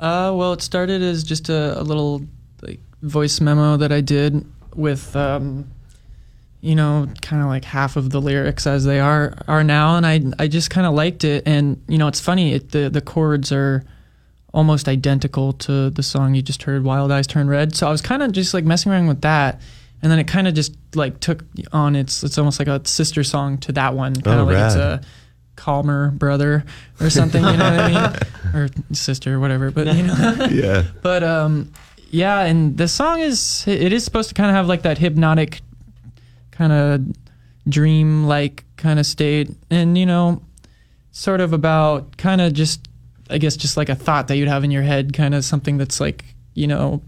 Uh, 0.00 0.32
well, 0.34 0.52
it 0.52 0.62
started 0.62 1.02
as 1.02 1.24
just 1.24 1.48
a, 1.48 1.80
a 1.80 1.82
little 1.82 2.22
like 2.62 2.80
voice 3.02 3.40
memo 3.40 3.76
that 3.78 3.90
I 3.92 4.00
did 4.00 4.44
with, 4.74 5.14
um, 5.16 5.70
you 6.60 6.74
know, 6.74 7.08
kind 7.22 7.42
of 7.42 7.48
like 7.48 7.64
half 7.64 7.96
of 7.96 8.10
the 8.10 8.20
lyrics 8.20 8.66
as 8.66 8.84
they 8.84 9.00
are 9.00 9.34
are 9.48 9.62
now, 9.64 9.96
and 9.96 10.06
I 10.06 10.20
I 10.38 10.48
just 10.48 10.70
kind 10.70 10.86
of 10.86 10.94
liked 10.94 11.24
it, 11.24 11.44
and 11.46 11.82
you 11.88 11.98
know, 11.98 12.08
it's 12.08 12.20
funny, 12.20 12.54
it, 12.54 12.70
the 12.72 12.88
the 12.90 13.00
chords 13.00 13.52
are 13.52 13.84
almost 14.54 14.88
identical 14.88 15.52
to 15.52 15.90
the 15.90 16.02
song 16.02 16.34
you 16.34 16.42
just 16.42 16.62
heard, 16.64 16.82
"Wild 16.84 17.12
Eyes 17.12 17.26
Turn 17.26 17.48
Red." 17.48 17.76
So 17.76 17.86
I 17.86 17.90
was 17.90 18.02
kind 18.02 18.22
of 18.22 18.32
just 18.32 18.54
like 18.54 18.64
messing 18.64 18.90
around 18.90 19.06
with 19.08 19.20
that, 19.22 19.60
and 20.02 20.10
then 20.10 20.18
it 20.18 20.26
kind 20.26 20.48
of 20.48 20.54
just 20.54 20.76
like 20.94 21.20
took 21.20 21.44
on 21.72 21.94
its 21.96 22.24
it's 22.24 22.38
almost 22.38 22.58
like 22.58 22.68
a 22.68 22.80
sister 22.86 23.22
song 23.22 23.58
to 23.58 23.72
that 23.72 23.94
one, 23.94 24.14
kind 24.14 24.40
Oh, 24.40 24.42
of 24.42 24.48
like 24.48 24.58
it's 24.58 24.74
a 24.74 25.00
calmer 25.54 26.10
brother 26.12 26.64
or 27.00 27.10
something, 27.10 27.42
you 27.44 27.56
know 27.56 27.70
what 27.70 27.80
I 27.80 27.88
mean, 27.88 28.16
or 28.64 28.68
sister, 28.92 29.34
or 29.34 29.40
whatever. 29.40 29.70
But 29.70 29.94
you 29.94 30.02
know. 30.04 30.46
Yeah. 30.50 30.84
But 31.02 31.22
um, 31.22 31.72
yeah, 32.10 32.40
and 32.40 32.76
the 32.76 32.88
song 32.88 33.20
is 33.20 33.64
it 33.66 33.92
is 33.92 34.04
supposed 34.04 34.28
to 34.30 34.34
kind 34.34 34.50
of 34.50 34.56
have 34.56 34.66
like 34.66 34.82
that 34.82 34.98
hypnotic, 34.98 35.60
kind 36.50 36.72
of 36.72 37.04
dream 37.68 38.24
like 38.24 38.64
kind 38.76 38.98
of 38.98 39.06
state, 39.06 39.50
and 39.70 39.96
you 39.96 40.06
know, 40.06 40.42
sort 41.12 41.40
of 41.40 41.52
about 41.52 42.16
kind 42.16 42.40
of 42.40 42.52
just 42.52 42.88
I 43.30 43.38
guess 43.38 43.56
just 43.56 43.76
like 43.76 43.88
a 43.88 43.94
thought 43.94 44.28
that 44.28 44.36
you'd 44.36 44.48
have 44.48 44.64
in 44.64 44.70
your 44.70 44.82
head, 44.82 45.12
kind 45.12 45.34
of 45.34 45.44
something 45.44 45.78
that's 45.78 46.00
like 46.00 46.24
you 46.54 46.66
know. 46.66 47.02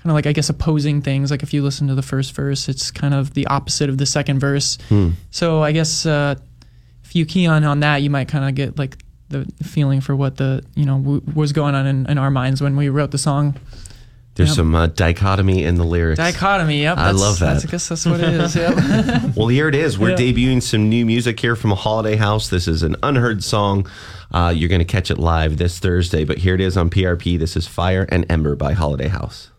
Kind 0.00 0.12
of 0.12 0.14
like 0.14 0.26
I 0.26 0.32
guess 0.32 0.48
opposing 0.48 1.02
things. 1.02 1.32
Like 1.32 1.42
if 1.42 1.52
you 1.52 1.60
listen 1.60 1.88
to 1.88 1.94
the 1.96 2.02
first 2.02 2.32
verse, 2.32 2.68
it's 2.68 2.92
kind 2.92 3.12
of 3.12 3.34
the 3.34 3.48
opposite 3.48 3.90
of 3.90 3.98
the 3.98 4.06
second 4.06 4.38
verse. 4.38 4.78
So 5.30 5.60
I 5.60 5.72
guess 5.72 6.06
uh, 6.06 6.36
if 7.02 7.16
you 7.16 7.26
key 7.26 7.48
on 7.48 7.64
on 7.64 7.80
that, 7.80 8.00
you 8.00 8.08
might 8.08 8.28
kind 8.28 8.44
of 8.48 8.54
get 8.54 8.78
like 8.78 8.96
the 9.28 9.46
feeling 9.62 10.00
for 10.00 10.14
what 10.16 10.36
the 10.36 10.62
you 10.74 10.84
know 10.84 10.98
w- 10.98 11.22
was 11.34 11.52
going 11.52 11.74
on 11.74 11.86
in, 11.86 12.06
in 12.10 12.18
our 12.18 12.30
minds 12.30 12.60
when 12.62 12.76
we 12.76 12.88
wrote 12.88 13.10
the 13.10 13.18
song. 13.18 13.56
There's 14.34 14.50
Yep. 14.50 14.56
some 14.56 14.74
uh, 14.76 14.86
dichotomy 14.86 15.64
in 15.64 15.74
the 15.74 15.84
lyrics. 15.84 16.18
Dichotomy. 16.18 16.82
Yep. 16.82 16.96
I 16.96 17.10
love 17.10 17.40
that. 17.40 17.46
that's- 17.60 17.64
I 17.66 17.70
guess 17.70 17.88
that's 17.88 18.06
what 18.06 18.20
it 18.20 18.34
is. 18.34 18.54
Yep. 18.54 19.34
Well, 19.36 19.48
here 19.48 19.66
it 19.68 19.74
is. 19.74 19.98
We're 19.98 20.10
Yeah. 20.10 20.16
debuting 20.16 20.62
some 20.62 20.88
new 20.88 21.04
music 21.04 21.40
here 21.40 21.56
from 21.56 21.72
Holiday 21.72 22.14
House. 22.14 22.48
This 22.48 22.68
is 22.68 22.84
an 22.84 22.94
unheard 23.02 23.42
song. 23.42 23.88
Uh, 24.30 24.52
you're 24.54 24.68
going 24.68 24.78
to 24.78 24.84
catch 24.84 25.10
it 25.10 25.18
live 25.18 25.56
this 25.56 25.80
Thursday, 25.80 26.22
but 26.24 26.38
here 26.38 26.54
it 26.54 26.60
is 26.60 26.76
on 26.76 26.88
PRP. 26.88 27.36
This 27.36 27.56
is 27.56 27.66
Fire 27.66 28.06
and 28.10 28.24
Ember 28.30 28.54
by 28.54 28.74
Holiday 28.74 29.08
House. 29.08 29.50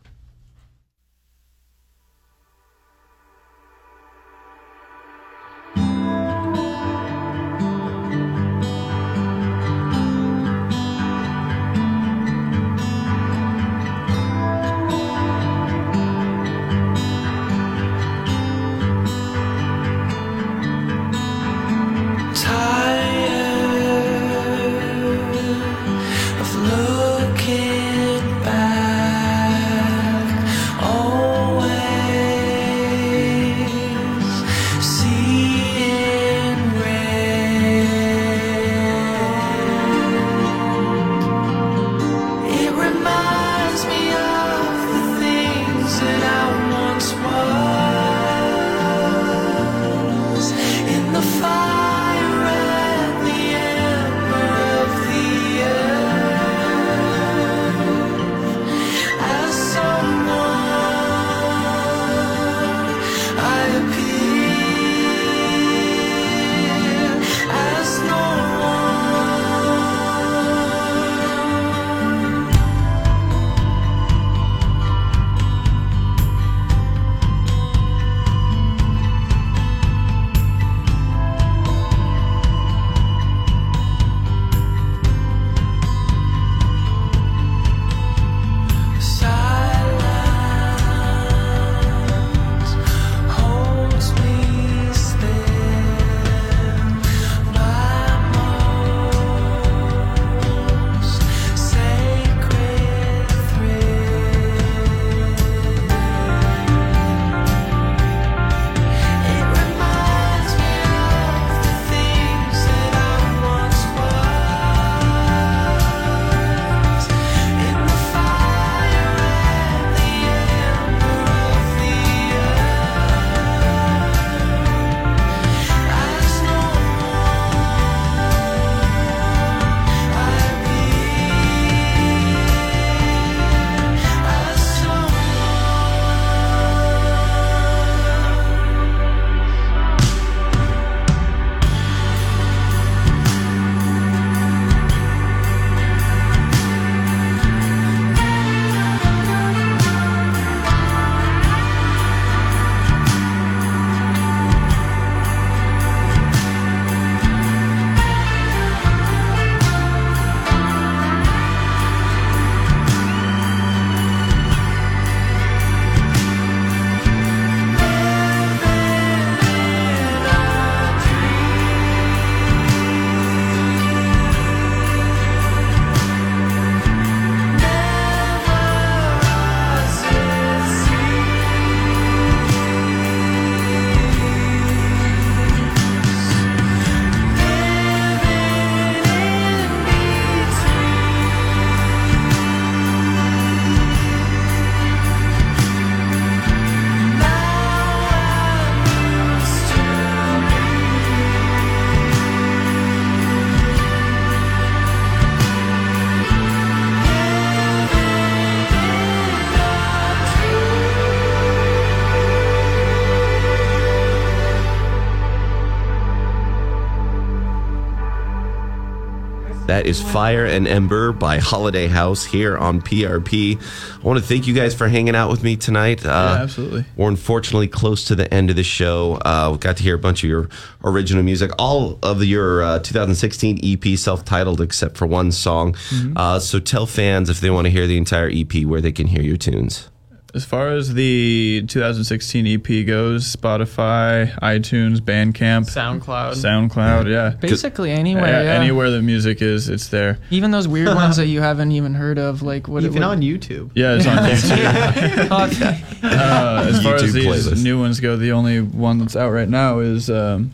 Is 219.90 220.00
Fire 220.00 220.46
and 220.46 220.68
Ember 220.68 221.12
by 221.12 221.40
Holiday 221.40 221.88
House 221.88 222.24
here 222.24 222.56
on 222.56 222.80
PRP. 222.80 223.60
I 223.60 224.08
want 224.08 224.20
to 224.20 224.24
thank 224.24 224.46
you 224.46 224.54
guys 224.54 224.76
for 224.76 224.88
hanging 224.88 225.16
out 225.16 225.32
with 225.32 225.44
me 225.44 225.56
tonight. 225.56 226.06
Uh, 226.06 226.10
Yeah, 226.10 226.44
absolutely. 226.44 226.86
We're 226.96 227.10
unfortunately 227.10 227.70
close 227.70 228.06
to 228.06 228.14
the 228.14 228.32
end 228.32 228.52
of 228.52 228.56
the 228.56 228.64
show. 228.64 229.16
Uh, 229.26 229.50
we 229.52 229.58
got 229.58 229.78
to 229.78 229.84
hear 229.84 229.96
a 229.96 229.98
bunch 229.98 230.24
of 230.24 230.30
your 230.30 230.48
original 230.84 231.24
music, 231.24 231.50
all 231.58 231.98
of 232.04 232.24
your 232.24 232.62
uh, 232.62 232.80
2016 232.80 233.62
EP, 233.64 233.98
self-titled, 233.98 234.62
except 234.62 234.96
for 234.96 235.08
one 235.08 235.32
song. 235.32 235.74
Mm-hmm. 235.74 236.16
Uh, 236.16 236.40
so 236.40 236.60
tell 236.60 236.86
fans 236.86 237.28
if 237.28 237.40
they 237.40 237.50
want 237.50 237.66
to 237.66 237.72
hear 237.72 237.88
the 237.88 237.98
entire 237.98 238.30
EP 238.32 238.66
where 238.66 238.82
they 238.82 238.92
can 238.92 239.08
hear 239.08 239.24
your 239.24 239.38
tunes. 239.38 239.90
As 240.36 240.46
far 240.46 240.70
as 240.70 240.94
the 240.94 241.64
2016 241.68 242.46
EP 242.46 242.86
goes, 242.86 243.36
Spotify, 243.36 244.32
iTunes, 244.40 245.00
Bandcamp, 245.00 245.66
SoundCloud. 245.66 246.34
SoundCloud, 246.34 247.10
yeah. 247.10 247.32
Basically 247.32 247.90
anywhere. 247.92 248.44
Yeah, 248.44 248.44
Yeah, 248.44 248.60
Anywhere 248.60 248.92
the 248.92 249.02
music 249.02 249.42
is, 249.42 249.70
it's 249.70 249.88
there. 249.88 250.20
Even 250.30 250.52
those 250.52 250.68
weird 250.68 250.88
ones 250.96 251.18
that 251.18 251.26
you 251.26 251.42
haven't 251.42 251.72
even 251.72 251.96
heard 251.96 252.20
of, 252.20 252.44
like 252.44 252.68
what? 252.68 252.84
Even 252.84 253.02
what, 253.02 253.10
on 253.10 253.22
YouTube. 253.22 253.72
Yeah, 253.74 253.96
it's 253.96 254.06
on 254.06 254.18
YouTube. 254.18 255.30
Okay. 255.50 255.84
uh, 256.04 256.68
as 256.68 256.84
far 256.84 256.94
YouTube 256.94 257.04
as 257.04 257.14
these 257.14 257.26
playlist. 257.26 257.64
new 257.64 257.80
ones 257.80 258.00
go, 258.00 258.16
the 258.16 258.32
only 258.32 258.62
one 258.62 259.00
that's 259.00 259.16
out 259.16 259.32
right 259.32 259.50
now 259.50 259.80
is 259.80 260.12
um, 260.12 260.52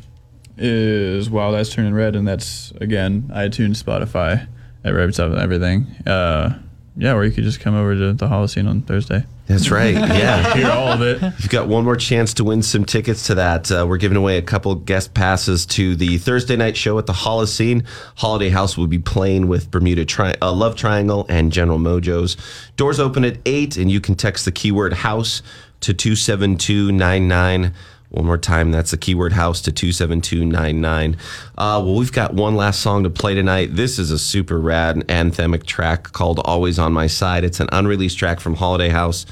is 0.58 1.30
Wow 1.30 1.52
That's 1.52 1.70
Turning 1.70 1.94
Red, 1.94 2.16
and 2.16 2.26
that's 2.26 2.72
again 2.80 3.24
iTunes, 3.34 3.84
Spotify, 3.84 4.48
every 4.86 5.04
everything. 5.04 5.88
Uh, 6.08 6.60
yeah, 6.96 7.14
or 7.14 7.26
you 7.26 7.32
could 7.32 7.44
just 7.44 7.60
come 7.60 7.76
over 7.76 7.94
to 7.94 8.14
the 8.14 8.28
Holocene 8.28 8.70
on 8.70 8.82
Thursday. 8.82 9.26
That's 9.48 9.70
right. 9.70 9.94
Yeah. 10.16 10.54
Hear 10.56 10.70
all 10.72 10.92
of 10.94 11.02
it. 11.02 11.22
You've 11.22 11.50
got 11.50 11.68
one 11.68 11.84
more 11.84 11.96
chance 11.96 12.34
to 12.36 12.44
win 12.44 12.64
some 12.64 12.86
tickets 12.86 13.28
to 13.28 13.36
that. 13.36 13.72
Uh, 13.72 13.86
we're 13.88 13.98
giving 13.98 14.18
away 14.18 14.38
a 14.38 14.42
couple 14.42 14.74
guest 14.76 15.14
passes 15.14 15.66
to 15.68 15.96
the 15.96 16.18
Thursday 16.18 16.56
night 16.56 16.76
show 16.78 16.98
at 16.98 17.06
the 17.06 17.14
Holocene. 17.14 17.86
Holiday 18.16 18.50
House 18.50 18.78
will 18.78 18.88
be 18.88 18.98
playing 19.00 19.48
with 19.48 19.70
Bermuda 19.72 20.06
Tri- 20.06 20.36
uh, 20.42 20.52
Love 20.52 20.76
Triangle 20.76 21.26
and 21.30 21.52
General 21.52 21.78
Mojo's. 21.80 22.38
Doors 22.78 23.00
open 23.00 23.24
at 23.26 23.38
8, 23.46 23.78
and 23.78 23.92
you 23.92 24.00
can 24.02 24.16
text 24.16 24.46
the 24.46 24.52
keyword 24.52 24.94
house 24.94 25.42
to 25.82 25.94
27299. 25.94 27.74
One 28.16 28.28
more 28.28 28.38
time, 28.38 28.72
that's 28.72 28.92
the 28.92 28.98
keyword 28.98 29.34
house 29.34 29.60
to 29.64 29.74
27299. 29.74 31.18
Uh, 31.58 31.82
well, 31.84 31.96
we've 31.96 32.14
got 32.14 32.34
one 32.34 32.56
last 32.56 32.80
song 32.80 33.04
to 33.04 33.10
play 33.10 33.36
tonight. 33.36 33.76
This 33.76 34.00
is 34.00 34.10
a 34.10 34.18
super 34.18 34.58
rad 34.58 34.96
anthemic 35.10 35.66
track 35.66 36.14
called 36.14 36.40
Always 36.46 36.80
on 36.80 36.94
My 36.94 37.08
Side. 37.08 37.44
It's 37.44 37.60
an 37.60 37.68
unreleased 37.74 38.18
track 38.18 38.40
from 38.40 38.56
Holiday 38.56 38.88
House. 38.88 39.26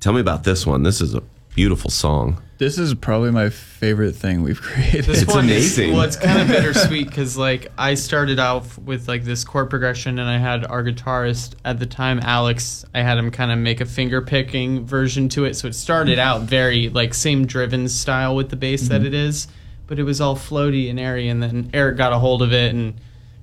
Tell 0.00 0.12
me 0.12 0.20
about 0.20 0.44
this 0.44 0.66
one. 0.66 0.82
This 0.82 1.00
is 1.00 1.14
a 1.14 1.22
beautiful 1.56 1.90
song. 1.90 2.40
This 2.58 2.78
is 2.78 2.94
probably 2.94 3.30
my 3.30 3.48
favorite 3.50 4.12
thing 4.12 4.42
we've 4.42 4.60
created. 4.62 5.06
This 5.06 5.22
It's 5.22 5.34
one 5.34 5.44
amazing. 5.44 5.88
Is, 5.90 5.94
well, 5.94 6.04
it's 6.04 6.16
kind 6.16 6.40
of 6.40 6.48
bittersweet 6.48 7.08
because 7.08 7.36
like 7.36 7.72
I 7.76 7.94
started 7.94 8.38
out 8.38 8.78
with 8.78 9.08
like 9.08 9.24
this 9.24 9.42
chord 9.42 9.68
progression, 9.70 10.18
and 10.18 10.28
I 10.28 10.38
had 10.38 10.64
our 10.66 10.84
guitarist 10.84 11.54
at 11.64 11.78
the 11.78 11.86
time, 11.86 12.20
Alex. 12.22 12.84
I 12.94 13.00
had 13.02 13.18
him 13.18 13.30
kind 13.30 13.50
of 13.50 13.58
make 13.58 13.80
a 13.80 13.86
finger 13.86 14.22
picking 14.22 14.86
version 14.86 15.28
to 15.30 15.44
it, 15.44 15.54
so 15.54 15.66
it 15.68 15.74
started 15.74 16.18
out 16.18 16.42
very 16.42 16.88
like 16.90 17.14
same 17.14 17.46
driven 17.46 17.88
style 17.88 18.36
with 18.36 18.50
the 18.50 18.56
bass 18.56 18.88
that 18.88 18.98
mm-hmm. 18.98 19.06
it 19.06 19.14
is, 19.14 19.48
but 19.86 19.98
it 19.98 20.04
was 20.04 20.20
all 20.20 20.36
floaty 20.36 20.88
and 20.90 21.00
airy. 21.00 21.28
And 21.28 21.42
then 21.42 21.70
Eric 21.74 21.96
got 21.96 22.12
a 22.12 22.18
hold 22.18 22.42
of 22.42 22.52
it 22.52 22.74
and 22.74 22.94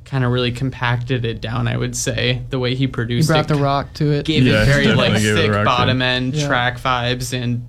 kind 0.06 0.24
of 0.24 0.32
really 0.32 0.52
compacted 0.52 1.24
it 1.26 1.42
down. 1.42 1.68
I 1.68 1.78
would 1.78 1.96
say 1.96 2.44
the 2.50 2.60
way 2.60 2.76
he 2.76 2.88
produced 2.88 3.30
He 3.30 3.34
produced 3.34 3.48
brought 3.48 3.58
it 3.58 3.60
the 3.60 3.64
rock 3.64 3.94
to 3.96 4.12
it. 4.12 4.26
gave 4.26 4.44
Yeah, 4.46 4.64
it 4.64 4.66
very 4.66 4.88
like 4.88 5.14
gave 5.14 5.36
thick 5.36 5.50
rock 5.52 5.56
to 5.58 5.62
it. 5.62 5.66
bottom 5.66 6.02
end 6.02 6.36
Yeah. 6.36 6.48
track 6.48 6.80
vibes 6.80 7.34
and. 7.34 7.68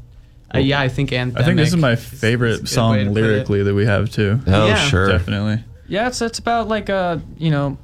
Uh, 0.55 0.59
yeah, 0.59 0.81
I 0.81 0.89
think 0.89 1.11
anthemic. 1.11 1.37
I 1.39 1.43
think 1.45 1.57
this 1.57 1.69
is 1.71 1.77
my 1.77 1.93
a 1.93 1.97
favorite 1.97 2.61
good 2.61 2.69
song 2.69 2.93
way 2.93 3.05
to 3.05 3.11
put 3.11 3.19
it. 3.19 3.23
lyrically 3.23 3.63
that 3.65 3.75
we 3.75 3.87
have 3.87 4.11
too. 4.11 4.41
Oh, 4.47 4.67
Yeah. 4.67 4.77
sure. 4.77 5.09
Definitely. 5.09 5.65
Yeah, 5.89 6.07
it's 6.09 6.23
it's 6.23 6.39
about 6.39 6.69
like 6.69 6.89
uh 6.89 7.19
you 7.39 7.51
know, 7.51 7.77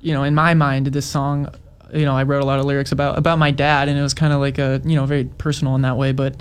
you 0.00 0.12
know, 0.12 0.22
in 0.24 0.34
my 0.34 0.54
mind, 0.54 0.86
this 0.88 1.06
song, 1.06 1.48
you 1.92 2.04
know, 2.04 2.14
I 2.14 2.22
wrote 2.24 2.42
a 2.42 2.46
lot 2.46 2.58
of 2.58 2.64
lyrics 2.66 2.92
about 2.92 3.16
about 3.18 3.38
my 3.38 3.50
dad, 3.50 3.88
and 3.88 3.98
it 3.98 4.02
was 4.02 4.14
kind 4.14 4.32
of 4.32 4.40
like 4.40 4.58
a 4.58 4.80
you 4.84 4.94
know 4.96 5.06
very 5.06 5.24
personal 5.24 5.74
in 5.74 5.82
that 5.82 5.96
way. 5.96 6.12
But 6.12 6.36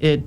it, 0.00 0.22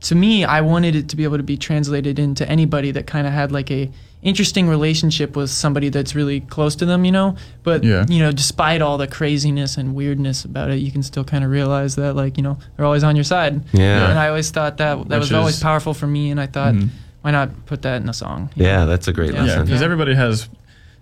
to 0.00 0.14
me, 0.16 0.44
I 0.44 0.60
wanted 0.62 0.96
it 0.96 1.08
to 1.10 1.16
be 1.16 1.22
able 1.24 1.36
to 1.36 1.42
be 1.44 1.56
translated 1.56 2.18
into 2.18 2.48
anybody 2.48 2.90
that 2.92 3.06
kind 3.06 3.26
of 3.26 3.32
had 3.32 3.52
like 3.52 3.70
a 3.70 3.90
interesting 4.22 4.68
relationship 4.68 5.34
with 5.36 5.50
somebody 5.50 5.88
that's 5.88 6.14
really 6.14 6.40
close 6.40 6.76
to 6.76 6.86
them, 6.86 7.04
you 7.04 7.12
know. 7.12 7.34
But 7.64 7.82
Yeah. 7.84 8.06
you 8.08 8.20
know, 8.20 8.30
despite 8.32 8.80
all 8.80 8.96
the 8.98 9.06
craziness 9.08 9.76
and 9.76 9.94
weirdness 9.94 10.44
about 10.44 10.70
it, 10.70 10.76
you 10.76 10.90
can 10.92 11.02
still 11.02 11.24
kind 11.24 11.42
of 11.44 11.50
realize 11.50 11.96
that 11.96 12.14
like 12.14 12.36
you 12.36 12.42
know 12.42 12.56
they're 12.76 12.86
always 12.86 13.04
on 13.04 13.16
your 13.16 13.24
side. 13.24 13.62
Yeah. 13.72 14.08
And 14.10 14.18
I 14.18 14.28
always 14.28 14.50
thought 14.50 14.76
that 14.78 14.96
that 15.08 15.20
Which 15.20 15.30
was 15.30 15.32
always 15.32 15.60
powerful 15.60 15.92
for 15.94 16.06
me, 16.06 16.30
and 16.30 16.40
I 16.40 16.46
thought, 16.46 16.74
Mhm. 16.74 16.88
why 17.22 17.30
not 17.32 17.66
put 17.66 17.82
that 17.82 18.00
in 18.02 18.08
a 18.08 18.14
song? 18.14 18.50
Yeah, 18.54 18.78
know? 18.78 18.86
that's 18.86 19.08
a 19.08 19.12
great 19.12 19.32
Yeah. 19.34 19.40
Yeah, 19.40 19.46
lesson. 19.46 19.64
because 19.66 19.80
Yeah. 19.80 19.84
everybody 19.84 20.14
has 20.14 20.48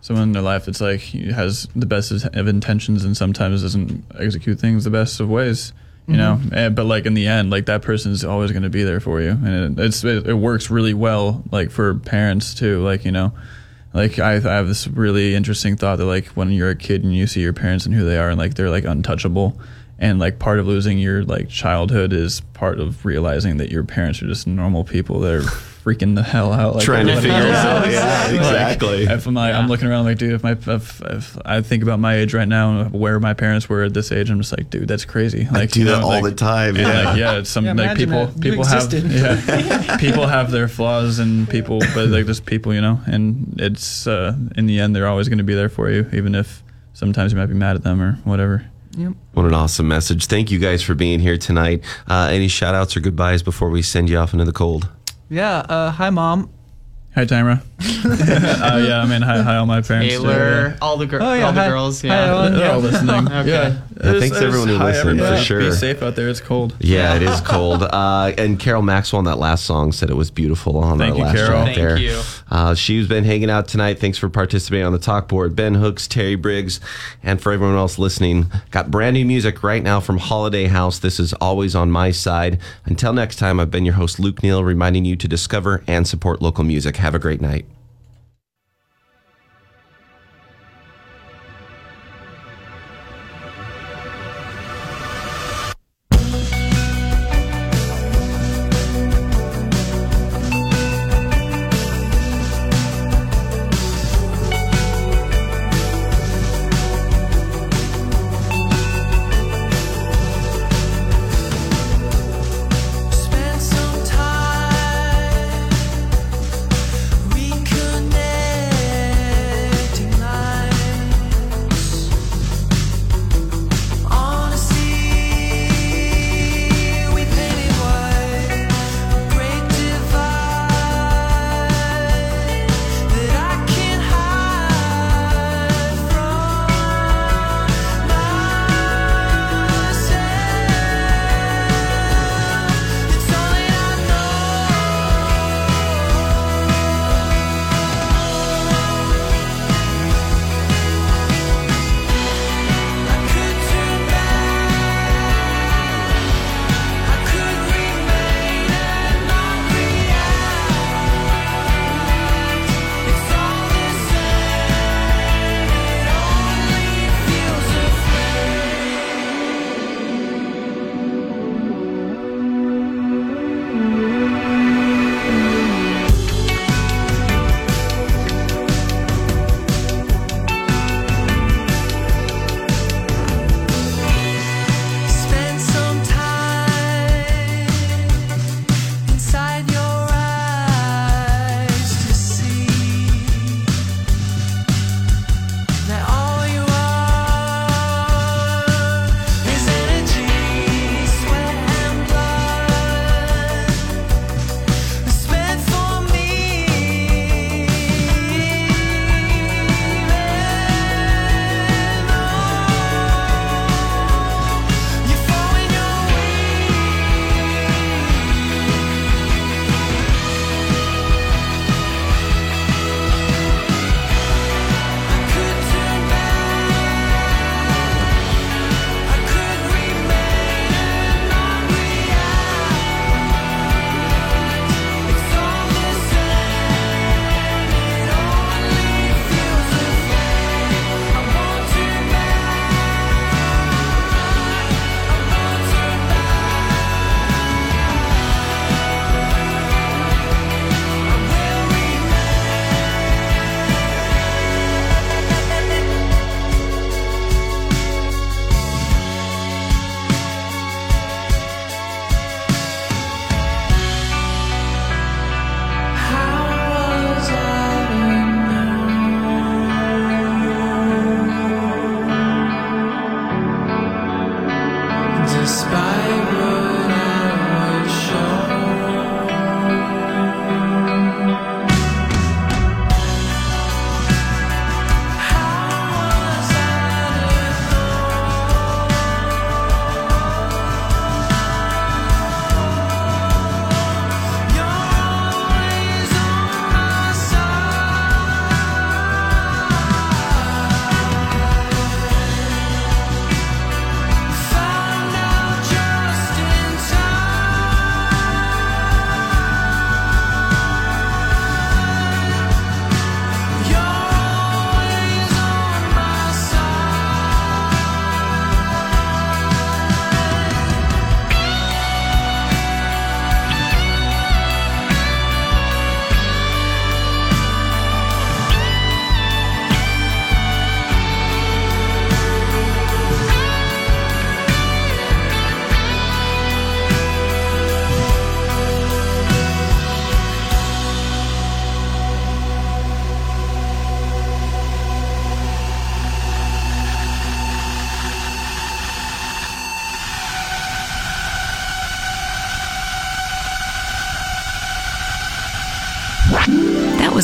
someone 0.00 0.22
in 0.24 0.32
their 0.32 0.42
life 0.42 0.64
that's 0.64 0.80
like 0.80 1.02
has 1.34 1.68
the 1.76 1.84
best 1.86 2.10
of 2.10 2.48
intentions 2.48 3.04
and 3.04 3.14
sometimes 3.16 3.60
doesn't 3.62 4.02
execute 4.18 4.58
things 4.58 4.84
the 4.84 4.90
best 4.90 5.20
of 5.20 5.28
ways. 5.28 5.74
You 6.10 6.16
know, 6.16 6.40
and, 6.52 6.74
but 6.74 6.86
like 6.86 7.06
in 7.06 7.14
the 7.14 7.28
end, 7.28 7.50
like 7.50 7.66
that 7.66 7.82
person's 7.82 8.24
always 8.24 8.50
going 8.50 8.64
to 8.64 8.70
be 8.70 8.82
there 8.82 8.98
for 8.98 9.20
you, 9.20 9.30
and 9.30 9.78
it, 9.78 9.84
it's 9.84 10.02
it, 10.02 10.26
it 10.26 10.34
works 10.34 10.68
really 10.70 10.92
well, 10.92 11.44
like 11.52 11.70
for 11.70 11.94
parents 11.94 12.52
too. 12.52 12.82
Like 12.82 13.04
you 13.04 13.12
know, 13.12 13.32
like 13.94 14.18
I, 14.18 14.34
I 14.34 14.40
have 14.40 14.66
this 14.66 14.88
really 14.88 15.34
interesting 15.34 15.76
thought 15.76 15.96
that 15.96 16.06
like 16.06 16.26
when 16.28 16.50
you're 16.50 16.70
a 16.70 16.76
kid 16.76 17.04
and 17.04 17.14
you 17.14 17.26
see 17.26 17.40
your 17.40 17.52
parents 17.52 17.86
and 17.86 17.94
who 17.94 18.04
they 18.04 18.18
are, 18.18 18.30
and 18.30 18.38
like 18.38 18.54
they're 18.54 18.70
like 18.70 18.84
untouchable, 18.84 19.60
and 20.00 20.18
like 20.18 20.38
part 20.40 20.58
of 20.58 20.66
losing 20.66 20.98
your 20.98 21.22
like 21.22 21.48
childhood 21.48 22.12
is 22.12 22.40
part 22.54 22.80
of 22.80 23.04
realizing 23.04 23.58
that 23.58 23.70
your 23.70 23.84
parents 23.84 24.20
are 24.20 24.26
just 24.26 24.46
normal 24.46 24.82
people 24.82 25.20
that 25.20 25.34
are 25.34 25.48
freaking 25.84 26.14
the 26.14 26.22
hell 26.22 26.52
out, 26.52 26.74
like 26.76 26.84
Trying 26.84 27.06
to 27.06 27.12
everybody 27.14 27.40
figure 27.40 27.50
it 27.52 27.54
else 27.54 27.66
out. 27.66 27.88
is. 27.88 27.94
Yeah, 27.94 28.22
Like, 28.24 28.34
exactly. 28.34 29.02
if 29.04 29.26
I'm 29.26 29.34
like, 29.34 29.54
I'm 29.54 29.68
looking 29.68 29.88
around 29.88 30.04
like, 30.04 30.18
dude, 30.18 30.32
if 30.34 30.42
my 30.42 30.52
if, 30.52 31.00
if 31.02 31.38
I 31.44 31.60
think 31.62 31.82
about 31.82 31.98
my 32.00 32.16
age 32.16 32.34
right 32.34 32.46
now 32.48 32.80
and 32.80 32.92
where 32.92 33.18
my 33.20 33.34
parents 33.34 33.68
were 33.68 33.82
at 33.84 33.94
this 33.94 34.12
age, 34.12 34.30
I'm 34.30 34.38
just 34.40 34.56
like, 34.56 34.70
dude, 34.70 34.88
that's 34.88 35.04
crazy. 35.04 35.46
Like 35.50 35.70
do 35.70 35.80
you 35.80 35.86
that 35.86 36.00
know, 36.00 36.04
all 36.04 36.10
like- 36.10 36.24
the 36.24 36.34
time. 36.34 36.76
Yeah, 36.76 36.88
Yeah. 37.02 37.08
like, 37.10 37.18
yeah. 37.18 37.38
It's 37.38 37.50
some 37.50 37.64
Yeah, 37.64 37.72
like 37.72 37.96
people 37.96 38.26
that. 38.26 38.40
People 38.40 38.64
have 38.64 38.92
yeah 38.92 39.96
people 39.98 40.26
have 40.26 40.50
their 40.50 40.68
flaws 40.68 41.18
and 41.18 41.48
people, 41.48 41.80
but 41.94 42.08
like 42.08 42.26
just 42.26 42.46
people, 42.46 42.74
you 42.74 42.80
know. 42.80 43.00
And 43.06 43.54
it's 43.58 44.06
uh, 44.06 44.36
in 44.56 44.66
the 44.66 44.80
end, 44.80 44.94
they're 44.94 45.08
always 45.08 45.28
going 45.28 45.38
to 45.38 45.44
be 45.44 45.54
there 45.54 45.68
for 45.68 45.90
you, 45.90 46.08
even 46.12 46.34
if 46.34 46.62
sometimes 46.92 47.32
you 47.32 47.38
might 47.38 47.46
be 47.46 47.54
mad 47.54 47.76
at 47.76 47.82
them 47.82 48.00
or 48.02 48.12
whatever. 48.24 48.66
Yep. 48.96 49.12
What 49.34 49.46
an 49.46 49.54
awesome 49.54 49.86
message. 49.86 50.26
Thank 50.26 50.50
you 50.50 50.58
guys 50.58 50.82
for 50.82 50.94
being 50.96 51.20
here 51.20 51.38
tonight. 51.38 51.84
Uh, 52.08 52.28
any 52.32 52.48
shout 52.48 52.74
outs 52.74 52.96
or 52.96 53.00
goodbyes 53.00 53.40
before 53.42 53.70
we 53.70 53.82
send 53.82 54.10
you 54.10 54.18
off 54.18 54.32
into 54.32 54.44
the 54.44 54.52
cold? 54.52 54.88
Yeah. 55.30 55.58
Uh, 55.68 55.92
hi, 55.92 56.10
mom. 56.10 56.50
Hi, 57.16 57.24
Tamara. 57.24 57.60
uh, 57.80 58.84
yeah, 58.86 59.00
I 59.02 59.06
mean, 59.06 59.20
hi, 59.22 59.42
hi, 59.42 59.56
all 59.56 59.66
my 59.66 59.80
parents. 59.80 60.14
too, 60.14 60.20
Taylor, 60.22 60.68
yeah. 60.68 60.76
all 60.80 60.96
the 60.96 61.06
gir- 61.06 61.20
Oh, 61.20 61.32
yeah, 61.32 61.46
all 61.46 61.52
the 61.52 61.60
hi. 61.62 61.68
girls, 61.68 62.02
Hi, 62.02 62.08
yeah. 62.08 62.26
Ellen. 62.26 62.52
They're 62.54 62.70
all 62.72 62.78
listening. 62.78 63.10
Okay. 63.32 63.48
Yeah. 63.50 63.80
Yeah, 64.02 64.12
thanks 64.18 64.28
Just- 64.28 64.42
everyone 64.42 64.68
who 64.68 64.76
hi, 64.78 64.84
listened, 64.86 65.18
for 65.20 65.36
sure. 65.38 65.58
Be 65.60 65.72
safe 65.72 66.02
out 66.02 66.14
there. 66.14 66.28
It's 66.28 66.40
cold. 66.40 66.74
Yeah, 66.78 67.16
it 67.16 67.22
is 67.22 67.40
cold. 67.44 67.82
Uh, 67.82 68.32
and 68.38 68.58
Carol 68.60 68.82
Maxwell 68.82 69.18
on 69.18 69.24
that 69.24 69.38
last 69.38 69.64
song 69.64 69.90
said 69.92 70.08
it 70.08 70.14
was 70.14 70.30
beautiful 70.30 70.78
on 70.78 70.98
Thank 70.98 71.14
that 71.14 71.18
you, 71.18 71.24
last 71.24 71.34
Carol. 71.34 71.50
track 71.50 71.64
Thank 71.64 71.76
there. 71.76 71.96
you. 71.98 72.22
Uh, 72.50 72.74
she's 72.74 73.08
been 73.08 73.24
hanging 73.24 73.50
out 73.50 73.66
tonight. 73.68 73.98
Thanks 73.98 74.16
for 74.16 74.28
participating 74.30 74.86
on 74.86 74.92
the 74.92 74.98
talk 74.98 75.28
board. 75.28 75.54
Ben 75.56 75.74
Hooks, 75.74 76.06
Terry 76.06 76.36
Briggs, 76.36 76.80
and 77.22 77.40
for 77.42 77.50
everyone 77.52 77.76
else 77.76 77.98
listening. 77.98 78.50
Got 78.70 78.90
brand 78.90 79.14
new 79.14 79.24
music 79.26 79.62
right 79.64 79.82
now 79.82 80.00
from 80.00 80.18
Holiday 80.18 80.66
House. 80.66 80.98
This 81.00 81.18
is 81.20 81.32
always 81.34 81.74
on 81.74 81.90
my 81.90 82.10
side. 82.12 82.58
Until 82.86 83.12
next 83.12 83.36
time, 83.36 83.58
I've 83.60 83.70
been 83.70 83.84
your 83.84 83.94
host, 83.94 84.18
Luke 84.20 84.42
Neal, 84.44 84.62
reminding 84.64 85.04
you 85.04 85.16
to 85.16 85.26
discover 85.28 85.82
and 85.88 86.06
support 86.06 86.40
local 86.40 86.62
music. 86.64 86.96
Have 87.00 87.14
a 87.14 87.18
great 87.18 87.40
night. 87.40 87.64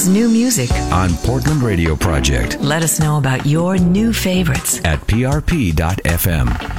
New 0.07 0.29
music. 0.29 0.71
On 0.93 1.11
Portland 1.25 1.63
Radio 1.63 1.97
Project. 1.97 2.61
Let 2.61 2.83
us 2.83 3.01
know 3.01 3.19
about 3.19 3.47
your 3.47 3.79
new 3.79 4.13
favorites. 4.13 4.81
At 4.85 5.01
prp.fm. 5.01 6.76